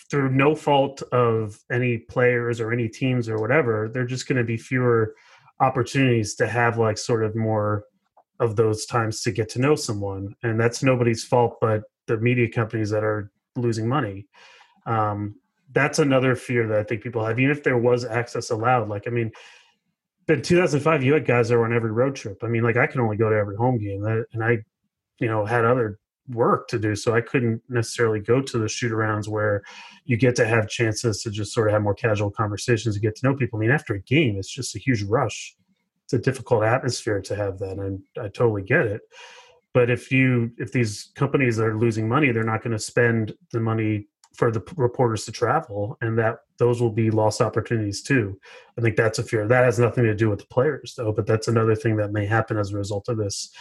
through 0.10 0.32
no 0.32 0.56
fault 0.56 1.02
of 1.12 1.60
any 1.72 2.00
players 2.00 2.60
or 2.60 2.72
any 2.72 2.90
teams 2.90 3.30
or 3.30 3.38
whatever, 3.38 3.90
they're 3.94 4.06
just 4.06 4.28
going 4.28 4.38
to 4.38 4.44
be 4.44 4.58
fewer 4.58 5.16
opportunities 5.60 6.36
to 6.36 6.48
have 6.48 6.78
like 6.78 6.98
sort 6.98 7.24
of 7.24 7.36
more 7.36 7.86
of 8.40 8.56
those 8.56 8.86
times 8.86 9.22
to 9.22 9.32
get 9.32 9.50
to 9.50 9.60
know 9.60 9.76
someone. 9.76 10.36
And 10.44 10.60
that's 10.60 10.84
nobody's 10.84 11.24
fault 11.24 11.58
but 11.62 11.84
the 12.08 12.18
media 12.18 12.50
companies 12.50 12.90
that 12.90 13.04
are 13.04 13.32
losing 13.56 13.88
money. 13.88 14.28
Um, 14.86 15.36
that's 15.72 16.00
another 16.00 16.36
fear 16.36 16.68
that 16.68 16.80
I 16.80 16.84
think 16.84 17.02
people 17.02 17.26
have, 17.26 17.40
even 17.40 17.52
if 17.52 17.64
there 17.64 17.78
was 17.78 18.06
access 18.06 18.50
allowed. 18.52 18.88
Like, 18.88 19.08
I 19.08 19.10
mean, 19.10 19.32
in 20.28 20.42
2005, 20.42 21.04
you 21.04 21.14
had 21.14 21.26
guys 21.26 21.50
that 21.50 21.58
were 21.58 21.66
on 21.66 21.74
every 21.74 21.92
road 21.92 22.16
trip. 22.16 22.44
I 22.44 22.48
mean, 22.48 22.64
like 22.64 22.78
I 22.78 22.88
can 22.88 23.02
only 23.02 23.18
go 23.18 23.30
to 23.30 23.36
every 23.36 23.56
home 23.56 23.78
game, 23.78 24.04
and 24.06 24.44
I, 24.44 24.60
you 25.20 25.28
know, 25.28 25.46
had 25.46 25.66
other 25.66 26.00
work 26.30 26.68
to 26.70 26.80
do. 26.80 26.96
So 26.96 27.14
I 27.14 27.22
couldn't 27.22 27.62
necessarily 27.70 28.20
go 28.20 28.42
to 28.42 28.58
the 28.58 28.68
shoot 28.68 28.92
arounds 28.92 29.28
where 29.28 29.64
you 30.06 30.18
get 30.18 30.36
to 30.38 30.46
have 30.46 30.68
chances 30.68 31.22
to 31.24 31.30
just 31.30 31.54
sort 31.54 31.68
of 31.68 31.74
have 31.74 31.82
more 31.82 31.94
casual 31.94 32.32
conversations 32.32 32.96
and 32.96 33.02
get 33.02 33.16
to 33.18 33.28
know 33.28 33.36
people. 33.36 33.60
I 33.60 33.62
mean, 33.62 33.72
after 33.72 33.94
a 33.94 34.02
game, 34.02 34.38
it's 34.38 34.52
just 34.52 34.76
a 34.76 34.80
huge 34.80 35.04
rush. 35.04 35.56
It's 36.06 36.14
a 36.14 36.20
difficult 36.20 36.64
atmosphere 36.64 37.22
to 37.22 37.36
have 37.36 37.60
that. 37.60 37.78
And 37.78 38.02
I 38.18 38.28
totally 38.28 38.64
get 38.64 38.86
it. 38.86 39.02
But 39.74 39.90
if 39.90 40.12
you 40.12 40.52
if 40.58 40.72
these 40.72 41.12
companies 41.16 41.60
are 41.60 41.78
losing 41.78 42.08
money, 42.08 42.32
they're 42.32 42.44
not 42.44 42.64
going 42.64 42.72
to 42.72 42.80
spend 42.80 43.34
the 43.52 43.60
money 43.60 44.08
for 44.36 44.52
the 44.52 44.64
reporters 44.76 45.26
to 45.26 45.32
travel 45.32 45.98
and 46.02 46.18
that 46.18 46.40
those 46.58 46.82
will 46.82 46.92
be 46.92 47.10
lost 47.10 47.42
opportunities 47.42 48.02
too. 48.02 48.38
I 48.78 48.82
think 48.82 48.96
that's 48.96 49.20
a 49.20 49.24
fear. 49.24 49.48
That 49.48 49.64
has 49.64 49.80
nothing 49.80 50.04
to 50.06 50.16
do 50.16 50.30
with 50.30 50.40
the 50.40 50.46
players 50.48 50.94
though, 50.98 51.12
but 51.12 51.26
that's 51.26 51.48
another 51.48 51.76
thing 51.76 51.96
that 51.98 52.12
may 52.12 52.26
happen 52.26 52.58
as 52.58 52.72
a 52.72 52.78
result 52.78 53.08
of 53.10 53.18
this 53.18 53.52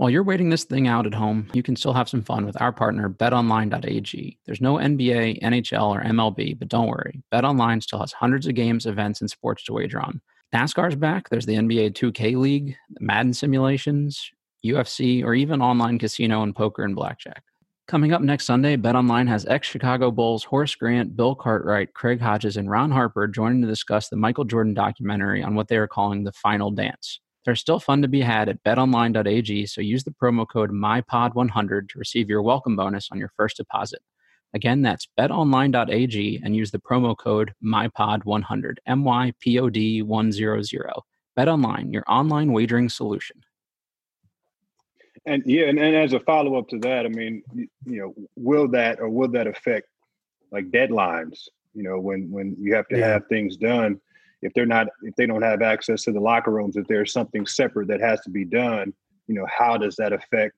while 0.00 0.08
you're 0.08 0.22
waiting 0.22 0.48
this 0.48 0.64
thing 0.64 0.88
out 0.88 1.06
at 1.06 1.12
home, 1.12 1.46
you 1.52 1.62
can 1.62 1.76
still 1.76 1.92
have 1.92 2.08
some 2.08 2.22
fun 2.22 2.46
with 2.46 2.58
our 2.58 2.72
partner, 2.72 3.10
betonline.ag. 3.10 4.38
There's 4.46 4.60
no 4.62 4.76
NBA, 4.76 5.42
NHL, 5.42 5.90
or 5.90 6.02
MLB, 6.02 6.58
but 6.58 6.68
don't 6.68 6.88
worry. 6.88 7.22
BetOnline 7.30 7.82
still 7.82 7.98
has 7.98 8.10
hundreds 8.10 8.46
of 8.46 8.54
games, 8.54 8.86
events, 8.86 9.20
and 9.20 9.28
sports 9.28 9.62
to 9.64 9.74
wager 9.74 10.00
on. 10.00 10.22
NASCAR's 10.54 10.96
back. 10.96 11.28
There's 11.28 11.44
the 11.44 11.56
NBA 11.56 11.92
2K 11.92 12.34
League, 12.34 12.76
Madden 12.98 13.34
simulations, 13.34 14.30
UFC, 14.64 15.22
or 15.22 15.34
even 15.34 15.60
online 15.60 15.98
casino 15.98 16.44
and 16.44 16.56
poker 16.56 16.82
and 16.82 16.96
blackjack. 16.96 17.42
Coming 17.86 18.14
up 18.14 18.22
next 18.22 18.46
Sunday, 18.46 18.78
BetOnline 18.78 19.28
has 19.28 19.44
ex 19.44 19.68
Chicago 19.68 20.10
Bulls 20.10 20.44
Horace 20.44 20.74
Grant, 20.76 21.14
Bill 21.14 21.34
Cartwright, 21.34 21.92
Craig 21.92 22.22
Hodges, 22.22 22.56
and 22.56 22.70
Ron 22.70 22.90
Harper 22.90 23.28
joining 23.28 23.60
to 23.60 23.68
discuss 23.68 24.08
the 24.08 24.16
Michael 24.16 24.44
Jordan 24.44 24.72
documentary 24.72 25.42
on 25.42 25.54
what 25.54 25.68
they 25.68 25.76
are 25.76 25.86
calling 25.86 26.24
the 26.24 26.32
final 26.32 26.70
dance. 26.70 27.20
There's 27.44 27.60
still 27.60 27.80
fun 27.80 28.02
to 28.02 28.08
be 28.08 28.20
had 28.20 28.48
at 28.48 28.62
betonline.ag, 28.64 29.66
so 29.66 29.80
use 29.80 30.04
the 30.04 30.10
promo 30.10 30.46
code 30.46 30.70
MyPod100 30.70 31.88
to 31.88 31.98
receive 31.98 32.28
your 32.28 32.42
welcome 32.42 32.76
bonus 32.76 33.08
on 33.10 33.18
your 33.18 33.32
first 33.36 33.56
deposit. 33.56 34.00
Again, 34.52 34.82
that's 34.82 35.08
betonline.ag 35.18 36.40
and 36.44 36.56
use 36.56 36.70
the 36.70 36.80
promo 36.80 37.16
code 37.16 37.52
MyPod100, 37.64 38.76
M 38.86 39.04
Y 39.04 39.32
P 39.40 39.58
O 39.58 39.70
D 39.70 40.02
100. 40.02 40.66
BetOnline, 41.38 41.92
your 41.92 42.02
online 42.08 42.52
wagering 42.52 42.88
solution. 42.88 43.40
And 45.26 45.42
yeah, 45.46 45.66
and, 45.66 45.78
and 45.78 45.94
as 45.94 46.12
a 46.12 46.20
follow 46.20 46.56
up 46.56 46.68
to 46.68 46.78
that, 46.80 47.06
I 47.06 47.08
mean, 47.08 47.42
you, 47.52 47.68
you, 47.86 48.00
know, 48.00 48.14
will 48.36 48.68
that 48.68 49.00
or 49.00 49.08
will 49.08 49.28
that 49.28 49.46
affect 49.46 49.86
like 50.50 50.70
deadlines? 50.70 51.48
You 51.74 51.84
know, 51.84 52.00
when 52.00 52.30
when 52.30 52.56
you 52.58 52.74
have 52.74 52.88
to 52.88 52.98
yeah. 52.98 53.08
have 53.08 53.26
things 53.28 53.56
done, 53.56 54.00
if 54.42 54.52
they're 54.54 54.66
not 54.66 54.88
if 55.02 55.14
they 55.16 55.26
don't 55.26 55.42
have 55.42 55.62
access 55.62 56.02
to 56.04 56.12
the 56.12 56.20
locker 56.20 56.50
rooms 56.50 56.76
if 56.76 56.86
there's 56.86 57.12
something 57.12 57.46
separate 57.46 57.88
that 57.88 58.00
has 58.00 58.20
to 58.20 58.30
be 58.30 58.44
done 58.44 58.92
you 59.26 59.34
know 59.34 59.46
how 59.46 59.76
does 59.76 59.96
that 59.96 60.12
affect 60.12 60.56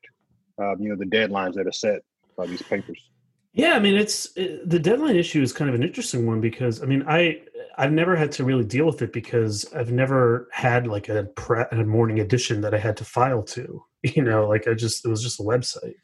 uh, 0.60 0.76
you 0.78 0.88
know 0.88 0.96
the 0.96 1.04
deadlines 1.04 1.54
that 1.54 1.66
are 1.66 1.72
set 1.72 2.00
by 2.36 2.46
these 2.46 2.62
papers? 2.62 3.10
Yeah 3.52 3.74
i 3.74 3.78
mean 3.78 3.94
it's 3.94 4.34
it, 4.36 4.68
the 4.68 4.78
deadline 4.78 5.16
issue 5.16 5.42
is 5.42 5.52
kind 5.52 5.68
of 5.68 5.74
an 5.74 5.82
interesting 5.82 6.26
one 6.26 6.40
because 6.40 6.82
i 6.82 6.86
mean 6.86 7.04
i 7.06 7.40
i've 7.76 7.92
never 7.92 8.16
had 8.16 8.32
to 8.32 8.44
really 8.44 8.64
deal 8.64 8.86
with 8.86 9.02
it 9.02 9.12
because 9.12 9.70
i've 9.74 9.92
never 9.92 10.48
had 10.52 10.86
like 10.86 11.08
a, 11.10 11.24
pre- 11.36 11.64
a 11.70 11.84
morning 11.84 12.20
edition 12.20 12.62
that 12.62 12.74
i 12.74 12.78
had 12.78 12.96
to 12.96 13.04
file 13.04 13.42
to 13.42 13.82
you 14.02 14.22
know 14.22 14.48
like 14.48 14.66
i 14.68 14.74
just 14.74 15.04
it 15.04 15.08
was 15.08 15.22
just 15.22 15.40
a 15.40 15.42
website. 15.42 15.94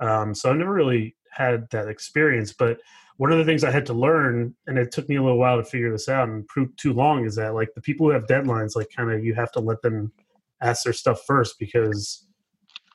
Um, 0.00 0.34
so 0.34 0.50
i've 0.50 0.56
never 0.56 0.72
really 0.72 1.16
had 1.30 1.68
that 1.70 1.88
experience 1.88 2.54
but 2.54 2.80
one 3.20 3.30
of 3.30 3.36
the 3.36 3.44
things 3.44 3.64
I 3.64 3.70
had 3.70 3.84
to 3.84 3.92
learn, 3.92 4.54
and 4.66 4.78
it 4.78 4.92
took 4.92 5.06
me 5.06 5.16
a 5.16 5.22
little 5.22 5.36
while 5.36 5.58
to 5.58 5.62
figure 5.62 5.92
this 5.92 6.08
out 6.08 6.30
and 6.30 6.48
prove 6.48 6.74
too 6.76 6.94
long, 6.94 7.26
is 7.26 7.34
that 7.34 7.52
like 7.52 7.68
the 7.74 7.82
people 7.82 8.06
who 8.06 8.14
have 8.14 8.26
deadlines, 8.26 8.74
like 8.74 8.88
kind 8.96 9.12
of 9.12 9.22
you 9.22 9.34
have 9.34 9.52
to 9.52 9.60
let 9.60 9.82
them 9.82 10.10
ask 10.62 10.84
their 10.84 10.94
stuff 10.94 11.26
first 11.26 11.58
because 11.58 12.26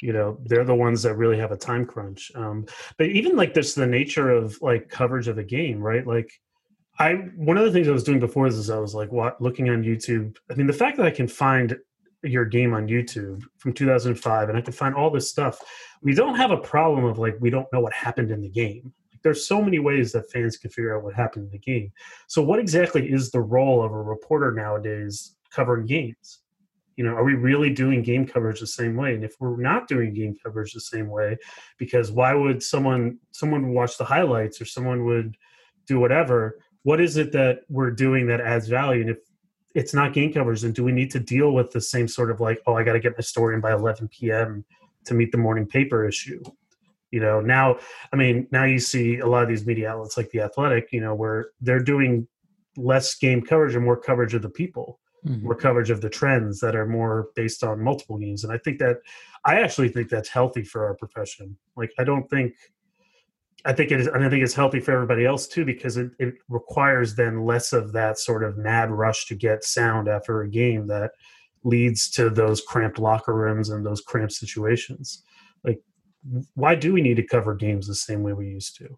you 0.01 0.13
know 0.13 0.39
they're 0.45 0.63
the 0.63 0.73
ones 0.73 1.03
that 1.03 1.13
really 1.13 1.37
have 1.37 1.51
a 1.51 1.55
time 1.55 1.85
crunch. 1.85 2.31
Um, 2.33 2.65
but 2.97 3.09
even 3.09 3.35
like 3.35 3.53
this, 3.53 3.75
the 3.75 3.85
nature 3.85 4.31
of 4.31 4.59
like 4.63 4.89
coverage 4.89 5.27
of 5.27 5.37
a 5.37 5.43
game, 5.43 5.79
right? 5.79 6.07
Like 6.07 6.31
I 6.97 7.11
one 7.35 7.59
of 7.59 7.65
the 7.65 7.71
things 7.71 7.87
I 7.87 7.91
was 7.91 8.03
doing 8.03 8.19
before 8.19 8.49
this 8.49 8.57
is 8.57 8.71
I 8.71 8.79
was 8.79 8.95
like 8.95 9.11
what 9.11 9.39
looking 9.39 9.69
on 9.69 9.83
YouTube. 9.83 10.37
I 10.49 10.55
mean, 10.55 10.65
the 10.65 10.73
fact 10.73 10.97
that 10.97 11.05
I 11.05 11.11
can 11.11 11.27
find 11.27 11.77
your 12.23 12.45
game 12.45 12.73
on 12.73 12.87
YouTube 12.87 13.43
from 13.59 13.73
2005 13.73 14.49
and 14.49 14.57
I 14.57 14.61
can 14.61 14.73
find 14.73 14.95
all 14.95 15.11
this 15.11 15.29
stuff. 15.29 15.59
We 16.01 16.15
don't 16.15 16.33
have 16.33 16.49
a 16.49 16.57
problem 16.57 17.05
of 17.05 17.19
like 17.19 17.37
we 17.39 17.51
don't 17.51 17.71
know 17.71 17.79
what 17.79 17.93
happened 17.93 18.31
in 18.31 18.41
the 18.41 18.49
game 18.49 18.91
there's 19.25 19.47
so 19.47 19.59
many 19.59 19.79
ways 19.79 20.11
that 20.11 20.31
fans 20.31 20.55
can 20.55 20.69
figure 20.69 20.95
out 20.95 21.03
what 21.03 21.15
happened 21.15 21.45
in 21.45 21.51
the 21.51 21.57
game. 21.57 21.91
So, 22.27 22.43
what 22.43 22.59
exactly 22.59 23.11
is 23.11 23.31
the 23.31 23.41
role 23.41 23.83
of 23.83 23.91
a 23.91 24.01
reporter 24.01 24.51
nowadays 24.51 25.35
covering 25.49 25.87
games? 25.87 26.41
You 26.95 27.05
know, 27.05 27.15
are 27.15 27.23
we 27.23 27.33
really 27.33 27.71
doing 27.71 28.03
game 28.03 28.27
coverage 28.27 28.59
the 28.59 28.67
same 28.67 28.95
way? 28.95 29.15
And 29.15 29.23
if 29.23 29.33
we're 29.39 29.59
not 29.59 29.87
doing 29.87 30.13
game 30.13 30.37
coverage 30.41 30.73
the 30.73 30.79
same 30.79 31.09
way, 31.09 31.37
because 31.79 32.11
why 32.11 32.35
would 32.35 32.61
someone 32.61 33.17
someone 33.31 33.73
watch 33.73 33.97
the 33.97 34.05
highlights 34.05 34.61
or 34.61 34.65
someone 34.65 35.05
would 35.05 35.35
do 35.87 35.99
whatever? 35.99 36.59
What 36.83 37.01
is 37.01 37.17
it 37.17 37.31
that 37.31 37.61
we're 37.67 37.89
doing 37.89 38.27
that 38.27 38.41
adds 38.41 38.67
value? 38.67 39.01
And 39.01 39.09
if 39.09 39.17
it's 39.73 39.95
not 39.95 40.13
game 40.13 40.31
coverage, 40.31 40.61
then 40.61 40.71
do 40.71 40.83
we 40.83 40.91
need 40.91 41.09
to 41.11 41.19
deal 41.19 41.51
with 41.51 41.71
the 41.71 41.81
same 41.81 42.07
sort 42.07 42.29
of 42.29 42.41
like, 42.41 42.61
oh, 42.67 42.75
I 42.75 42.83
got 42.83 42.93
to 42.93 42.99
get 42.99 43.17
my 43.17 43.23
story 43.23 43.55
in 43.55 43.61
by 43.61 43.73
11 43.73 44.07
p.m. 44.09 44.63
to 45.05 45.15
meet 45.15 45.31
the 45.31 45.39
morning 45.39 45.65
paper 45.65 46.07
issue? 46.07 46.43
You 47.11 47.19
know, 47.19 47.39
now 47.39 47.77
I 48.11 48.15
mean, 48.15 48.47
now 48.51 48.65
you 48.65 48.79
see 48.79 49.19
a 49.19 49.27
lot 49.27 49.43
of 49.43 49.49
these 49.49 49.65
media 49.65 49.89
outlets 49.89 50.17
like 50.17 50.29
the 50.31 50.41
Athletic, 50.41 50.89
you 50.91 51.01
know, 51.01 51.15
where 51.15 51.51
they're 51.61 51.83
doing 51.83 52.27
less 52.77 53.15
game 53.15 53.41
coverage 53.41 53.75
and 53.75 53.85
more 53.85 53.97
coverage 53.97 54.33
of 54.33 54.41
the 54.41 54.49
people, 54.49 54.99
Mm-hmm. 55.25 55.43
more 55.43 55.55
coverage 55.55 55.89
of 55.89 56.01
the 56.01 56.09
trends 56.09 56.59
that 56.59 56.75
are 56.75 56.85
more 56.85 57.29
based 57.35 57.63
on 57.63 57.81
multiple 57.81 58.19
games. 58.19 58.43
And 58.43 58.53
I 58.53 58.59
think 58.59 58.77
that 58.77 58.97
I 59.43 59.59
actually 59.59 59.89
think 59.89 60.07
that's 60.07 60.29
healthy 60.29 60.61
for 60.63 60.85
our 60.85 60.93
profession. 60.93 61.57
Like 61.75 61.91
I 61.97 62.03
don't 62.03 62.29
think 62.29 62.53
I 63.65 63.73
think 63.73 63.89
it 63.89 64.01
is 64.01 64.07
and 64.07 64.23
I 64.23 64.29
think 64.29 64.43
it's 64.43 64.53
healthy 64.53 64.79
for 64.79 64.91
everybody 64.91 65.25
else 65.25 65.47
too 65.47 65.65
because 65.65 65.97
it, 65.97 66.11
it 66.19 66.35
requires 66.47 67.15
then 67.15 67.43
less 67.43 67.73
of 67.73 67.91
that 67.93 68.19
sort 68.19 68.43
of 68.43 68.57
mad 68.57 68.91
rush 68.91 69.25
to 69.25 69.35
get 69.35 69.63
sound 69.63 70.07
after 70.07 70.41
a 70.43 70.47
game 70.47 70.85
that 70.87 71.11
leads 71.63 72.11
to 72.11 72.29
those 72.29 72.61
cramped 72.61 72.99
locker 72.99 73.33
rooms 73.33 73.69
and 73.69 73.83
those 73.83 74.01
cramped 74.01 74.33
situations. 74.33 75.23
Like 75.63 75.81
why 76.53 76.75
do 76.75 76.93
we 76.93 77.01
need 77.01 77.15
to 77.15 77.23
cover 77.23 77.55
games 77.55 77.87
the 77.87 77.95
same 77.95 78.23
way 78.23 78.33
we 78.33 78.47
used 78.47 78.77
to? 78.77 78.97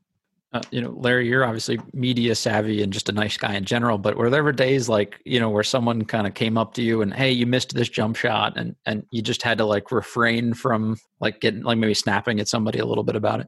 Uh, 0.53 0.61
you 0.71 0.80
know, 0.80 0.91
Larry, 0.97 1.28
you're 1.28 1.43
obviously 1.43 1.78
media 1.93 2.34
savvy 2.34 2.82
and 2.82 2.93
just 2.93 3.09
a 3.09 3.11
nice 3.11 3.36
guy 3.36 3.55
in 3.55 3.65
general. 3.65 3.97
But 3.97 4.15
were 4.15 4.30
there 4.30 4.39
ever 4.39 4.53
days 4.53 4.88
like 4.88 5.21
you 5.25 5.39
know 5.39 5.49
where 5.49 5.63
someone 5.63 6.05
kind 6.05 6.25
of 6.25 6.36
came 6.36 6.57
up 6.57 6.73
to 6.75 6.82
you 6.82 7.01
and 7.01 7.13
hey, 7.13 7.32
you 7.32 7.45
missed 7.45 7.75
this 7.75 7.89
jump 7.89 8.15
shot, 8.15 8.53
and 8.55 8.75
and 8.86 9.05
you 9.11 9.21
just 9.21 9.43
had 9.43 9.57
to 9.57 9.65
like 9.65 9.91
refrain 9.91 10.53
from 10.53 10.97
like 11.19 11.41
getting 11.41 11.63
like 11.63 11.78
maybe 11.78 11.93
snapping 11.93 12.39
at 12.39 12.47
somebody 12.47 12.80
a 12.80 12.86
little 12.86 13.03
bit 13.03 13.17
about 13.17 13.41
it? 13.41 13.47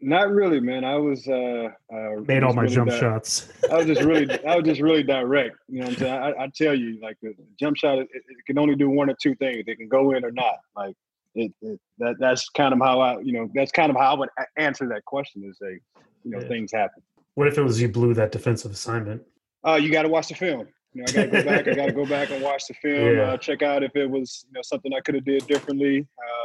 Not 0.00 0.30
really, 0.30 0.60
man. 0.60 0.84
I 0.84 0.96
was 0.96 1.26
uh, 1.28 1.68
uh 1.92 2.20
Made 2.26 2.42
all 2.42 2.52
my 2.52 2.62
really 2.62 2.74
jump 2.74 2.90
di- 2.90 2.98
shots. 2.98 3.52
I 3.70 3.76
was 3.76 3.86
just 3.86 4.02
really, 4.02 4.44
I 4.44 4.56
was 4.56 4.64
just 4.64 4.80
really 4.80 5.02
direct. 5.02 5.56
You 5.68 5.80
know 5.80 5.86
what 5.86 5.94
I'm 5.94 5.98
saying? 5.98 6.14
I, 6.14 6.44
I 6.44 6.48
tell 6.54 6.74
you, 6.74 6.98
like 7.00 7.16
the 7.22 7.34
jump 7.60 7.76
shot, 7.76 7.98
it, 7.98 8.08
it 8.12 8.22
can 8.46 8.58
only 8.58 8.74
do 8.74 8.90
one 8.90 9.08
or 9.08 9.16
two 9.20 9.34
things. 9.36 9.64
It 9.66 9.76
can 9.76 9.88
go 9.88 10.12
in 10.12 10.24
or 10.24 10.32
not. 10.32 10.56
Like 10.74 10.96
it, 11.34 11.52
it 11.62 11.80
that 11.98 12.16
that's 12.18 12.48
kind 12.50 12.72
of 12.72 12.80
how 12.80 13.00
I, 13.00 13.20
you 13.20 13.32
know, 13.32 13.48
that's 13.54 13.72
kind 13.72 13.90
of 13.90 13.96
how 13.96 14.14
I 14.14 14.18
would 14.18 14.28
answer 14.56 14.88
that 14.88 15.04
question. 15.04 15.42
Is 15.48 15.58
say, 15.60 15.78
you 16.24 16.30
know, 16.30 16.40
Yeah. 16.40 16.48
things 16.48 16.72
happen. 16.72 17.02
What 17.34 17.48
if 17.48 17.58
it 17.58 17.62
was 17.62 17.80
you 17.80 17.88
blew 17.88 18.14
that 18.14 18.32
defensive 18.32 18.70
assignment? 18.70 19.22
Uh, 19.66 19.74
you 19.74 19.90
got 19.90 20.02
to 20.02 20.08
watch 20.08 20.28
the 20.28 20.34
film. 20.34 20.68
You 20.92 21.02
know, 21.02 21.06
I 21.08 21.12
got 21.12 21.22
to 21.24 21.30
go 21.30 21.44
back. 21.44 21.68
I 21.68 21.74
got 21.74 21.86
to 21.86 21.92
go 21.92 22.06
back 22.06 22.30
and 22.30 22.42
watch 22.42 22.64
the 22.68 22.74
film. 22.82 23.16
Yeah. 23.16 23.22
Uh, 23.32 23.36
check 23.36 23.62
out 23.62 23.82
if 23.82 23.96
it 23.96 24.08
was, 24.08 24.44
you 24.48 24.52
know, 24.54 24.60
something 24.62 24.92
I 24.94 25.00
could 25.00 25.16
have 25.16 25.24
did 25.24 25.46
differently. 25.46 25.98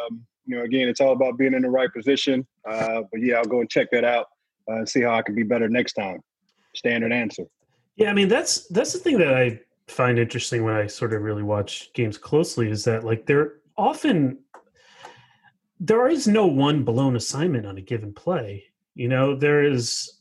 Um, 0.09 0.25
you 0.45 0.55
know, 0.57 0.63
again, 0.63 0.87
it's 0.87 0.99
all 0.99 1.11
about 1.11 1.37
being 1.37 1.53
in 1.53 1.61
the 1.61 1.69
right 1.69 1.93
position. 1.93 2.47
Uh, 2.67 3.01
but 3.11 3.21
yeah, 3.21 3.35
I'll 3.35 3.45
go 3.45 3.59
and 3.59 3.69
check 3.69 3.89
that 3.91 4.03
out 4.03 4.25
uh, 4.67 4.77
and 4.77 4.89
see 4.89 5.01
how 5.03 5.13
I 5.13 5.21
can 5.21 5.35
be 5.35 5.43
better 5.43 5.69
next 5.69 5.93
time. 5.93 6.19
Standard 6.75 7.11
answer. 7.11 7.43
Yeah, 7.95 8.09
I 8.09 8.13
mean 8.13 8.29
that's 8.29 8.67
that's 8.69 8.93
the 8.93 8.99
thing 8.99 9.17
that 9.19 9.33
I 9.33 9.59
find 9.87 10.17
interesting 10.17 10.63
when 10.63 10.73
I 10.75 10.87
sort 10.87 11.13
of 11.13 11.21
really 11.21 11.43
watch 11.43 11.91
games 11.93 12.17
closely 12.17 12.69
is 12.71 12.85
that 12.85 13.03
like 13.03 13.25
they're 13.25 13.55
often 13.77 14.39
there 15.80 16.07
is 16.07 16.27
no 16.27 16.45
one 16.45 16.84
blown 16.84 17.15
assignment 17.15 17.65
on 17.65 17.77
a 17.77 17.82
given 17.82 18.13
play. 18.13 18.63
You 18.95 19.07
know, 19.07 19.36
there 19.36 19.63
is 19.63 20.19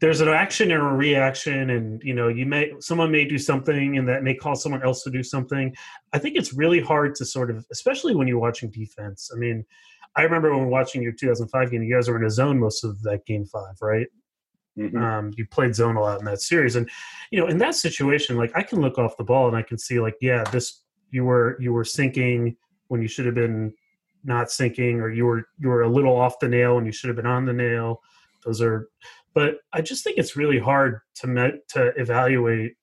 there's 0.00 0.20
an 0.20 0.28
action 0.28 0.70
and 0.72 0.82
a 0.82 0.86
reaction 0.86 1.70
and 1.70 2.02
you 2.02 2.12
know 2.12 2.28
you 2.28 2.44
may 2.44 2.72
someone 2.80 3.10
may 3.10 3.24
do 3.24 3.38
something 3.38 3.96
and 3.96 4.06
that 4.06 4.22
may 4.22 4.34
cause 4.34 4.62
someone 4.62 4.82
else 4.82 5.02
to 5.02 5.10
do 5.10 5.22
something 5.22 5.74
i 6.12 6.18
think 6.18 6.36
it's 6.36 6.52
really 6.52 6.80
hard 6.80 7.14
to 7.14 7.24
sort 7.24 7.50
of 7.50 7.64
especially 7.72 8.14
when 8.14 8.28
you're 8.28 8.38
watching 8.38 8.68
defense 8.70 9.30
i 9.34 9.38
mean 9.38 9.64
i 10.14 10.20
remember 10.20 10.50
when 10.50 10.60
we're 10.60 10.66
watching 10.66 11.02
your 11.02 11.12
2005 11.12 11.70
game 11.70 11.82
you 11.82 11.94
guys 11.94 12.10
were 12.10 12.18
in 12.18 12.24
a 12.24 12.30
zone 12.30 12.60
most 12.60 12.84
of 12.84 13.00
that 13.04 13.24
game 13.24 13.46
five 13.46 13.74
right 13.80 14.08
Mhm. 14.78 15.00
um, 15.00 15.32
you 15.36 15.46
played 15.46 15.74
zone 15.74 15.96
a 15.96 16.00
lot 16.02 16.18
in 16.18 16.26
that 16.26 16.42
series, 16.42 16.76
and 16.76 16.88
you 17.30 17.40
know, 17.40 17.46
in 17.46 17.56
that 17.58 17.74
situation, 17.74 18.36
like 18.36 18.52
I 18.54 18.62
can 18.62 18.80
look 18.82 18.98
off 18.98 19.16
the 19.16 19.24
ball 19.24 19.48
and 19.48 19.56
I 19.56 19.62
can 19.62 19.78
see, 19.78 19.98
like, 20.00 20.16
yeah, 20.20 20.44
this 20.52 20.82
you 21.10 21.24
were 21.24 21.56
you 21.60 21.72
were 21.72 21.84
sinking 21.84 22.56
when 22.88 23.00
you 23.00 23.08
should 23.08 23.24
have 23.24 23.34
been 23.34 23.72
not 24.26 24.50
sinking, 24.50 25.00
or 25.00 25.10
you 25.10 25.24
were 25.24 25.48
you 25.58 25.68
were 25.68 25.82
a 25.82 25.88
little 25.88 26.14
off 26.14 26.38
the 26.40 26.48
nail 26.48 26.76
and 26.76 26.86
you 26.86 26.92
should 26.92 27.08
have 27.08 27.16
been 27.16 27.26
on 27.26 27.46
the 27.46 27.52
nail. 27.52 28.02
Those 28.44 28.60
are, 28.60 28.88
but 29.34 29.58
I 29.72 29.80
just 29.80 30.04
think 30.04 30.18
it's 30.18 30.36
really 30.36 30.58
hard 30.58 31.00
to 31.16 31.26
met, 31.26 31.68
to 31.70 31.88
evaluate 31.96 32.74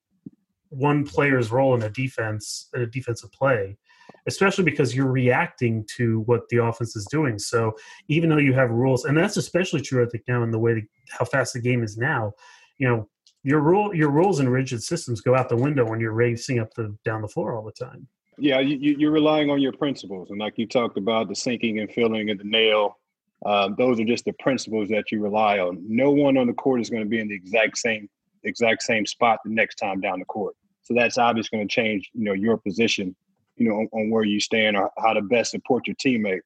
one 0.69 1.05
player's 1.05 1.51
role 1.51 1.75
in 1.75 1.83
a 1.83 1.89
defense 1.89 2.69
in 2.73 2.81
a 2.81 2.87
defensive 2.87 3.31
play, 3.31 3.77
especially 4.25 4.63
because 4.63 4.95
you're 4.95 5.11
reacting 5.11 5.85
to 5.97 6.21
what 6.21 6.47
the 6.49 6.57
offense 6.57 6.95
is 6.95 7.05
doing. 7.11 7.37
So 7.37 7.73
even 8.07 8.29
though 8.29 8.37
you 8.37 8.53
have 8.53 8.71
rules, 8.71 9.05
and 9.05 9.17
that's 9.17 9.37
especially 9.37 9.81
true, 9.81 10.03
I 10.03 10.09
think, 10.09 10.23
now 10.27 10.43
in 10.43 10.51
the 10.51 10.59
way 10.59 10.73
the, 10.73 10.83
how 11.11 11.25
fast 11.25 11.53
the 11.53 11.61
game 11.61 11.83
is 11.83 11.97
now, 11.97 12.33
you 12.77 12.87
know, 12.87 13.07
your 13.43 13.59
rule, 13.59 13.93
your 13.93 14.09
rules 14.09 14.39
and 14.39 14.51
rigid 14.51 14.81
systems 14.81 15.21
go 15.21 15.35
out 15.35 15.49
the 15.49 15.55
window 15.55 15.85
when 15.85 15.99
you're 15.99 16.13
racing 16.13 16.59
up 16.59 16.73
the 16.73 16.95
down 17.03 17.21
the 17.21 17.27
floor 17.27 17.55
all 17.55 17.63
the 17.63 17.85
time. 17.85 18.07
Yeah, 18.37 18.59
you, 18.59 18.77
you- 18.77 18.95
you're 18.97 19.11
relying 19.11 19.49
on 19.49 19.61
your 19.61 19.73
principles, 19.73 20.29
and 20.31 20.39
like 20.39 20.57
you 20.57 20.67
talked 20.67 20.97
about, 20.97 21.27
the 21.29 21.35
sinking 21.35 21.79
and 21.79 21.91
filling 21.91 22.29
and 22.29 22.39
the 22.39 22.43
nail. 22.45 22.97
Um, 23.45 23.75
those 23.77 23.99
are 23.99 24.05
just 24.05 24.23
the 24.25 24.33
principles 24.33 24.87
that 24.89 25.11
you 25.11 25.21
rely 25.21 25.59
on. 25.59 25.83
No 25.85 26.11
one 26.11 26.37
on 26.37 26.47
the 26.47 26.53
court 26.53 26.79
is 26.79 26.89
going 26.89 27.03
to 27.03 27.09
be 27.09 27.19
in 27.19 27.27
the 27.27 27.35
exact 27.35 27.77
same 27.77 28.09
exact 28.45 28.81
same 28.83 29.05
spot 29.05 29.39
the 29.43 29.51
next 29.51 29.75
time 29.75 30.01
down 30.01 30.19
the 30.19 30.25
court. 30.25 30.55
So 30.81 30.93
that's 30.93 31.17
obviously 31.17 31.57
going 31.57 31.67
to 31.67 31.73
change, 31.73 32.09
you 32.13 32.23
know, 32.25 32.33
your 32.33 32.57
position, 32.57 33.15
you 33.55 33.67
know, 33.69 33.75
on, 33.75 33.89
on 33.93 34.09
where 34.09 34.23
you 34.25 34.39
stand 34.39 34.75
or 34.77 34.91
how 34.97 35.13
to 35.13 35.21
best 35.21 35.51
support 35.51 35.87
your 35.87 35.95
teammate. 35.95 36.41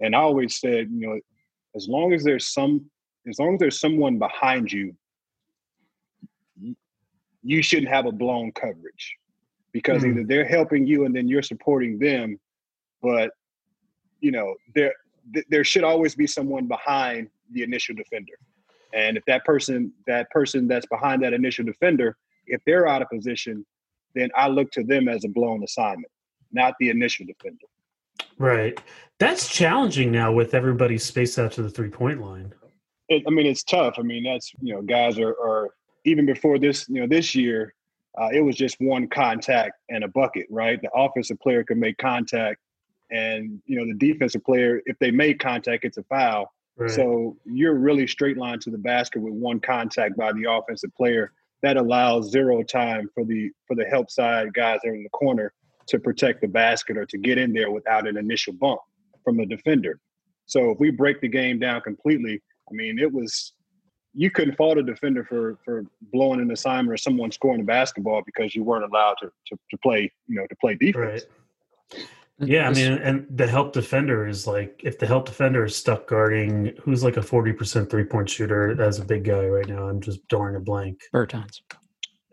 And 0.00 0.14
I 0.16 0.20
always 0.20 0.58
said, 0.58 0.88
you 0.90 1.06
know, 1.08 1.20
as 1.76 1.86
long 1.88 2.12
as 2.12 2.24
there's 2.24 2.52
some, 2.52 2.90
as 3.28 3.38
long 3.38 3.54
as 3.54 3.60
there's 3.60 3.78
someone 3.80 4.18
behind 4.18 4.72
you- 4.72 4.96
you 7.44 7.62
shouldn't 7.62 7.88
have 7.88 8.06
a 8.06 8.12
blown 8.12 8.50
coverage 8.52 9.16
because 9.78 10.02
Mhm. 10.02 10.10
either 10.10 10.24
they're 10.24 10.44
helping 10.58 10.86
you 10.86 11.04
and 11.04 11.14
then 11.14 11.28
you're 11.28 11.42
supporting 11.52 11.98
them, 11.98 12.38
but 13.00 13.30
you 14.20 14.32
know 14.32 14.56
there 14.74 14.92
th- 15.32 15.46
there 15.48 15.62
should 15.64 15.84
always 15.84 16.14
be 16.16 16.26
someone 16.26 16.66
behind 16.66 17.30
the 17.52 17.62
initial 17.62 17.94
defender, 17.94 18.36
and 18.92 19.16
if 19.16 19.24
that 19.26 19.44
person 19.44 19.92
that 20.06 20.28
person 20.30 20.66
that's 20.66 20.86
behind 20.86 21.22
that 21.22 21.32
initial 21.32 21.64
defender, 21.64 22.16
if 22.46 22.60
they're 22.66 22.88
out 22.88 23.02
of 23.02 23.08
position, 23.08 23.64
then 24.16 24.28
I 24.34 24.48
look 24.48 24.70
to 24.72 24.82
them 24.82 25.08
as 25.08 25.24
a 25.24 25.28
blown 25.28 25.62
assignment, 25.62 26.10
not 26.50 26.74
the 26.80 26.88
initial 26.90 27.24
defender. 27.26 27.66
Right. 28.36 28.80
That's 29.18 29.48
challenging 29.48 30.10
now 30.10 30.32
with 30.32 30.54
everybody 30.54 30.98
spaced 30.98 31.38
out 31.38 31.52
to 31.52 31.62
the 31.62 31.70
three 31.70 31.90
point 31.90 32.20
line. 32.20 32.52
it, 33.08 33.22
I 33.26 33.30
mean, 33.30 33.46
it's 33.46 33.62
tough. 33.62 33.94
I 33.98 34.02
mean, 34.02 34.24
that's 34.24 34.52
you 34.60 34.74
know, 34.74 34.82
guys 34.82 35.18
are, 35.18 35.34
are 35.48 35.68
even 36.04 36.26
before 36.26 36.58
this, 36.58 36.88
you 36.88 37.00
know, 37.00 37.06
this 37.06 37.34
year, 37.34 37.74
uh, 38.16 38.28
it 38.32 38.40
was 38.40 38.56
just 38.56 38.76
one 38.80 39.08
contact 39.08 39.72
and 39.88 40.04
a 40.04 40.08
bucket, 40.08 40.46
right? 40.50 40.80
The 40.80 40.90
offensive 40.94 41.38
player 41.40 41.64
could 41.64 41.78
make 41.78 41.98
contact, 41.98 42.60
and 43.10 43.60
you 43.66 43.78
know, 43.78 43.86
the 43.86 43.94
defensive 43.94 44.44
player, 44.44 44.80
if 44.86 44.98
they 44.98 45.10
make 45.10 45.38
contact, 45.38 45.84
it's 45.84 45.98
a 45.98 46.04
foul. 46.04 46.52
Right. 46.76 46.90
So 46.90 47.36
you're 47.44 47.74
really 47.74 48.06
straight 48.06 48.36
line 48.36 48.60
to 48.60 48.70
the 48.70 48.78
basket 48.78 49.20
with 49.20 49.34
one 49.34 49.60
contact 49.60 50.16
by 50.16 50.32
the 50.32 50.50
offensive 50.50 50.94
player. 50.94 51.32
That 51.62 51.76
allows 51.76 52.30
zero 52.30 52.62
time 52.62 53.10
for 53.14 53.24
the 53.24 53.50
for 53.66 53.74
the 53.74 53.84
help 53.84 54.10
side 54.10 54.54
guys 54.54 54.78
that 54.82 54.90
are 54.90 54.94
in 54.94 55.02
the 55.02 55.08
corner 55.10 55.52
to 55.88 55.98
protect 55.98 56.40
the 56.40 56.48
basket 56.48 56.96
or 56.96 57.06
to 57.06 57.18
get 57.18 57.38
in 57.38 57.52
there 57.52 57.70
without 57.70 58.06
an 58.06 58.16
initial 58.16 58.52
bump 58.52 58.80
from 59.24 59.40
a 59.40 59.46
defender. 59.46 59.98
So 60.46 60.70
if 60.70 60.78
we 60.78 60.90
break 60.90 61.20
the 61.20 61.28
game 61.28 61.58
down 61.58 61.80
completely, 61.80 62.40
I 62.70 62.74
mean, 62.74 62.98
it 62.98 63.12
was 63.12 63.52
you 64.18 64.32
couldn't 64.32 64.56
fault 64.56 64.76
a 64.78 64.82
defender 64.82 65.24
for 65.24 65.58
for 65.64 65.84
blowing 66.12 66.40
an 66.40 66.50
assignment 66.50 66.92
or 66.92 66.96
someone 66.96 67.30
scoring 67.30 67.60
a 67.60 67.64
basketball 67.64 68.20
because 68.26 68.52
you 68.52 68.64
weren't 68.64 68.84
allowed 68.84 69.14
to 69.20 69.30
to, 69.46 69.56
to 69.70 69.78
play, 69.78 70.10
you 70.26 70.34
know, 70.34 70.46
to 70.48 70.56
play 70.56 70.74
defense. 70.74 71.24
Right. 71.94 72.06
Yeah, 72.40 72.68
I 72.68 72.72
mean, 72.72 72.92
and 72.92 73.26
the 73.30 73.46
help 73.46 73.72
defender 73.72 74.26
is 74.26 74.46
like 74.46 74.80
if 74.84 74.98
the 74.98 75.06
help 75.06 75.26
defender 75.26 75.64
is 75.64 75.76
stuck 75.76 76.08
guarding 76.08 76.72
who's 76.82 77.04
like 77.04 77.16
a 77.16 77.22
forty 77.22 77.52
percent 77.52 77.90
three 77.90 78.04
point 78.04 78.28
shooter 78.28 78.80
as 78.82 78.98
a 78.98 79.04
big 79.04 79.22
guy 79.24 79.46
right 79.46 79.68
now. 79.68 79.88
I'm 79.88 80.00
just 80.00 80.26
drawing 80.28 80.56
a 80.56 80.60
blank. 80.60 81.00
Bertans. 81.14 81.60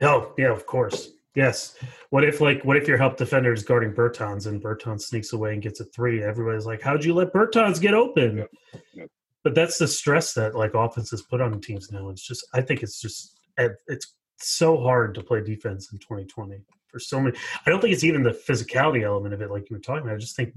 Oh 0.01 0.33
yeah, 0.39 0.51
of 0.51 0.65
course. 0.65 1.11
Yes. 1.35 1.75
What 2.09 2.23
if 2.23 2.41
like 2.41 2.63
what 2.63 2.77
if 2.77 2.87
your 2.87 2.97
help 2.97 3.17
defender 3.17 3.53
is 3.53 3.63
guarding 3.63 3.93
Bertans 3.93 4.47
and 4.47 4.61
Bertans 4.61 5.01
sneaks 5.01 5.33
away 5.33 5.53
and 5.53 5.61
gets 5.61 5.79
a 5.81 5.85
three? 5.85 6.23
Everybody's 6.23 6.65
like, 6.65 6.81
how'd 6.81 7.03
you 7.03 7.13
let 7.13 7.31
Bertans 7.31 7.79
get 7.79 7.93
open? 7.93 8.37
Yep. 8.37 8.51
Yep. 8.93 9.09
But 9.45 9.55
that's 9.55 9.77
the 9.77 9.87
stress 9.87 10.33
that 10.33 10.55
like 10.55 10.73
offenses 10.73 11.21
put 11.21 11.39
on 11.39 11.61
teams 11.61 11.91
now. 11.91 12.09
It's 12.09 12.25
just 12.27 12.45
I 12.53 12.61
think 12.61 12.83
it's 12.83 12.99
just 12.99 13.39
eh, 13.57 13.69
it's 13.87 14.15
so 14.37 14.75
hard 14.81 15.13
to 15.15 15.21
play 15.23 15.41
defense 15.41 15.93
in 15.93 15.99
2020 15.99 16.59
for 16.87 16.99
so 16.99 17.21
many. 17.21 17.37
I 17.65 17.69
don't 17.69 17.79
think 17.79 17.93
it's 17.93 18.03
even 18.03 18.23
the 18.23 18.31
physicality 18.31 19.03
element 19.03 19.33
of 19.33 19.41
it, 19.41 19.51
like 19.51 19.69
you 19.69 19.75
were 19.77 19.81
talking 19.81 20.03
about. 20.03 20.15
I 20.15 20.17
just 20.17 20.35
think 20.35 20.53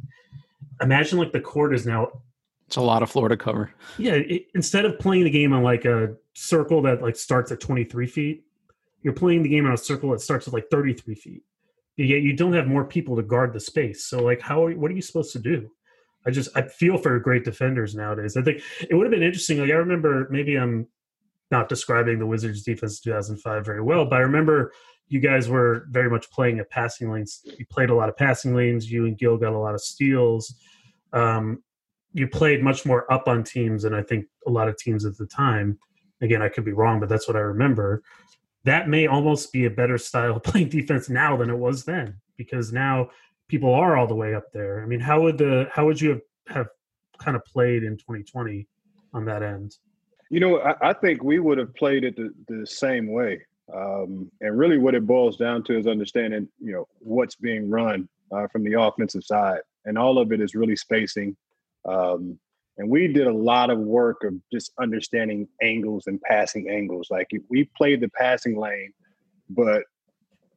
imagine 0.81 1.19
like 1.19 1.33
the 1.33 1.41
court 1.41 1.75
is 1.75 1.87
now 1.87 2.23
It's 2.67 2.77
a 2.77 2.81
lot 2.81 3.03
of 3.03 3.11
floor 3.11 3.29
to 3.29 3.37
cover. 3.37 3.71
yeah 3.99 4.15
it, 4.15 4.47
instead 4.55 4.85
of 4.85 4.99
playing 4.99 5.25
the 5.25 5.31
game 5.31 5.53
on 5.53 5.63
like 5.63 5.85
a 5.85 6.15
circle 6.35 6.81
that 6.83 7.03
like 7.03 7.17
starts 7.17 7.53
at 7.53 7.61
23 7.61 8.07
feet 8.07 8.45
you're 9.03 9.13
playing 9.13 9.43
the 9.43 9.49
game 9.49 9.67
on 9.67 9.73
a 9.73 9.77
circle 9.77 10.11
that 10.11 10.21
starts 10.21 10.47
at 10.49 10.55
like 10.55 10.67
33 10.71 11.15
feet 11.15 11.43
yet 11.97 12.23
you 12.23 12.33
don't 12.33 12.53
have 12.53 12.67
more 12.67 12.85
people 12.85 13.17
to 13.17 13.23
guard 13.23 13.53
the 13.53 13.61
space 13.61 14.05
so 14.05 14.23
like 14.23 14.41
how 14.41 14.65
are, 14.65 14.73
what 14.73 14.91
are 14.91 14.95
you 14.95 15.03
supposed 15.03 15.33
to 15.33 15.39
do 15.39 15.71
i 16.29 16.31
just 16.31 16.49
i 16.57 16.63
feel 16.63 16.97
for 16.97 17.19
great 17.19 17.45
defenders 17.45 17.95
nowadays 17.95 18.37
i 18.37 18.43
think 18.43 18.63
it 18.89 18.95
would 18.95 19.05
have 19.05 19.11
been 19.11 19.23
interesting 19.23 19.59
like 19.59 19.71
i 19.71 19.75
remember 19.75 20.29
maybe 20.31 20.57
i'm 20.57 20.87
not 21.51 21.69
describing 21.69 22.19
the 22.19 22.27
wizards 22.27 22.63
defense 22.63 23.01
2005 23.01 23.65
very 23.65 23.83
well 23.83 24.05
but 24.05 24.17
i 24.17 24.21
remember 24.21 24.73
you 25.09 25.21
guys 25.21 25.49
were 25.49 25.87
very 25.91 26.11
much 26.11 26.31
playing 26.31 26.61
a 26.61 26.65
passing 26.65 27.11
lanes 27.11 27.41
you 27.59 27.65
played 27.67 27.91
a 27.91 27.95
lot 27.95 28.09
of 28.09 28.17
passing 28.17 28.55
lanes 28.55 28.91
you 28.91 29.07
and 29.07 29.19
gil 29.19 29.37
got 29.37 29.53
a 29.53 29.59
lot 29.59 29.75
of 29.75 29.81
steals 29.81 30.55
um, 31.13 31.63
you 32.13 32.27
played 32.27 32.63
much 32.63 32.87
more 32.87 33.11
up 33.13 33.29
on 33.29 33.45
teams 33.45 33.83
than 33.83 33.95
I 33.95 34.03
think 34.03 34.27
a 34.47 34.51
lot 34.51 34.69
of 34.69 34.77
teams 34.77 35.05
at 35.05 35.17
the 35.17 35.27
time. 35.27 35.79
Again, 36.21 36.43
I 36.43 36.49
could 36.49 36.65
be 36.65 36.73
wrong, 36.73 37.01
but 37.01 37.09
that's 37.09 37.29
what 37.29 37.37
I 37.37 37.41
remember. 37.41 38.03
That 38.65 38.89
may 38.89 39.07
almost 39.07 39.53
be 39.53 39.67
a 39.67 39.71
better 39.71 39.99
style 39.99 40.37
of 40.37 40.43
playing 40.43 40.71
defense 40.71 41.09
now 41.09 41.37
than 41.37 41.51
it 41.51 41.57
was 41.57 41.85
then, 41.85 42.17
because 42.37 42.73
now 42.73 43.11
people 43.49 43.75
are 43.75 43.97
all 43.97 44.07
the 44.07 44.15
way 44.15 44.35
up 44.35 44.53
there. 44.53 44.83
I 44.83 44.87
mean, 44.87 45.01
how 45.01 45.23
would 45.23 45.39
the 45.39 45.69
how 45.73 45.87
would 45.87 46.01
you 46.01 46.11
have, 46.11 46.21
have 46.49 46.67
kind 47.19 47.37
of 47.37 47.45
played 47.45 47.83
in 47.83 47.97
2020 47.97 48.67
on 49.15 49.25
that 49.25 49.43
end? 49.43 49.75
You 50.31 50.41
know, 50.41 50.61
I, 50.61 50.91
I 50.91 50.93
think 50.93 51.23
we 51.23 51.39
would 51.39 51.59
have 51.59 51.75
played 51.75 52.05
it 52.05 52.17
the, 52.17 52.33
the 52.49 52.67
same 52.67 53.11
way. 53.11 53.41
Um, 53.75 54.31
and 54.41 54.59
really, 54.59 54.79
what 54.79 54.95
it 54.95 55.07
boils 55.07 55.37
down 55.37 55.63
to 55.65 55.79
is 55.79 55.87
understanding, 55.87 56.49
you 56.59 56.73
know, 56.73 56.87
what's 57.01 57.37
being 57.37 57.69
run 57.69 58.09
uh, 58.33 58.47
from 58.49 58.65
the 58.65 58.81
offensive 58.81 59.25
side, 59.25 59.61
and 59.85 59.99
all 59.99 60.19
of 60.19 60.33
it 60.33 60.41
is 60.41 60.55
really 60.55 60.77
spacing. 60.77 61.37
Um, 61.87 62.39
and 62.77 62.89
we 62.89 63.09
did 63.09 63.27
a 63.27 63.33
lot 63.33 63.71
of 63.71 63.79
work 63.79 64.23
of 64.25 64.35
just 64.53 64.73
understanding 64.81 65.49
angles 65.61 66.07
and 66.07 66.21
passing 66.23 66.71
angles. 66.71 67.09
Like 67.11 67.27
if 67.31 67.43
we 67.51 67.69
played 67.77 68.01
the 68.01 68.09
passing 68.11 68.57
lane, 68.57 68.93
but 69.51 69.83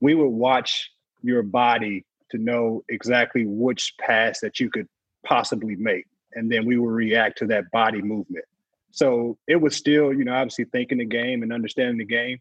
we 0.02 0.14
would 0.14 0.28
watch 0.28 0.92
your 1.24 1.42
body 1.42 2.06
to 2.32 2.38
know 2.38 2.84
exactly 2.90 3.46
which 3.46 3.94
pass 4.00 4.40
that 4.42 4.60
you 4.60 4.70
could 4.70 4.88
possibly 5.26 5.76
make, 5.76 6.06
and 6.34 6.52
then 6.52 6.66
we 6.66 6.78
would 6.78 6.92
react 6.92 7.38
to 7.40 7.48
that 7.48 7.70
body 7.72 8.02
movement. 8.02 8.46
So 8.92 9.38
it 9.48 9.56
was 9.56 9.76
still, 9.76 10.14
you 10.14 10.26
know, 10.26 10.34
obviously 10.34 10.66
thinking 10.66 10.98
the 10.98 11.06
game 11.06 11.44
and 11.44 11.54
understanding 11.54 11.98
the 11.98 12.06
game. 12.06 12.40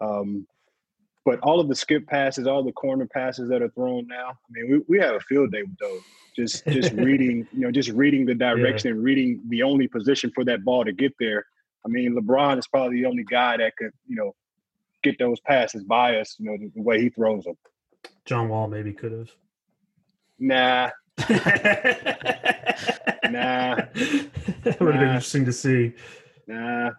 Um, 0.00 0.46
but 1.24 1.40
all 1.40 1.60
of 1.60 1.68
the 1.68 1.74
skip 1.74 2.06
passes, 2.06 2.46
all 2.46 2.62
the 2.62 2.72
corner 2.72 3.06
passes 3.06 3.48
that 3.50 3.60
are 3.60 3.68
thrown 3.70 4.06
now, 4.06 4.30
I 4.30 4.50
mean, 4.50 4.70
we, 4.70 4.96
we 4.96 5.04
have 5.04 5.14
a 5.14 5.20
field 5.20 5.52
day 5.52 5.62
with 5.62 5.76
those. 5.78 6.00
Just 6.34 6.66
just 6.68 6.92
reading, 6.94 7.46
you 7.52 7.60
know, 7.60 7.70
just 7.70 7.90
reading 7.90 8.24
the 8.24 8.34
direction 8.34 8.88
yeah. 8.88 8.94
and 8.94 9.04
reading 9.04 9.42
the 9.48 9.62
only 9.62 9.88
position 9.88 10.30
for 10.34 10.44
that 10.44 10.64
ball 10.64 10.84
to 10.84 10.92
get 10.92 11.12
there. 11.18 11.44
I 11.84 11.88
mean, 11.88 12.14
LeBron 12.14 12.58
is 12.58 12.66
probably 12.68 13.02
the 13.02 13.08
only 13.08 13.24
guy 13.24 13.56
that 13.56 13.76
could, 13.76 13.90
you 14.06 14.16
know, 14.16 14.34
get 15.02 15.18
those 15.18 15.40
passes 15.40 15.84
by 15.84 16.18
us, 16.20 16.36
you 16.38 16.46
know, 16.46 16.56
the, 16.56 16.70
the 16.74 16.82
way 16.82 17.00
he 17.00 17.08
throws 17.08 17.44
them. 17.44 17.58
John 18.24 18.48
Wall 18.48 18.68
maybe 18.68 18.92
could 18.92 19.12
have. 19.12 19.30
Nah. 20.38 20.90
nah. 23.30 23.74
That 23.74 24.76
would 24.80 24.94
have 24.94 25.00
been 25.00 25.02
interesting 25.02 25.44
to 25.44 25.52
see. 25.52 25.94
Nah. 26.46 26.90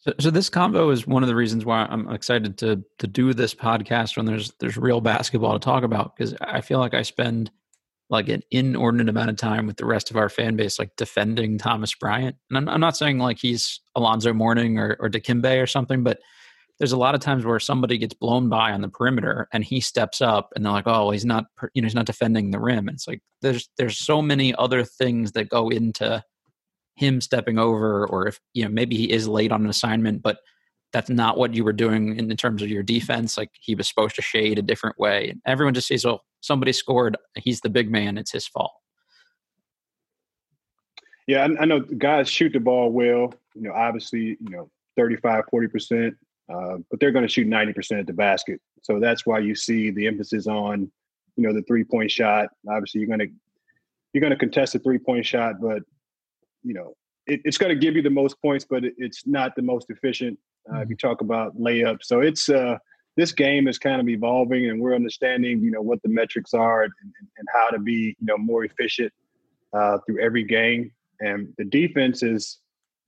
So, 0.00 0.14
so 0.20 0.30
this 0.30 0.48
combo 0.48 0.90
is 0.90 1.06
one 1.06 1.22
of 1.22 1.28
the 1.28 1.34
reasons 1.34 1.64
why 1.64 1.86
I'm 1.90 2.08
excited 2.10 2.56
to 2.58 2.82
to 2.98 3.06
do 3.06 3.34
this 3.34 3.54
podcast 3.54 4.16
when 4.16 4.26
there's 4.26 4.52
there's 4.60 4.76
real 4.76 5.00
basketball 5.00 5.52
to 5.52 5.58
talk 5.58 5.82
about 5.82 6.16
because 6.16 6.34
I 6.40 6.60
feel 6.60 6.78
like 6.78 6.94
I 6.94 7.02
spend 7.02 7.50
like 8.10 8.28
an 8.28 8.42
inordinate 8.50 9.08
amount 9.08 9.30
of 9.30 9.36
time 9.36 9.66
with 9.66 9.76
the 9.76 9.84
rest 9.84 10.10
of 10.10 10.16
our 10.16 10.28
fan 10.28 10.56
base 10.56 10.78
like 10.78 10.96
defending 10.96 11.58
Thomas 11.58 11.94
Bryant. 11.94 12.36
And 12.48 12.56
I'm, 12.56 12.68
I'm 12.68 12.80
not 12.80 12.96
saying 12.96 13.18
like 13.18 13.38
he's 13.38 13.80
Alonzo 13.94 14.32
Mourning 14.32 14.78
or, 14.78 14.96
or 14.98 15.10
Dikembe 15.10 15.62
or 15.62 15.66
something, 15.66 16.02
but 16.02 16.20
there's 16.78 16.92
a 16.92 16.96
lot 16.96 17.14
of 17.14 17.20
times 17.20 17.44
where 17.44 17.58
somebody 17.58 17.98
gets 17.98 18.14
blown 18.14 18.48
by 18.48 18.72
on 18.72 18.82
the 18.82 18.88
perimeter 18.88 19.48
and 19.52 19.64
he 19.64 19.80
steps 19.80 20.20
up 20.20 20.52
and 20.54 20.64
they're 20.64 20.72
like, 20.72 20.86
oh, 20.86 21.10
he's 21.10 21.24
not, 21.24 21.46
you 21.74 21.82
know, 21.82 21.86
he's 21.86 21.94
not 21.94 22.06
defending 22.06 22.50
the 22.50 22.60
rim. 22.60 22.88
And 22.88 22.94
it's 22.94 23.08
like 23.08 23.20
there's 23.42 23.68
there's 23.78 23.98
so 23.98 24.22
many 24.22 24.54
other 24.54 24.84
things 24.84 25.32
that 25.32 25.48
go 25.48 25.70
into 25.70 26.22
him 26.94 27.20
stepping 27.20 27.58
over 27.58 28.06
or 28.06 28.26
if 28.26 28.40
you 28.54 28.64
know 28.64 28.68
maybe 28.68 28.96
he 28.96 29.10
is 29.10 29.28
late 29.28 29.52
on 29.52 29.62
an 29.62 29.70
assignment 29.70 30.20
but 30.20 30.38
that's 30.92 31.08
not 31.08 31.38
what 31.38 31.54
you 31.54 31.62
were 31.62 31.72
doing 31.72 32.16
in, 32.16 32.34
terms 32.36 32.62
of 32.62 32.70
your 32.70 32.82
defense. 32.82 33.36
Like 33.36 33.50
he 33.60 33.74
was 33.74 33.86
supposed 33.86 34.16
to 34.16 34.22
shade 34.22 34.58
a 34.58 34.62
different 34.62 34.98
way. 34.98 35.28
And 35.28 35.40
everyone 35.46 35.74
just 35.74 35.88
says 35.88 36.04
well 36.04 36.20
oh, 36.22 36.24
somebody 36.40 36.72
scored. 36.72 37.16
He's 37.36 37.60
the 37.60 37.68
big 37.68 37.90
man. 37.90 38.16
It's 38.16 38.32
his 38.32 38.46
fault. 38.46 38.72
Yeah 41.26 41.46
i, 41.46 41.62
I 41.62 41.64
know 41.66 41.80
guys 41.80 42.28
shoot 42.28 42.52
the 42.52 42.60
ball 42.60 42.90
well. 42.90 43.34
You 43.54 43.62
know 43.62 43.72
obviously 43.72 44.38
you 44.40 44.50
know 44.50 44.70
35 44.96 45.44
40% 45.52 46.12
uh, 46.52 46.76
but 46.90 46.98
they're 46.98 47.12
going 47.12 47.26
to 47.26 47.32
shoot 47.32 47.46
90% 47.46 48.00
at 48.00 48.06
the 48.06 48.12
basket 48.12 48.60
so 48.82 48.98
that's 49.00 49.26
why 49.26 49.38
you 49.38 49.54
see 49.54 49.90
the 49.90 50.06
emphasis 50.06 50.46
on 50.46 50.90
you 51.36 51.46
know 51.46 51.52
the 51.52 51.62
three 51.62 51.84
point 51.84 52.10
shot 52.10 52.48
obviously 52.68 53.00
you're 53.00 53.08
going 53.08 53.20
to 53.20 53.28
you're 54.12 54.20
going 54.20 54.32
to 54.32 54.36
contest 54.36 54.74
a 54.74 54.78
three 54.78 54.98
point 54.98 55.24
shot 55.24 55.60
but 55.60 55.82
you 56.62 56.74
know, 56.74 56.94
it, 57.26 57.40
it's 57.44 57.58
going 57.58 57.70
to 57.70 57.80
give 57.80 57.96
you 57.96 58.02
the 58.02 58.10
most 58.10 58.40
points, 58.40 58.64
but 58.68 58.84
it, 58.84 58.94
it's 58.98 59.26
not 59.26 59.54
the 59.56 59.62
most 59.62 59.90
efficient. 59.90 60.38
Uh, 60.68 60.74
mm-hmm. 60.74 60.82
If 60.82 60.90
you 60.90 60.96
talk 60.96 61.20
about 61.20 61.56
layups, 61.56 62.04
so 62.04 62.20
it's 62.20 62.48
uh, 62.48 62.78
this 63.16 63.32
game 63.32 63.68
is 63.68 63.78
kind 63.78 64.00
of 64.00 64.08
evolving, 64.08 64.68
and 64.68 64.80
we're 64.80 64.94
understanding, 64.94 65.60
you 65.60 65.70
know, 65.70 65.82
what 65.82 66.02
the 66.02 66.08
metrics 66.08 66.54
are 66.54 66.82
and, 66.82 66.92
and 67.38 67.48
how 67.52 67.70
to 67.70 67.78
be, 67.78 68.16
you 68.20 68.26
know, 68.26 68.38
more 68.38 68.64
efficient 68.64 69.12
uh, 69.72 69.98
through 70.06 70.20
every 70.20 70.44
game. 70.44 70.92
And 71.20 71.52
the 71.58 71.64
defense 71.64 72.22
is 72.22 72.58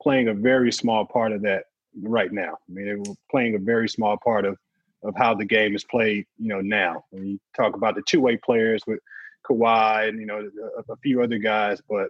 playing 0.03 0.29
a 0.29 0.35
very 0.35 0.73
small 0.73 1.05
part 1.05 1.33
of 1.33 1.43
that 1.43 1.65
right 2.03 2.33
now. 2.33 2.59
I 2.69 2.73
mean, 2.73 3.03
we're 3.03 3.15
playing 3.31 3.55
a 3.55 3.59
very 3.59 3.89
small 3.89 4.17
part 4.17 4.45
of 4.45 4.57
of 5.03 5.15
how 5.17 5.35
the 5.35 5.45
game 5.45 5.75
is 5.75 5.85
played, 5.85 6.27
you 6.39 6.49
know, 6.49 6.61
now. 6.61 7.05
When 7.11 7.27
you 7.27 7.41
talk 7.57 7.75
about 7.75 7.95
the 7.95 8.03
two 8.03 8.21
way 8.21 8.37
players 8.37 8.83
with 8.87 9.01
Kawhi 9.49 10.09
and 10.09 10.21
you 10.21 10.27
know 10.27 10.51
a, 10.77 10.93
a, 10.93 10.97
few 10.97 11.23
other 11.23 11.39
guys, 11.39 11.81
but 11.89 12.09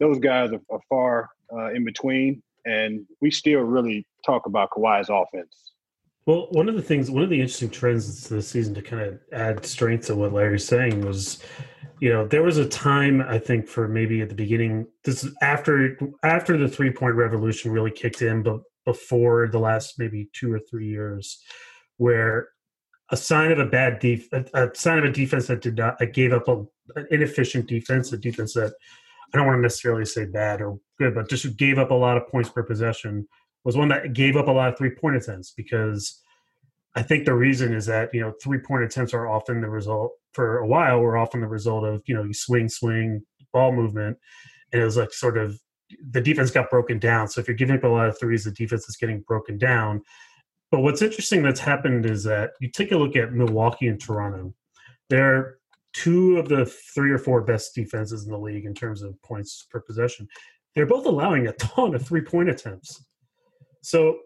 those 0.00 0.18
guys 0.18 0.52
are, 0.52 0.60
are 0.70 0.80
far 0.88 1.30
uh, 1.52 1.72
in 1.72 1.84
between, 1.84 2.42
and 2.66 3.06
we 3.20 3.30
still 3.30 3.60
really 3.60 4.06
talk 4.24 4.46
about 4.46 4.70
Kawhi's 4.70 5.08
offense. 5.08 5.72
Well, 6.26 6.48
one 6.50 6.68
of 6.68 6.74
the 6.74 6.82
things, 6.82 7.10
one 7.10 7.22
of 7.22 7.30
the 7.30 7.40
interesting 7.40 7.70
trends 7.70 8.28
this 8.28 8.48
season 8.48 8.74
to 8.74 8.82
kind 8.82 9.00
of 9.00 9.20
add 9.32 9.64
strength 9.64 10.08
to 10.08 10.16
what 10.16 10.32
Larry's 10.32 10.66
saying 10.66 11.06
was, 11.06 11.38
you 12.00 12.12
know, 12.12 12.26
there 12.26 12.42
was 12.42 12.58
a 12.58 12.68
time 12.68 13.22
I 13.22 13.38
think 13.38 13.68
for 13.68 13.86
maybe 13.86 14.20
at 14.20 14.28
the 14.28 14.34
beginning, 14.34 14.88
this 15.04 15.26
after 15.40 15.96
after 16.24 16.58
the 16.58 16.68
three 16.68 16.90
point 16.90 17.14
revolution 17.14 17.70
really 17.70 17.92
kicked 17.92 18.22
in, 18.22 18.42
but 18.42 18.60
before 18.86 19.48
the 19.48 19.58
last 19.58 19.98
maybe 19.98 20.30
two 20.32 20.50
or 20.50 20.58
three 20.58 20.86
years, 20.86 21.42
where 21.98 22.48
a 23.10 23.16
sign 23.16 23.52
of 23.52 23.58
a 23.58 23.66
bad 23.66 23.98
def, 23.98 24.26
a, 24.32 24.44
a 24.54 24.74
sign 24.74 24.98
of 24.98 25.04
a 25.04 25.12
defense 25.12 25.48
that 25.48 25.60
did 25.60 25.76
not 25.76 25.98
that 25.98 26.14
gave 26.14 26.32
up 26.32 26.48
a, 26.48 26.64
an 26.94 27.06
inefficient 27.10 27.66
defense, 27.68 28.10
a 28.12 28.16
defense 28.16 28.54
that 28.54 28.72
I 29.34 29.36
don't 29.36 29.46
want 29.46 29.58
to 29.58 29.62
necessarily 29.62 30.06
say 30.06 30.24
bad 30.24 30.62
or 30.62 30.78
good, 30.98 31.14
but 31.14 31.28
just 31.28 31.56
gave 31.56 31.78
up 31.78 31.90
a 31.90 31.94
lot 31.94 32.16
of 32.16 32.26
points 32.28 32.48
per 32.48 32.62
possession 32.62 33.28
was 33.64 33.76
one 33.76 33.88
that 33.88 34.12
gave 34.12 34.36
up 34.36 34.46
a 34.46 34.52
lot 34.52 34.72
of 34.72 34.78
three 34.78 34.94
point 34.94 35.16
attempts 35.16 35.50
because 35.50 36.22
I 36.94 37.02
think 37.02 37.24
the 37.26 37.34
reason 37.34 37.74
is 37.74 37.86
that, 37.86 38.14
you 38.14 38.20
know, 38.20 38.32
three 38.42 38.58
point 38.58 38.84
attempts 38.84 39.12
are 39.12 39.28
often 39.28 39.60
the 39.60 39.68
result 39.68 40.12
for 40.32 40.58
a 40.58 40.66
while 40.66 41.00
were 41.00 41.16
often 41.16 41.40
the 41.40 41.48
result 41.48 41.84
of, 41.84 42.02
you 42.06 42.14
know, 42.14 42.22
you 42.22 42.32
swing, 42.32 42.68
swing, 42.68 43.22
ball 43.52 43.72
movement. 43.72 44.16
And 44.72 44.80
it 44.80 44.84
was 44.84 44.96
like 44.96 45.12
sort 45.12 45.36
of 45.36 45.58
the 46.10 46.20
defense 46.20 46.50
got 46.50 46.70
broken 46.70 46.98
down. 46.98 47.28
So 47.28 47.40
if 47.40 47.48
you're 47.48 47.56
giving 47.56 47.76
up 47.76 47.84
a 47.84 47.88
lot 47.88 48.08
of 48.08 48.18
threes, 48.18 48.44
the 48.44 48.50
defense 48.50 48.88
is 48.88 48.96
getting 48.96 49.20
broken 49.20 49.58
down. 49.58 50.02
But 50.70 50.80
what's 50.80 51.02
interesting 51.02 51.42
that's 51.42 51.60
happened 51.60 52.06
is 52.06 52.24
that 52.24 52.50
you 52.60 52.68
take 52.70 52.92
a 52.92 52.96
look 52.96 53.16
at 53.16 53.32
Milwaukee 53.32 53.88
and 53.88 54.00
Toronto. 54.00 54.52
They're 55.08 55.58
two 55.92 56.38
of 56.38 56.48
the 56.48 56.66
three 56.66 57.10
or 57.10 57.18
four 57.18 57.40
best 57.40 57.74
defenses 57.74 58.24
in 58.24 58.30
the 58.30 58.38
league 58.38 58.66
in 58.66 58.74
terms 58.74 59.02
of 59.02 59.20
points 59.22 59.66
per 59.70 59.80
possession. 59.80 60.28
They're 60.74 60.86
both 60.86 61.06
allowing 61.06 61.46
a 61.46 61.52
ton 61.52 61.94
of 61.94 62.06
three 62.06 62.20
point 62.20 62.50
attempts. 62.50 63.04
So 63.82 64.18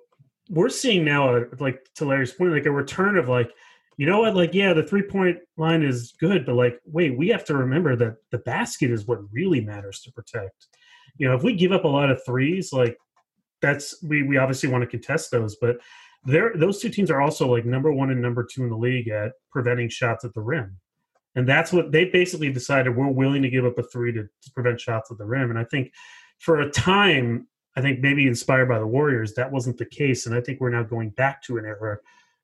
we're 0.49 0.71
seeing 0.71 1.05
now, 1.05 1.37
a, 1.37 1.45
like 1.61 1.87
to 1.97 2.07
Larry's 2.07 2.33
point, 2.33 2.53
like 2.53 2.67
a 2.67 2.73
return 2.73 3.17
of 3.17 3.29
like, 3.29 3.53
you 3.99 4.07
know 4.07 4.21
what, 4.21 4.35
like, 4.35 4.55
yeah, 4.55 4.73
the 4.73 4.83
three 4.83 5.03
point 5.03 5.39
line 5.59 5.83
is 5.83 6.15
good, 6.19 6.47
but 6.47 6.55
like, 6.55 6.81
wait, 6.87 7.17
we 7.17 7.29
have 7.29 7.45
to 7.45 7.57
remember 7.57 7.95
that 7.97 8.17
the 8.31 8.39
basket 8.39 8.91
is 8.91 9.07
what 9.07 9.21
really 9.31 9.61
matters 9.61 10.01
to 10.01 10.13
protect. 10.13 10.69
You 11.19 11.29
know, 11.29 11.35
if 11.35 11.43
we 11.43 11.55
give 11.55 11.73
up 11.73 11.85
a 11.85 11.89
lot 11.89 12.11
of 12.11 12.25
threes, 12.25 12.73
like, 12.73 12.97
that's 13.63 14.03
we 14.03 14.23
we 14.23 14.39
obviously 14.39 14.69
want 14.69 14.83
to 14.83 14.89
contest 14.89 15.31
those, 15.31 15.57
but 15.57 15.77
there 16.25 16.53
those 16.55 16.81
two 16.81 16.89
teams 16.89 17.11
are 17.11 17.21
also 17.21 17.47
like 17.51 17.65
number 17.65 17.93
one 17.93 18.11
and 18.11 18.21
number 18.21 18.45
two 18.45 18.63
in 18.63 18.71
the 18.71 18.77
league 18.77 19.09
at 19.09 19.33
preventing 19.51 19.89
shots 19.89 20.25
at 20.25 20.35
the 20.35 20.41
rim. 20.41 20.79
And 21.37 21.49
that's 21.49 21.73
what 21.73 21.93
they 21.93 22.07
basically 22.07 22.53
decided 22.53 22.97
we're 22.97 23.09
willing 23.09 23.43
to 23.43 23.51
give 23.51 23.65
up 23.65 23.79
a 23.79 23.83
three 23.85 24.13
to, 24.13 24.23
to 24.23 24.53
prevent 24.53 24.81
shots 24.81 25.11
at 25.11 25.19
the 25.19 25.25
rim. 25.25 25.51
And 25.51 25.59
I 25.59 25.65
think 25.65 25.93
for 26.39 26.61
a 26.61 26.71
time, 26.71 27.47
I 27.77 27.81
think 27.81 28.01
maybe 28.01 28.27
inspired 28.27 28.69
by 28.69 28.79
the 28.79 28.87
Warriors, 28.87 29.35
that 29.35 29.51
wasn't 29.51 29.79
the 29.79 29.87
case. 29.87 30.27
And 30.27 30.35
I 30.35 30.41
think 30.41 30.61
we're 30.61 30.71
now 30.71 30.83
going 30.83 31.11
back 31.11 31.43
to 31.45 31.59
an 31.59 31.65
era. 31.65 31.99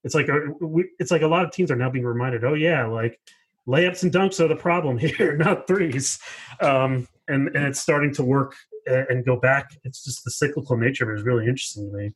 It's 0.05 0.15
like 0.15 0.29
a, 0.29 0.53
we, 0.61 0.89
it's 1.01 1.11
like 1.11 1.23
a 1.23 1.27
lot 1.27 1.45
of 1.45 1.51
teams 1.51 1.71
are 1.71 1.77
now 1.77 1.91
being 1.91 2.05
reminded, 2.05 2.45
oh 2.45 2.55
yeah, 2.55 2.87
like 2.87 3.19
layups 3.67 4.05
and 4.05 4.13
dunks 4.13 4.39
are 4.39 4.47
the 4.47 4.55
problem 4.55 4.99
here, 4.99 5.37
not 5.37 5.67
threes. 5.67 6.21
Um, 6.61 7.09
and 7.29 7.49
and 7.49 7.67
it's 7.67 7.81
starting 7.81 8.13
to 8.15 8.25
work 8.25 8.55
and 8.87 9.25
go 9.25 9.37
back. 9.39 9.71
It's 9.85 10.05
just 10.05 10.25
the 10.25 10.31
cyclical 10.31 10.77
nature 10.77 11.05
of 11.05 11.17
it 11.17 11.21
is 11.21 11.27
really 11.27 11.47
interesting 11.47 11.91
to 11.91 11.97
me. 11.97 12.13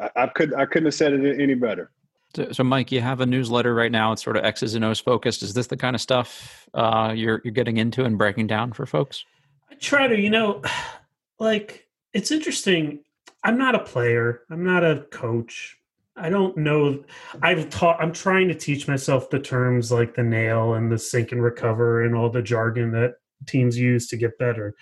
I, 0.00 0.24
I 0.24 0.26
could 0.28 0.54
I 0.54 0.66
couldn't 0.66 0.86
have 0.86 0.94
said 0.94 1.12
it 1.12 1.40
any 1.40 1.54
better. 1.54 1.90
So, 2.36 2.52
so, 2.52 2.62
Mike, 2.62 2.92
you 2.92 3.00
have 3.00 3.20
a 3.20 3.26
newsletter 3.26 3.74
right 3.74 3.90
now. 3.90 4.12
It's 4.12 4.22
sort 4.22 4.36
of 4.36 4.44
X's 4.44 4.74
and 4.74 4.84
O's 4.84 5.00
focused. 5.00 5.42
Is 5.42 5.52
this 5.54 5.66
the 5.66 5.76
kind 5.76 5.96
of 5.96 6.00
stuff 6.00 6.68
uh, 6.74 7.12
you're 7.14 7.40
you're 7.44 7.52
getting 7.52 7.76
into 7.76 8.04
and 8.04 8.16
breaking 8.16 8.46
down 8.46 8.72
for 8.72 8.86
folks? 8.86 9.24
I 9.70 9.74
try 9.74 10.06
to, 10.06 10.18
you 10.18 10.30
know, 10.30 10.62
like 11.38 11.88
it's 12.12 12.30
interesting. 12.30 13.00
I'm 13.42 13.58
not 13.58 13.74
a 13.74 13.80
player. 13.80 14.42
I'm 14.50 14.64
not 14.64 14.84
a 14.84 15.06
coach. 15.10 15.76
I 16.16 16.28
don't 16.28 16.56
know. 16.56 17.02
I've 17.42 17.70
taught. 17.70 18.00
I'm 18.00 18.12
trying 18.12 18.48
to 18.48 18.54
teach 18.54 18.86
myself 18.86 19.30
the 19.30 19.40
terms 19.40 19.90
like 19.90 20.14
the 20.14 20.22
nail 20.22 20.74
and 20.74 20.92
the 20.92 20.98
sink 20.98 21.32
and 21.32 21.42
recover 21.42 22.04
and 22.04 22.14
all 22.14 22.28
the 22.28 22.42
jargon 22.42 22.92
that 22.92 23.14
teams 23.46 23.78
use 23.78 24.08
to 24.08 24.16
get 24.16 24.38
better. 24.38 24.74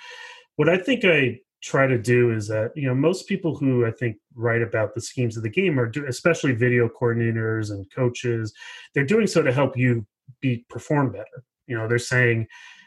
what 0.57 0.69
I 0.69 0.77
think 0.77 1.05
I 1.05 1.41
try 1.61 1.87
to 1.87 1.99
do 1.99 2.31
is 2.31 2.47
that 2.47 2.71
you 2.77 2.87
know 2.87 2.95
most 2.95 3.27
people 3.27 3.57
who 3.57 3.85
I 3.85 3.91
think 3.91 4.17
write 4.35 4.63
about 4.63 4.95
the 4.95 5.01
schemes 5.01 5.37
of 5.37 5.43
the 5.43 5.51
game 5.51 5.79
are 5.79 5.87
do, 5.87 6.07
especially 6.07 6.53
video 6.53 6.89
coordinators 6.89 7.71
and 7.71 7.91
coaches. 7.93 8.53
They're 8.95 9.05
doing 9.05 9.27
so 9.27 9.43
to 9.43 9.53
help 9.53 9.77
you 9.77 10.07
be 10.41 10.65
perform 10.69 11.13
better. 11.13 11.45
You 11.67 11.77
know, 11.77 11.89
they're 11.89 11.99
saying 11.99 12.47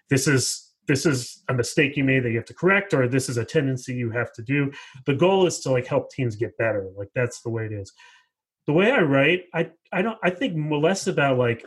this 0.10 0.28
is 0.28 0.72
this 0.88 1.06
is 1.06 1.44
a 1.48 1.54
mistake 1.54 1.96
you 1.96 2.04
made 2.04 2.24
that 2.24 2.32
you 2.32 2.38
have 2.38 2.46
to 2.46 2.54
correct 2.54 2.94
or 2.94 3.08
this 3.08 3.30
is 3.30 3.38
a 3.38 3.46
tendency 3.46 3.94
you 3.94 4.10
have 4.10 4.34
to 4.34 4.42
do 4.42 4.72
the 5.06 5.14
goal 5.14 5.46
is 5.46 5.60
to 5.60 5.72
like 5.72 5.88
help 5.88 6.10
teams 6.12 6.36
get 6.36 6.58
better 6.58 6.90
like 6.98 7.10
that's 7.16 7.42
the 7.42 7.50
way 7.50 7.66
it 7.66 7.72
is 7.72 7.94
the 8.68 8.74
way 8.74 8.92
i 8.92 9.00
write 9.00 9.44
i 9.54 9.70
i 9.94 10.02
don't 10.02 10.18
i 10.24 10.30
think 10.30 10.58
less 10.72 11.08
about 11.08 11.38
like 11.38 11.66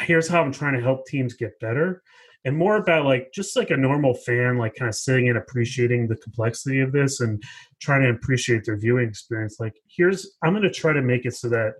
here's 0.00 0.28
how 0.28 0.42
i'm 0.42 0.52
trying 0.52 0.74
to 0.74 0.82
help 0.82 1.06
teams 1.06 1.34
get 1.34 1.58
better 1.60 2.02
and 2.44 2.56
more 2.56 2.76
about 2.76 3.04
like 3.04 3.32
just 3.32 3.56
like 3.56 3.70
a 3.70 3.76
normal 3.76 4.14
fan 4.14 4.58
like 4.58 4.74
kind 4.74 4.88
of 4.88 4.94
sitting 4.94 5.28
and 5.28 5.38
appreciating 5.38 6.06
the 6.06 6.16
complexity 6.16 6.80
of 6.80 6.92
this 6.92 7.20
and 7.20 7.42
trying 7.80 8.02
to 8.02 8.10
appreciate 8.10 8.64
their 8.64 8.76
viewing 8.76 9.08
experience 9.08 9.56
like 9.58 9.74
here's 9.88 10.36
i'm 10.42 10.52
going 10.52 10.62
to 10.62 10.70
try 10.70 10.92
to 10.92 11.02
make 11.02 11.24
it 11.24 11.34
so 11.34 11.48
that 11.48 11.74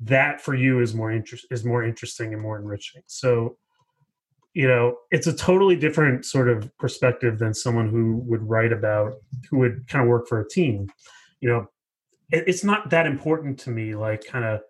that 0.00 0.40
for 0.40 0.54
you 0.54 0.80
is 0.80 0.94
more 0.94 1.10
interest 1.10 1.46
is 1.50 1.64
more 1.64 1.82
interesting 1.82 2.34
and 2.34 2.42
more 2.42 2.58
enriching. 2.58 3.02
So 3.06 3.56
you 4.52 4.68
know 4.68 4.96
it's 5.10 5.26
a 5.26 5.32
totally 5.32 5.76
different 5.76 6.24
sort 6.24 6.48
of 6.48 6.70
perspective 6.78 7.38
than 7.38 7.54
someone 7.54 7.88
who 7.88 8.16
would 8.26 8.42
write 8.42 8.72
about 8.72 9.14
who 9.50 9.58
would 9.58 9.86
kind 9.88 10.02
of 10.02 10.08
work 10.08 10.28
for 10.28 10.40
a 10.40 10.48
team 10.48 10.88
you 11.40 11.48
know? 11.48 11.66
It, 12.30 12.44
it's 12.46 12.64
not 12.64 12.90
that 12.90 13.06
important 13.06 13.58
to 13.60 13.70
me 13.70 13.94
like 13.94 14.24
kind 14.24 14.44
of 14.44 14.60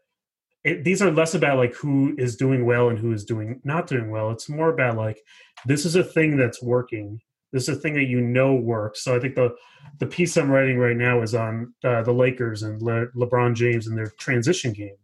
these 0.82 1.02
are 1.02 1.10
less 1.10 1.34
about 1.34 1.58
like 1.58 1.74
who 1.74 2.14
is 2.18 2.36
doing 2.36 2.64
well 2.64 2.88
and 2.88 2.98
who 2.98 3.12
is 3.12 3.24
doing 3.24 3.60
not 3.64 3.86
doing 3.86 4.10
well 4.10 4.30
it's 4.30 4.48
more 4.48 4.70
about 4.70 4.96
like 4.96 5.20
this 5.64 5.84
is 5.84 5.96
a 5.96 6.04
thing 6.04 6.36
that's 6.36 6.62
working 6.62 7.20
this 7.52 7.68
is 7.68 7.76
a 7.76 7.80
thing 7.80 7.94
that 7.94 8.04
you 8.04 8.20
know 8.20 8.54
works 8.54 9.04
so 9.04 9.14
i 9.14 9.20
think 9.20 9.34
the 9.34 9.54
the 9.98 10.06
piece 10.06 10.36
i'm 10.36 10.50
writing 10.50 10.78
right 10.78 10.96
now 10.96 11.22
is 11.22 11.34
on 11.34 11.72
uh, 11.84 12.02
the 12.02 12.12
lakers 12.12 12.62
and 12.62 12.82
Le- 12.82 13.06
lebron 13.16 13.54
james 13.54 13.86
and 13.86 13.96
their 13.96 14.12
transition 14.18 14.72
game 14.72 14.96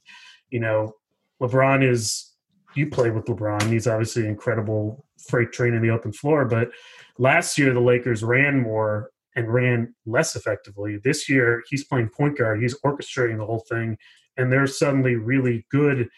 you 0.50 0.60
know 0.60 0.92
lebron 1.40 1.88
is 1.88 2.32
you 2.74 2.86
play 2.86 3.10
with 3.10 3.26
LeBron. 3.26 3.70
He's 3.70 3.86
obviously 3.86 4.22
an 4.22 4.30
incredible 4.30 5.04
freight 5.28 5.52
train 5.52 5.74
in 5.74 5.82
the 5.82 5.90
open 5.90 6.12
floor. 6.12 6.44
But 6.44 6.70
last 7.18 7.58
year, 7.58 7.72
the 7.72 7.80
Lakers 7.80 8.22
ran 8.22 8.60
more 8.60 9.10
and 9.36 9.52
ran 9.52 9.94
less 10.06 10.36
effectively. 10.36 10.98
This 11.02 11.28
year, 11.28 11.62
he's 11.68 11.84
playing 11.84 12.10
point 12.10 12.38
guard. 12.38 12.60
He's 12.60 12.78
orchestrating 12.80 13.38
the 13.38 13.46
whole 13.46 13.64
thing, 13.68 13.96
and 14.36 14.52
they're 14.52 14.66
suddenly 14.66 15.16
really 15.16 15.66
good. 15.70 16.08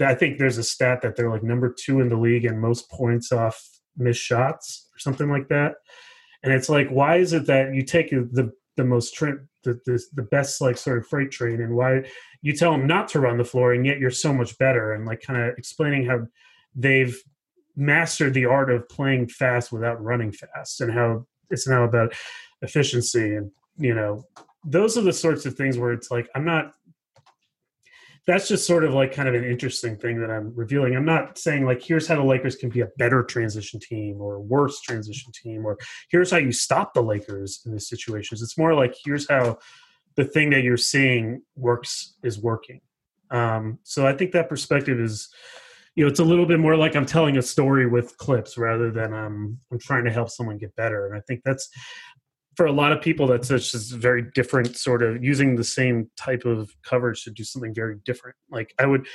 I 0.00 0.14
think 0.14 0.38
there's 0.38 0.58
a 0.58 0.64
stat 0.64 1.02
that 1.02 1.16
they're 1.16 1.30
like 1.30 1.42
number 1.42 1.72
two 1.72 2.00
in 2.00 2.08
the 2.08 2.16
league 2.16 2.44
and 2.44 2.60
most 2.60 2.90
points 2.90 3.30
off 3.30 3.62
missed 3.96 4.22
shots 4.22 4.88
or 4.94 4.98
something 4.98 5.30
like 5.30 5.48
that. 5.48 5.74
And 6.42 6.52
it's 6.52 6.68
like, 6.68 6.88
why 6.88 7.16
is 7.16 7.32
it 7.32 7.46
that 7.46 7.74
you 7.74 7.82
take 7.82 8.10
the 8.10 8.52
the 8.76 8.84
most 8.84 9.18
the, 9.20 9.46
the 9.64 10.02
the 10.14 10.22
best 10.22 10.60
like 10.60 10.76
sort 10.76 10.98
of 10.98 11.06
freight 11.06 11.30
train 11.30 11.60
and 11.60 11.76
why 11.76 12.02
you 12.40 12.54
tell 12.54 12.72
them 12.72 12.86
not 12.86 13.08
to 13.08 13.20
run 13.20 13.38
the 13.38 13.44
floor 13.44 13.72
and 13.72 13.86
yet 13.86 13.98
you're 13.98 14.10
so 14.10 14.32
much 14.32 14.56
better 14.58 14.92
and 14.92 15.06
like 15.06 15.20
kind 15.20 15.40
of 15.40 15.56
explaining 15.58 16.06
how 16.06 16.26
they've 16.74 17.16
mastered 17.76 18.34
the 18.34 18.46
art 18.46 18.70
of 18.70 18.88
playing 18.88 19.28
fast 19.28 19.72
without 19.72 20.02
running 20.02 20.32
fast 20.32 20.80
and 20.80 20.92
how 20.92 21.26
it's 21.50 21.68
now 21.68 21.84
about 21.84 22.12
efficiency 22.62 23.34
and 23.34 23.50
you 23.76 23.94
know 23.94 24.24
those 24.64 24.96
are 24.96 25.02
the 25.02 25.12
sorts 25.12 25.44
of 25.46 25.54
things 25.54 25.78
where 25.78 25.92
it's 25.92 26.10
like 26.10 26.28
i'm 26.34 26.44
not 26.44 26.72
that's 28.26 28.46
just 28.46 28.66
sort 28.66 28.84
of 28.84 28.94
like 28.94 29.12
kind 29.12 29.28
of 29.28 29.34
an 29.34 29.44
interesting 29.44 29.96
thing 29.96 30.20
that 30.20 30.30
I'm 30.30 30.54
revealing. 30.54 30.94
I'm 30.94 31.04
not 31.04 31.38
saying 31.38 31.64
like 31.64 31.82
here's 31.82 32.06
how 32.06 32.16
the 32.16 32.24
Lakers 32.24 32.54
can 32.54 32.70
be 32.70 32.80
a 32.80 32.88
better 32.96 33.22
transition 33.22 33.80
team 33.80 34.20
or 34.20 34.36
a 34.36 34.40
worse 34.40 34.80
transition 34.80 35.32
team 35.32 35.66
or 35.66 35.76
here's 36.10 36.30
how 36.30 36.36
you 36.36 36.52
stop 36.52 36.94
the 36.94 37.02
Lakers 37.02 37.62
in 37.66 37.72
these 37.72 37.88
situations. 37.88 38.40
It's 38.40 38.56
more 38.56 38.74
like 38.74 38.94
here's 39.04 39.28
how 39.28 39.58
the 40.16 40.24
thing 40.24 40.50
that 40.50 40.62
you're 40.62 40.76
seeing 40.76 41.42
works 41.56 42.14
is 42.22 42.38
working. 42.38 42.80
Um, 43.30 43.78
so 43.82 44.06
I 44.06 44.12
think 44.12 44.32
that 44.32 44.48
perspective 44.48 45.00
is, 45.00 45.28
you 45.96 46.04
know, 46.04 46.10
it's 46.10 46.20
a 46.20 46.24
little 46.24 46.46
bit 46.46 46.60
more 46.60 46.76
like 46.76 46.94
I'm 46.94 47.06
telling 47.06 47.38
a 47.38 47.42
story 47.42 47.86
with 47.88 48.16
clips 48.18 48.56
rather 48.56 48.90
than 48.90 49.12
I'm 49.12 49.58
I'm 49.72 49.78
trying 49.78 50.04
to 50.04 50.12
help 50.12 50.30
someone 50.30 50.58
get 50.58 50.76
better. 50.76 51.06
And 51.06 51.16
I 51.16 51.20
think 51.26 51.40
that's 51.44 51.68
for 52.56 52.66
a 52.66 52.72
lot 52.72 52.92
of 52.92 53.00
people 53.00 53.26
that's 53.26 53.48
just 53.48 53.92
very 53.92 54.22
different 54.34 54.76
sort 54.76 55.02
of 55.02 55.22
using 55.24 55.56
the 55.56 55.64
same 55.64 56.10
type 56.16 56.44
of 56.44 56.70
coverage 56.82 57.24
to 57.24 57.30
do 57.30 57.44
something 57.44 57.74
very 57.74 57.96
different. 58.04 58.36
Like 58.50 58.74
i 58.78 58.86
would 58.86 59.06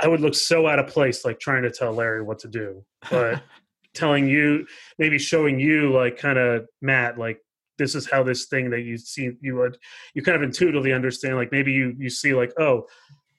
i 0.00 0.08
would 0.08 0.20
look 0.20 0.34
so 0.34 0.66
out 0.66 0.78
of 0.78 0.86
place 0.86 1.24
like 1.24 1.40
trying 1.40 1.62
to 1.62 1.70
tell 1.70 1.92
larry 1.92 2.22
what 2.22 2.38
to 2.40 2.48
do 2.48 2.84
but 3.10 3.42
telling 3.94 4.28
you 4.28 4.66
maybe 4.98 5.18
showing 5.18 5.58
you 5.58 5.92
like 5.92 6.16
kind 6.16 6.38
of 6.38 6.66
matt 6.80 7.18
like 7.18 7.40
this 7.78 7.94
is 7.94 8.10
how 8.10 8.22
this 8.22 8.46
thing 8.46 8.70
that 8.70 8.82
you 8.82 8.98
see 8.98 9.30
you 9.40 9.56
would 9.56 9.78
you 10.14 10.22
kind 10.22 10.36
of 10.36 10.42
intuitively 10.42 10.92
understand 10.92 11.36
like 11.36 11.50
maybe 11.52 11.72
you 11.72 11.94
you 11.98 12.10
see 12.10 12.34
like 12.34 12.52
oh 12.60 12.84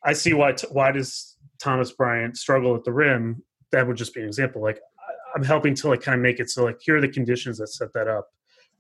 i 0.03 0.11
see 0.11 0.33
why 0.33 0.53
why 0.71 0.91
does 0.91 1.37
thomas 1.59 1.91
bryant 1.91 2.37
struggle 2.37 2.75
at 2.75 2.83
the 2.83 2.91
rim? 2.91 3.43
That 3.71 3.85
would 3.85 3.97
just 3.97 4.15
be 4.15 4.21
an 4.21 4.27
example. 4.27 4.61
Like 4.61 4.79
i'm 5.35 5.43
helping 5.43 5.75
to 5.75 5.89
like 5.89 6.01
kind 6.01 6.15
of 6.15 6.21
make 6.21 6.39
it 6.39 6.49
so 6.49 6.63
like 6.63 6.79
here 6.81 6.97
are 6.97 7.01
the 7.01 7.07
conditions 7.07 7.59
that 7.59 7.67
set 7.67 7.93
that 7.93 8.07
up 8.07 8.27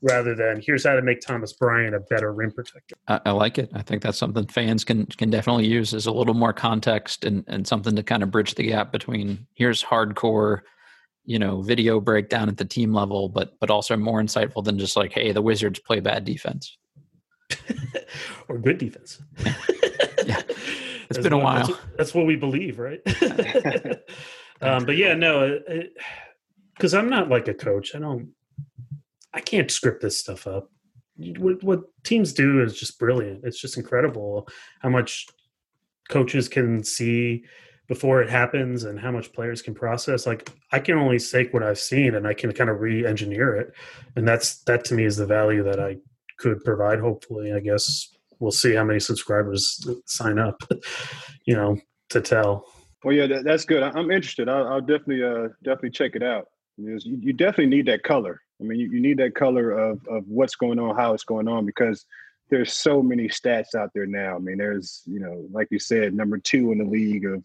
rather 0.01 0.35
than 0.35 0.61
here's 0.61 0.85
how 0.85 0.95
to 0.95 1.01
make 1.01 1.21
Thomas 1.21 1.53
Bryant 1.53 1.95
a 1.95 1.99
better 1.99 2.33
rim 2.33 2.51
protector. 2.51 2.95
I, 3.07 3.19
I, 3.25 3.31
like 3.31 3.57
it. 3.57 3.69
I 3.73 3.81
think 3.81 4.01
that's 4.01 4.17
something 4.17 4.47
fans 4.47 4.83
can 4.83 5.05
can 5.05 5.29
definitely 5.29 5.67
use 5.67 5.93
as 5.93 6.05
a 6.05 6.11
little 6.11 6.33
more 6.33 6.53
context 6.53 7.25
and, 7.25 7.43
and 7.47 7.67
something 7.67 7.95
to 7.95 8.03
kind 8.03 8.23
of 8.23 8.31
bridge 8.31 8.55
the 8.55 8.63
gap 8.63 8.91
between 8.91 9.45
here's 9.55 9.83
hardcore, 9.83 10.61
you 11.25 11.39
know, 11.39 11.61
video 11.61 11.99
breakdown 11.99 12.49
at 12.49 12.57
the 12.57 12.65
team 12.65 12.93
level, 12.93 13.29
but 13.29 13.59
but 13.59 13.69
also 13.69 13.97
more 13.97 14.21
insightful 14.21 14.63
than 14.63 14.79
just 14.79 14.95
like, 14.95 15.11
hey, 15.11 15.31
the 15.31 15.41
Wizards 15.41 15.79
play 15.79 15.99
bad 15.99 16.25
defense. 16.25 16.77
or 18.47 18.57
good 18.57 18.77
defense. 18.77 19.21
yeah. 19.45 20.41
It's 21.09 21.17
that's 21.17 21.23
been 21.23 21.33
a 21.33 21.39
while. 21.39 21.65
That's, 21.67 21.79
that's, 21.97 22.13
what 22.13 22.27
we 22.27 22.35
believe, 22.35 22.77
right? 22.77 23.01
um, 24.61 24.85
but 24.85 24.95
yeah, 24.95 25.15
no, 25.15 25.59
because 26.75 26.93
I'm 26.93 27.09
not 27.09 27.29
like 27.29 27.47
a 27.47 27.53
coach. 27.53 27.95
I 27.95 27.99
don't 27.99 28.29
I 29.33 29.41
can't 29.41 29.71
script 29.71 30.01
this 30.01 30.19
stuff 30.19 30.47
up. 30.47 30.69
What, 31.37 31.63
what 31.63 31.81
teams 32.03 32.33
do 32.33 32.63
is 32.63 32.79
just 32.79 32.97
brilliant. 32.97 33.43
It's 33.43 33.59
just 33.59 33.77
incredible 33.77 34.47
how 34.81 34.89
much 34.89 35.27
coaches 36.09 36.47
can 36.47 36.83
see 36.83 37.43
before 37.87 38.21
it 38.21 38.29
happens 38.29 38.83
and 38.83 38.99
how 38.99 39.11
much 39.11 39.33
players 39.33 39.61
can 39.61 39.73
process. 39.73 40.25
Like 40.25 40.49
i 40.71 40.79
can 40.79 40.97
only 40.97 41.19
take 41.19 41.53
what 41.53 41.63
i've 41.63 41.79
seen 41.79 42.15
and 42.15 42.27
i 42.27 42.33
can 42.33 42.53
kind 42.53 42.69
of 42.69 42.79
re-engineer 42.79 43.55
it. 43.55 43.73
And 44.15 44.27
that's 44.27 44.59
that 44.63 44.85
to 44.85 44.93
me 44.93 45.05
is 45.05 45.17
the 45.17 45.25
value 45.25 45.63
that 45.63 45.79
i 45.79 45.97
could 46.37 46.63
provide 46.63 46.99
hopefully. 46.99 47.53
I 47.53 47.59
guess 47.59 48.09
we'll 48.39 48.51
see 48.51 48.73
how 48.73 48.85
many 48.85 48.99
subscribers 48.99 49.85
sign 50.05 50.39
up 50.39 50.63
you 51.45 51.55
know 51.55 51.77
to 52.09 52.21
tell. 52.21 52.65
Well 53.03 53.15
yeah 53.15 53.27
that, 53.27 53.43
that's 53.43 53.65
good. 53.65 53.83
I'm 53.83 54.11
interested. 54.11 54.47
I'll, 54.47 54.67
I'll 54.67 54.81
definitely 54.81 55.23
uh 55.23 55.49
definitely 55.63 55.91
check 55.91 56.15
it 56.15 56.23
out. 56.23 56.45
You 56.77 57.33
definitely 57.33 57.75
need 57.75 57.87
that 57.87 58.03
color 58.03 58.39
I 58.59 58.63
mean, 58.63 58.79
you, 58.79 58.91
you 58.91 58.99
need 58.99 59.17
that 59.17 59.35
color 59.35 59.71
of 59.71 59.99
of 60.07 60.23
what's 60.27 60.55
going 60.55 60.79
on, 60.79 60.95
how 60.95 61.13
it's 61.13 61.23
going 61.23 61.47
on, 61.47 61.65
because 61.65 62.05
there's 62.49 62.73
so 62.73 63.01
many 63.01 63.27
stats 63.27 63.75
out 63.75 63.91
there 63.93 64.05
now. 64.05 64.35
I 64.35 64.39
mean, 64.39 64.57
there's 64.57 65.03
you 65.05 65.19
know, 65.19 65.45
like 65.51 65.67
you 65.71 65.79
said, 65.79 66.13
number 66.13 66.37
two 66.37 66.71
in 66.71 66.79
the 66.79 66.85
league 66.85 67.25
of 67.25 67.43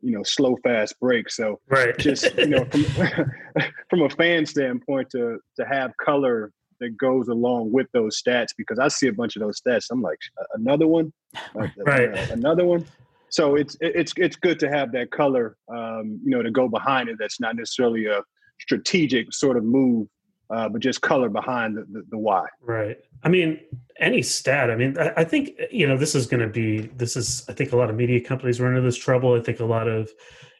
you 0.00 0.12
know 0.12 0.22
slow 0.22 0.56
fast 0.62 0.98
breaks. 1.00 1.36
So 1.36 1.60
right. 1.68 1.96
just 1.98 2.36
you 2.36 2.46
know, 2.46 2.64
from 2.64 2.84
from 3.90 4.02
a 4.02 4.10
fan 4.10 4.46
standpoint, 4.46 5.10
to 5.10 5.38
to 5.56 5.64
have 5.66 5.92
color 6.04 6.52
that 6.80 6.96
goes 6.96 7.28
along 7.28 7.72
with 7.72 7.88
those 7.92 8.20
stats, 8.20 8.48
because 8.56 8.78
I 8.78 8.88
see 8.88 9.08
a 9.08 9.12
bunch 9.12 9.36
of 9.36 9.42
those 9.42 9.60
stats. 9.60 9.86
I'm 9.90 10.02
like, 10.02 10.18
another 10.54 10.86
one, 10.86 11.12
right? 11.54 12.16
Uh, 12.16 12.26
another 12.32 12.64
one. 12.64 12.86
So 13.30 13.56
it's 13.56 13.76
it's 13.80 14.12
it's 14.16 14.36
good 14.36 14.58
to 14.60 14.68
have 14.70 14.92
that 14.92 15.10
color, 15.10 15.56
um, 15.68 16.20
you 16.24 16.30
know, 16.30 16.42
to 16.42 16.50
go 16.50 16.68
behind 16.68 17.08
it. 17.08 17.16
That's 17.18 17.40
not 17.40 17.56
necessarily 17.56 18.06
a 18.06 18.22
strategic 18.60 19.32
sort 19.32 19.56
of 19.56 19.64
move 19.64 20.08
uh, 20.50 20.68
but 20.68 20.80
just 20.80 21.02
color 21.02 21.28
behind 21.28 21.76
the, 21.76 21.84
the, 21.90 22.04
the, 22.10 22.18
why. 22.18 22.46
Right. 22.62 22.96
I 23.22 23.28
mean, 23.28 23.60
any 23.98 24.22
stat. 24.22 24.70
I 24.70 24.76
mean, 24.76 24.96
I, 24.98 25.12
I 25.18 25.24
think 25.24 25.50
you 25.70 25.86
know 25.86 25.96
this 25.96 26.14
is 26.14 26.26
going 26.26 26.40
to 26.40 26.48
be. 26.48 26.88
This 26.96 27.16
is. 27.16 27.44
I 27.48 27.52
think 27.52 27.72
a 27.72 27.76
lot 27.76 27.90
of 27.90 27.96
media 27.96 28.20
companies 28.20 28.60
run 28.60 28.74
into 28.74 28.82
this 28.82 28.96
trouble. 28.96 29.34
I 29.34 29.40
think 29.40 29.60
a 29.60 29.64
lot 29.64 29.88
of, 29.88 30.10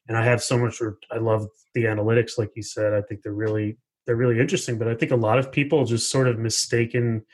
and 0.09 0.17
I 0.17 0.25
have 0.25 0.43
so 0.43 0.59
much. 0.59 0.81
I 1.11 1.19
love 1.19 1.47
the 1.75 1.85
analytics, 1.85 2.39
like 2.39 2.51
you 2.55 2.63
said. 2.63 2.93
I 2.93 3.03
think 3.03 3.23
they're 3.23 3.33
really 3.33 3.79
they're 4.07 4.17
really 4.17 4.41
interesting. 4.41 4.79
But 4.79 4.89
I 4.89 4.95
think 4.95 5.13
a 5.13 5.17
lot 5.17 5.39
of 5.39 5.53
people 5.53 5.85
just 5.85 6.11
sort 6.11 6.29
of 6.29 6.39
mistaken. 6.39 7.25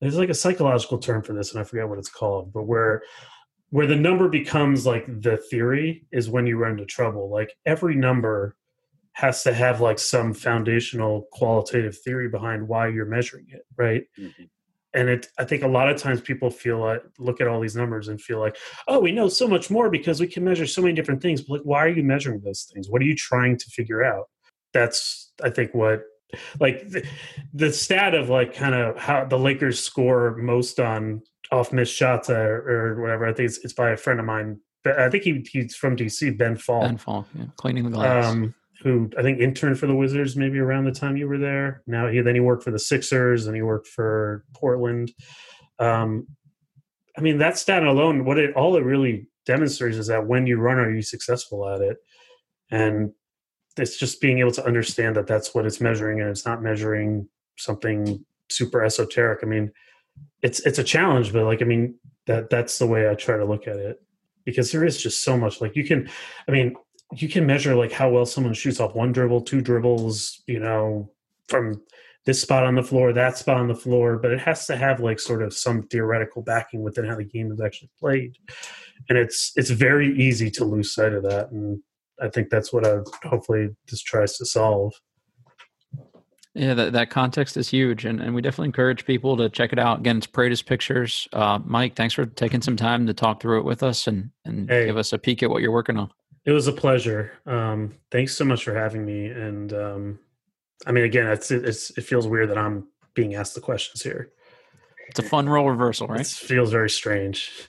There's 0.00 0.16
like 0.16 0.30
a 0.30 0.34
psychological 0.34 0.98
term 0.98 1.22
for 1.22 1.32
this, 1.34 1.52
and 1.52 1.60
I 1.60 1.64
forget 1.64 1.88
what 1.88 1.98
it's 1.98 2.08
called, 2.08 2.52
but 2.52 2.64
where 2.64 3.02
where 3.70 3.86
the 3.86 3.96
number 3.96 4.28
becomes 4.28 4.84
like 4.84 5.06
the 5.22 5.36
theory 5.36 6.04
is 6.12 6.28
when 6.28 6.46
you 6.46 6.58
run 6.58 6.72
into 6.72 6.84
trouble. 6.84 7.30
Like 7.30 7.54
every 7.64 7.94
number 7.94 8.56
has 9.14 9.42
to 9.42 9.52
have 9.52 9.80
like 9.80 9.98
some 9.98 10.32
foundational 10.32 11.28
qualitative 11.32 11.98
theory 11.98 12.28
behind 12.28 12.66
why 12.66 12.88
you're 12.88 13.06
measuring 13.06 13.46
it, 13.48 13.62
right? 13.76 14.04
Mm-hmm. 14.18 14.44
And 14.94 15.08
it, 15.08 15.26
I 15.38 15.44
think 15.44 15.62
a 15.62 15.68
lot 15.68 15.88
of 15.88 15.96
times 15.96 16.20
people 16.20 16.50
feel 16.50 16.78
like 16.78 17.02
look 17.18 17.40
at 17.40 17.48
all 17.48 17.60
these 17.60 17.76
numbers 17.76 18.08
and 18.08 18.20
feel 18.20 18.38
like, 18.38 18.56
oh, 18.88 19.00
we 19.00 19.12
know 19.12 19.28
so 19.28 19.48
much 19.48 19.70
more 19.70 19.88
because 19.88 20.20
we 20.20 20.26
can 20.26 20.44
measure 20.44 20.66
so 20.66 20.82
many 20.82 20.94
different 20.94 21.22
things. 21.22 21.42
But 21.42 21.58
like, 21.58 21.62
why 21.62 21.84
are 21.84 21.88
you 21.88 22.02
measuring 22.02 22.40
those 22.40 22.68
things? 22.72 22.90
What 22.90 23.00
are 23.00 23.06
you 23.06 23.16
trying 23.16 23.56
to 23.58 23.64
figure 23.70 24.04
out? 24.04 24.26
That's, 24.74 25.32
I 25.42 25.50
think, 25.50 25.74
what 25.74 26.02
like 26.60 26.88
the, 26.88 27.06
the 27.52 27.72
stat 27.72 28.14
of 28.14 28.28
like 28.28 28.54
kind 28.54 28.74
of 28.74 28.96
how 28.98 29.24
the 29.24 29.38
Lakers 29.38 29.82
score 29.82 30.36
most 30.36 30.80
on 30.80 31.22
off 31.50 31.72
missed 31.72 31.94
shots 31.94 32.30
or, 32.30 32.68
or 32.68 33.00
whatever. 33.00 33.26
I 33.26 33.32
think 33.32 33.50
it's, 33.50 33.58
it's, 33.58 33.74
by 33.74 33.90
a 33.90 33.96
friend 33.96 34.18
of 34.18 34.26
mine. 34.26 34.58
But 34.84 34.98
I 34.98 35.10
think 35.10 35.22
he, 35.22 35.46
he's 35.50 35.76
from 35.76 35.96
DC, 35.96 36.36
Ben 36.36 36.56
Falk. 36.56 36.82
Ben 36.82 36.96
Falk, 36.96 37.26
yeah. 37.38 37.44
cleaning 37.56 37.84
the 37.84 37.90
glass. 37.90 38.26
Um, 38.26 38.54
who 38.82 39.10
I 39.18 39.22
think 39.22 39.40
interned 39.40 39.78
for 39.78 39.86
the 39.86 39.94
Wizards 39.94 40.36
maybe 40.36 40.58
around 40.58 40.84
the 40.84 40.92
time 40.92 41.16
you 41.16 41.28
were 41.28 41.38
there. 41.38 41.82
Now 41.86 42.08
he 42.08 42.20
then 42.20 42.34
he 42.34 42.40
worked 42.40 42.64
for 42.64 42.70
the 42.70 42.78
Sixers 42.78 43.46
and 43.46 43.54
he 43.54 43.62
worked 43.62 43.86
for 43.86 44.44
Portland. 44.54 45.12
Um, 45.78 46.26
I 47.16 47.20
mean 47.20 47.38
that 47.38 47.58
stat 47.58 47.84
alone, 47.84 48.24
what 48.24 48.38
it 48.38 48.54
all 48.54 48.76
it 48.76 48.84
really 48.84 49.28
demonstrates 49.46 49.96
is 49.96 50.06
that 50.08 50.26
when 50.26 50.46
you 50.46 50.58
run, 50.58 50.78
are 50.78 50.90
you 50.90 51.02
successful 51.02 51.68
at 51.68 51.80
it? 51.80 51.98
And 52.70 53.12
it's 53.76 53.96
just 53.96 54.20
being 54.20 54.38
able 54.38 54.52
to 54.52 54.64
understand 54.64 55.16
that 55.16 55.26
that's 55.26 55.54
what 55.54 55.66
it's 55.66 55.80
measuring 55.80 56.20
and 56.20 56.28
it's 56.28 56.44
not 56.44 56.62
measuring 56.62 57.28
something 57.56 58.24
super 58.50 58.84
esoteric 58.84 59.40
i 59.42 59.46
mean 59.46 59.70
it's 60.42 60.60
it's 60.60 60.78
a 60.78 60.84
challenge 60.84 61.32
but 61.32 61.44
like 61.44 61.62
i 61.62 61.64
mean 61.64 61.94
that 62.26 62.50
that's 62.50 62.78
the 62.78 62.86
way 62.86 63.08
i 63.08 63.14
try 63.14 63.36
to 63.36 63.44
look 63.44 63.66
at 63.66 63.76
it 63.76 64.02
because 64.44 64.72
there 64.72 64.84
is 64.84 65.00
just 65.00 65.22
so 65.22 65.36
much 65.36 65.60
like 65.60 65.74
you 65.74 65.84
can 65.84 66.08
i 66.48 66.52
mean 66.52 66.74
you 67.16 67.28
can 67.28 67.46
measure 67.46 67.74
like 67.74 67.92
how 67.92 68.08
well 68.10 68.26
someone 68.26 68.54
shoots 68.54 68.80
off 68.80 68.94
one 68.94 69.12
dribble 69.12 69.42
two 69.42 69.60
dribbles 69.60 70.42
you 70.46 70.58
know 70.58 71.10
from 71.48 71.80
this 72.24 72.40
spot 72.40 72.64
on 72.64 72.74
the 72.74 72.82
floor 72.82 73.12
that 73.12 73.36
spot 73.36 73.56
on 73.56 73.68
the 73.68 73.74
floor 73.74 74.16
but 74.16 74.30
it 74.30 74.40
has 74.40 74.66
to 74.66 74.76
have 74.76 75.00
like 75.00 75.18
sort 75.18 75.42
of 75.42 75.52
some 75.52 75.82
theoretical 75.84 76.42
backing 76.42 76.82
within 76.82 77.04
how 77.04 77.16
the 77.16 77.24
game 77.24 77.50
is 77.52 77.60
actually 77.60 77.90
played 77.98 78.36
and 79.08 79.18
it's 79.18 79.52
it's 79.56 79.70
very 79.70 80.16
easy 80.18 80.50
to 80.50 80.64
lose 80.64 80.94
sight 80.94 81.12
of 81.12 81.22
that 81.22 81.50
and 81.50 81.80
I 82.22 82.28
think 82.28 82.50
that's 82.50 82.72
what 82.72 82.86
I 82.86 82.98
hopefully 83.24 83.70
this 83.90 84.00
tries 84.00 84.36
to 84.38 84.46
solve. 84.46 84.94
Yeah, 86.54 86.74
that, 86.74 86.92
that 86.92 87.08
context 87.08 87.56
is 87.56 87.68
huge, 87.68 88.04
and, 88.04 88.20
and 88.20 88.34
we 88.34 88.42
definitely 88.42 88.66
encourage 88.66 89.06
people 89.06 89.38
to 89.38 89.48
check 89.48 89.72
it 89.72 89.78
out. 89.78 90.00
Again, 90.00 90.18
it's 90.18 90.26
Prada's 90.26 90.60
Pictures. 90.60 91.26
Uh, 91.32 91.58
Mike, 91.64 91.96
thanks 91.96 92.12
for 92.12 92.26
taking 92.26 92.60
some 92.60 92.76
time 92.76 93.06
to 93.06 93.14
talk 93.14 93.40
through 93.40 93.60
it 93.60 93.64
with 93.64 93.82
us 93.82 94.06
and 94.06 94.30
and 94.44 94.68
hey, 94.68 94.86
give 94.86 94.98
us 94.98 95.12
a 95.12 95.18
peek 95.18 95.42
at 95.42 95.50
what 95.50 95.62
you're 95.62 95.72
working 95.72 95.96
on. 95.96 96.10
It 96.44 96.52
was 96.52 96.66
a 96.66 96.72
pleasure. 96.72 97.32
Um, 97.46 97.94
thanks 98.10 98.36
so 98.36 98.44
much 98.44 98.64
for 98.64 98.74
having 98.74 99.04
me. 99.04 99.26
And 99.26 99.72
um, 99.72 100.18
I 100.86 100.92
mean, 100.92 101.04
again, 101.04 101.28
it's, 101.28 101.50
it's 101.50 101.90
it 101.96 102.02
feels 102.02 102.26
weird 102.26 102.50
that 102.50 102.58
I'm 102.58 102.88
being 103.14 103.34
asked 103.34 103.54
the 103.54 103.60
questions 103.60 104.02
here. 104.02 104.30
It's 105.08 105.18
a 105.18 105.22
fun 105.22 105.48
role 105.48 105.68
reversal, 105.68 106.06
right? 106.08 106.20
It 106.20 106.26
feels 106.26 106.70
very 106.70 106.90
strange. 106.90 107.68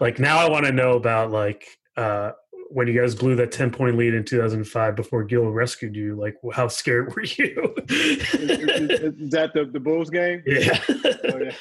Like 0.00 0.18
now, 0.18 0.38
I 0.38 0.48
want 0.48 0.64
to 0.66 0.72
know 0.72 0.92
about 0.92 1.30
like 1.30 1.66
uh, 1.96 2.32
when 2.70 2.86
you 2.86 2.98
guys 2.98 3.14
blew 3.14 3.34
that 3.36 3.52
10 3.52 3.70
point 3.70 3.96
lead 3.96 4.14
in 4.14 4.24
2005 4.24 4.96
before 4.96 5.24
Gil 5.24 5.50
rescued 5.50 5.96
you, 5.96 6.14
like 6.14 6.36
how 6.52 6.68
scared 6.68 7.14
were 7.16 7.22
you? 7.22 7.74
is, 7.88 8.34
is, 8.34 8.90
is, 9.20 9.30
that 9.30 9.50
the, 9.54 9.64
the 9.64 9.80
Bulls 9.80 10.08
game? 10.08 10.42
Yeah. 10.46 10.78
oh, 10.88 11.38
yeah. 11.38 11.54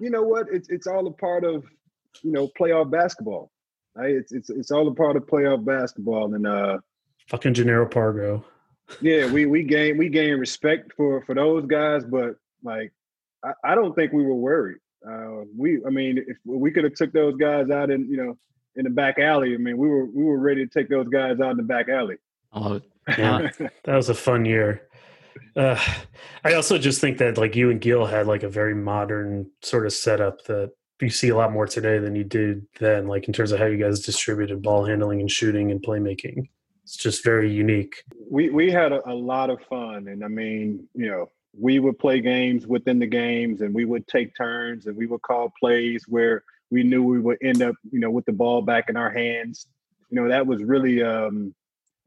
You 0.00 0.10
know 0.10 0.22
what? 0.22 0.46
It's 0.50 0.68
it's 0.68 0.86
all 0.86 1.06
a 1.06 1.12
part 1.12 1.44
of 1.44 1.64
you 2.22 2.32
know 2.32 2.48
playoff 2.58 2.90
basketball. 2.90 3.51
Right? 3.94 4.14
It's 4.14 4.32
it's 4.32 4.50
it's 4.50 4.70
all 4.70 4.88
a 4.88 4.94
part 4.94 5.16
of 5.16 5.26
playoff 5.26 5.64
basketball 5.64 6.34
and 6.34 6.46
uh 6.46 6.78
fucking 7.28 7.54
Jannero 7.54 7.90
Pargo. 7.90 8.44
yeah, 9.00 9.30
we 9.30 9.46
we 9.46 9.62
gain 9.62 9.98
we 9.98 10.08
gain 10.08 10.38
respect 10.38 10.92
for 10.96 11.22
for 11.24 11.34
those 11.34 11.66
guys, 11.66 12.04
but 12.04 12.36
like 12.62 12.92
I, 13.44 13.52
I 13.64 13.74
don't 13.74 13.94
think 13.94 14.12
we 14.12 14.22
were 14.22 14.34
worried. 14.34 14.78
Uh, 15.06 15.44
we 15.56 15.80
I 15.86 15.90
mean 15.90 16.18
if 16.26 16.36
we 16.44 16.70
could 16.70 16.84
have 16.84 16.94
took 16.94 17.12
those 17.12 17.36
guys 17.36 17.70
out 17.70 17.90
and 17.90 18.08
you 18.08 18.16
know 18.16 18.38
in 18.76 18.84
the 18.84 18.90
back 18.90 19.18
alley. 19.18 19.54
I 19.54 19.58
mean, 19.58 19.76
we 19.76 19.88
were 19.88 20.06
we 20.06 20.24
were 20.24 20.38
ready 20.38 20.66
to 20.66 20.72
take 20.72 20.88
those 20.88 21.08
guys 21.08 21.40
out 21.40 21.52
in 21.52 21.56
the 21.56 21.62
back 21.62 21.88
alley. 21.88 22.16
Oh, 22.52 22.80
yeah. 23.08 23.50
that 23.84 23.96
was 23.96 24.08
a 24.08 24.14
fun 24.14 24.44
year. 24.44 24.82
Uh, 25.56 25.80
I 26.44 26.54
also 26.54 26.78
just 26.78 27.00
think 27.00 27.18
that 27.18 27.38
like 27.38 27.56
you 27.56 27.70
and 27.70 27.80
Gil 27.80 28.06
had 28.06 28.26
like 28.26 28.42
a 28.42 28.48
very 28.48 28.74
modern 28.74 29.50
sort 29.62 29.86
of 29.86 29.92
setup 29.92 30.44
that 30.44 30.72
you 31.02 31.10
see 31.10 31.28
a 31.28 31.36
lot 31.36 31.52
more 31.52 31.66
today 31.66 31.98
than 31.98 32.14
you 32.14 32.24
did 32.24 32.66
then, 32.78 33.06
like 33.06 33.26
in 33.26 33.32
terms 33.32 33.52
of 33.52 33.58
how 33.58 33.66
you 33.66 33.76
guys 33.76 34.00
distributed 34.00 34.62
ball 34.62 34.84
handling 34.84 35.20
and 35.20 35.30
shooting 35.30 35.70
and 35.70 35.82
playmaking. 35.82 36.48
It's 36.84 36.96
just 36.96 37.24
very 37.24 37.52
unique. 37.52 38.02
We 38.30 38.50
we 38.50 38.70
had 38.70 38.92
a, 38.92 39.08
a 39.08 39.14
lot 39.14 39.50
of 39.50 39.60
fun, 39.62 40.08
and 40.08 40.24
I 40.24 40.28
mean, 40.28 40.88
you 40.94 41.10
know, 41.10 41.30
we 41.58 41.78
would 41.78 41.98
play 41.98 42.20
games 42.20 42.66
within 42.66 42.98
the 42.98 43.06
games, 43.06 43.60
and 43.60 43.74
we 43.74 43.84
would 43.84 44.06
take 44.08 44.34
turns, 44.36 44.86
and 44.86 44.96
we 44.96 45.06
would 45.06 45.22
call 45.22 45.52
plays 45.60 46.04
where 46.08 46.44
we 46.70 46.82
knew 46.82 47.02
we 47.02 47.20
would 47.20 47.38
end 47.42 47.62
up, 47.62 47.74
you 47.90 48.00
know, 48.00 48.10
with 48.10 48.24
the 48.24 48.32
ball 48.32 48.62
back 48.62 48.88
in 48.88 48.96
our 48.96 49.10
hands. 49.10 49.66
You 50.10 50.20
know, 50.20 50.28
that 50.28 50.46
was 50.46 50.62
really 50.62 51.02
um 51.02 51.54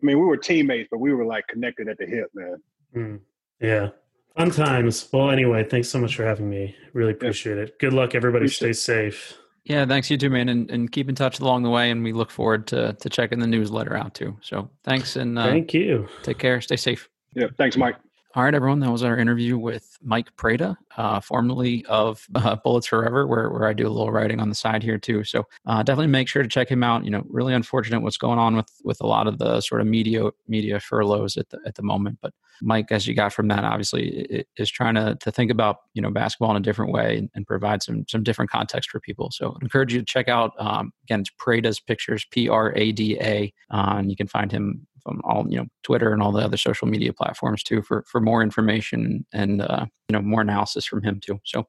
I 0.02 0.06
mean, 0.06 0.20
we 0.20 0.26
were 0.26 0.38
teammates, 0.38 0.90
but 0.92 1.00
we 1.00 1.14
were 1.14 1.26
like 1.26 1.48
connected 1.48 1.88
at 1.88 1.98
the 1.98 2.06
hip, 2.06 2.30
man. 2.34 2.58
Mm, 2.96 3.20
yeah. 3.60 3.90
Fun 4.38 4.52
times. 4.52 5.08
Well, 5.14 5.32
anyway, 5.32 5.64
thanks 5.64 5.88
so 5.88 6.00
much 6.00 6.16
for 6.16 6.26
having 6.26 6.50
me. 6.50 6.76
Really 6.94 7.14
appreciate 7.14 7.58
yeah. 7.58 7.64
it. 7.64 7.80
Good 7.80 7.94
luck, 7.94 8.16
everybody. 8.16 8.46
Appreciate 8.46 8.76
Stay 8.76 9.10
safe. 9.10 9.38
Yeah, 9.64 9.86
thanks 9.86 10.12
you 10.12 10.18
too, 10.18 10.30
man, 10.30 10.50
and, 10.50 10.70
and 10.70 10.92
keep 10.92 11.10
in 11.10 11.16
touch 11.16 11.40
along 11.40 11.64
the 11.64 11.70
way. 11.70 11.90
And 11.90 12.04
we 12.04 12.14
look 12.14 12.30
forward 12.30 12.68
to 12.68 12.94
to 12.94 13.10
checking 13.10 13.40
the 13.40 13.48
newsletter 13.48 13.96
out 13.96 14.14
too. 14.14 14.38
So 14.42 14.70
thanks 14.84 15.16
and 15.16 15.40
uh, 15.40 15.46
thank 15.46 15.74
you. 15.74 16.08
Take 16.22 16.38
care. 16.38 16.62
Stay 16.62 16.76
safe. 16.76 17.10
Yeah, 17.34 17.48
thanks, 17.58 17.76
Mike. 17.76 17.96
All 18.36 18.44
right, 18.44 18.54
everyone. 18.54 18.82
That 18.82 18.92
was 18.92 19.02
our 19.02 19.18
interview 19.18 19.58
with 19.58 19.98
Mike 20.04 20.28
Prada, 20.36 20.78
uh, 20.98 21.22
formerly 21.22 21.86
of 21.86 22.28
uh, 22.36 22.58
Bullets 22.58 22.88
Forever, 22.88 23.26
where, 23.26 23.50
where 23.50 23.66
I 23.66 23.72
do 23.72 23.88
a 23.88 23.90
little 23.90 24.12
writing 24.12 24.42
on 24.42 24.50
the 24.50 24.56
side 24.56 24.84
here 24.84 24.98
too. 24.98 25.24
So 25.24 25.46
uh, 25.66 25.84
definitely 25.84 26.08
make 26.08 26.28
sure 26.28 26.44
to 26.44 26.50
check 26.50 26.68
him 26.68 26.84
out. 26.84 27.06
You 27.06 27.12
know, 27.12 27.24
really 27.30 27.54
unfortunate 27.54 28.02
what's 28.02 28.18
going 28.18 28.38
on 28.38 28.58
with 28.58 28.70
with 28.84 29.00
a 29.00 29.08
lot 29.08 29.28
of 29.28 29.38
the 29.38 29.62
sort 29.62 29.80
of 29.80 29.88
media 29.88 30.32
media 30.50 30.82
furloughs 30.82 31.38
at 31.38 31.48
the 31.48 31.60
at 31.66 31.76
the 31.76 31.82
moment. 31.82 32.20
But 32.22 32.34
Mike, 32.62 32.92
as 32.92 33.08
you 33.08 33.16
got 33.16 33.32
from 33.32 33.48
that, 33.48 33.64
obviously 33.64 34.46
is 34.58 34.70
trying 34.70 34.96
to 34.96 35.16
to 35.16 35.32
think 35.32 35.50
about 35.50 35.78
you 35.94 36.02
know 36.02 36.12
basketball 36.12 36.52
in 36.52 36.58
a 36.58 36.60
different 36.60 36.92
way 36.92 37.18
and, 37.18 37.30
and 37.36 37.48
provide 37.48 37.84
some 37.84 38.04
some 38.10 38.22
different 38.22 38.52
context 38.52 38.90
for 38.90 39.00
people. 39.00 39.32
So 39.32 39.52
I 39.52 39.60
encourage 39.62 39.94
you 39.94 40.00
to 40.00 40.06
check 40.06 40.28
out 40.28 40.52
um, 40.60 40.92
again, 41.06 41.22
it's 41.22 41.32
Prada's 41.40 41.80
Pictures, 41.80 42.26
P 42.32 42.50
R 42.50 42.74
A 42.76 42.92
D 42.92 43.18
A, 43.22 43.54
uh, 43.72 43.96
and 44.00 44.10
you 44.10 44.18
can 44.18 44.28
find 44.28 44.52
him 44.52 44.86
all 45.24 45.46
you 45.50 45.58
know 45.58 45.66
Twitter 45.84 46.12
and 46.12 46.22
all 46.22 46.32
the 46.32 46.44
other 46.44 46.58
social 46.58 46.88
media 46.88 47.14
platforms 47.14 47.64
too 47.64 47.82
for 47.82 48.04
for 48.08 48.20
more 48.20 48.42
information 48.42 49.26
and 49.34 49.62
uh, 49.62 49.86
you 50.10 50.14
know 50.14 50.22
more 50.22 50.42
analysis 50.42 50.86
from 50.86 51.04
him 51.04 51.20
too. 51.20 51.40
So. 51.46 51.68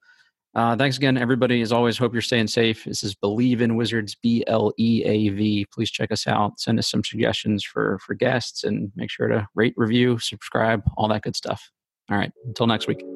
Uh, 0.55 0.75
thanks 0.75 0.97
again, 0.97 1.19
everybody. 1.19 1.61
As 1.61 1.71
always, 1.71 1.99
hope 1.99 2.15
you're 2.15 2.23
staying 2.23 2.47
safe. 2.47 2.85
This 2.85 3.05
is 3.05 3.15
Bleav 3.15 3.61
in 3.61 3.77
Wizards, 3.77 4.15
B 4.15 4.43
L 4.47 4.73
E 4.79 5.03
A 5.05 5.29
V. 5.29 5.67
Please 5.71 5.91
check 5.91 6.11
us 6.11 6.27
out. 6.27 6.59
Send 6.59 6.79
us 6.79 6.91
some 6.91 7.05
suggestions 7.05 7.63
for 7.63 7.99
for 7.99 8.15
guests, 8.15 8.65
and 8.65 8.91
make 8.97 9.11
sure 9.11 9.29
to 9.29 9.47
rate, 9.55 9.75
review, 9.77 10.19
subscribe, 10.19 10.83
all 10.97 11.09
that 11.09 11.21
good 11.21 11.37
stuff. 11.37 11.71
All 12.11 12.17
right, 12.17 12.33
until 12.47 12.67
next 12.67 12.87
week. 12.87 13.16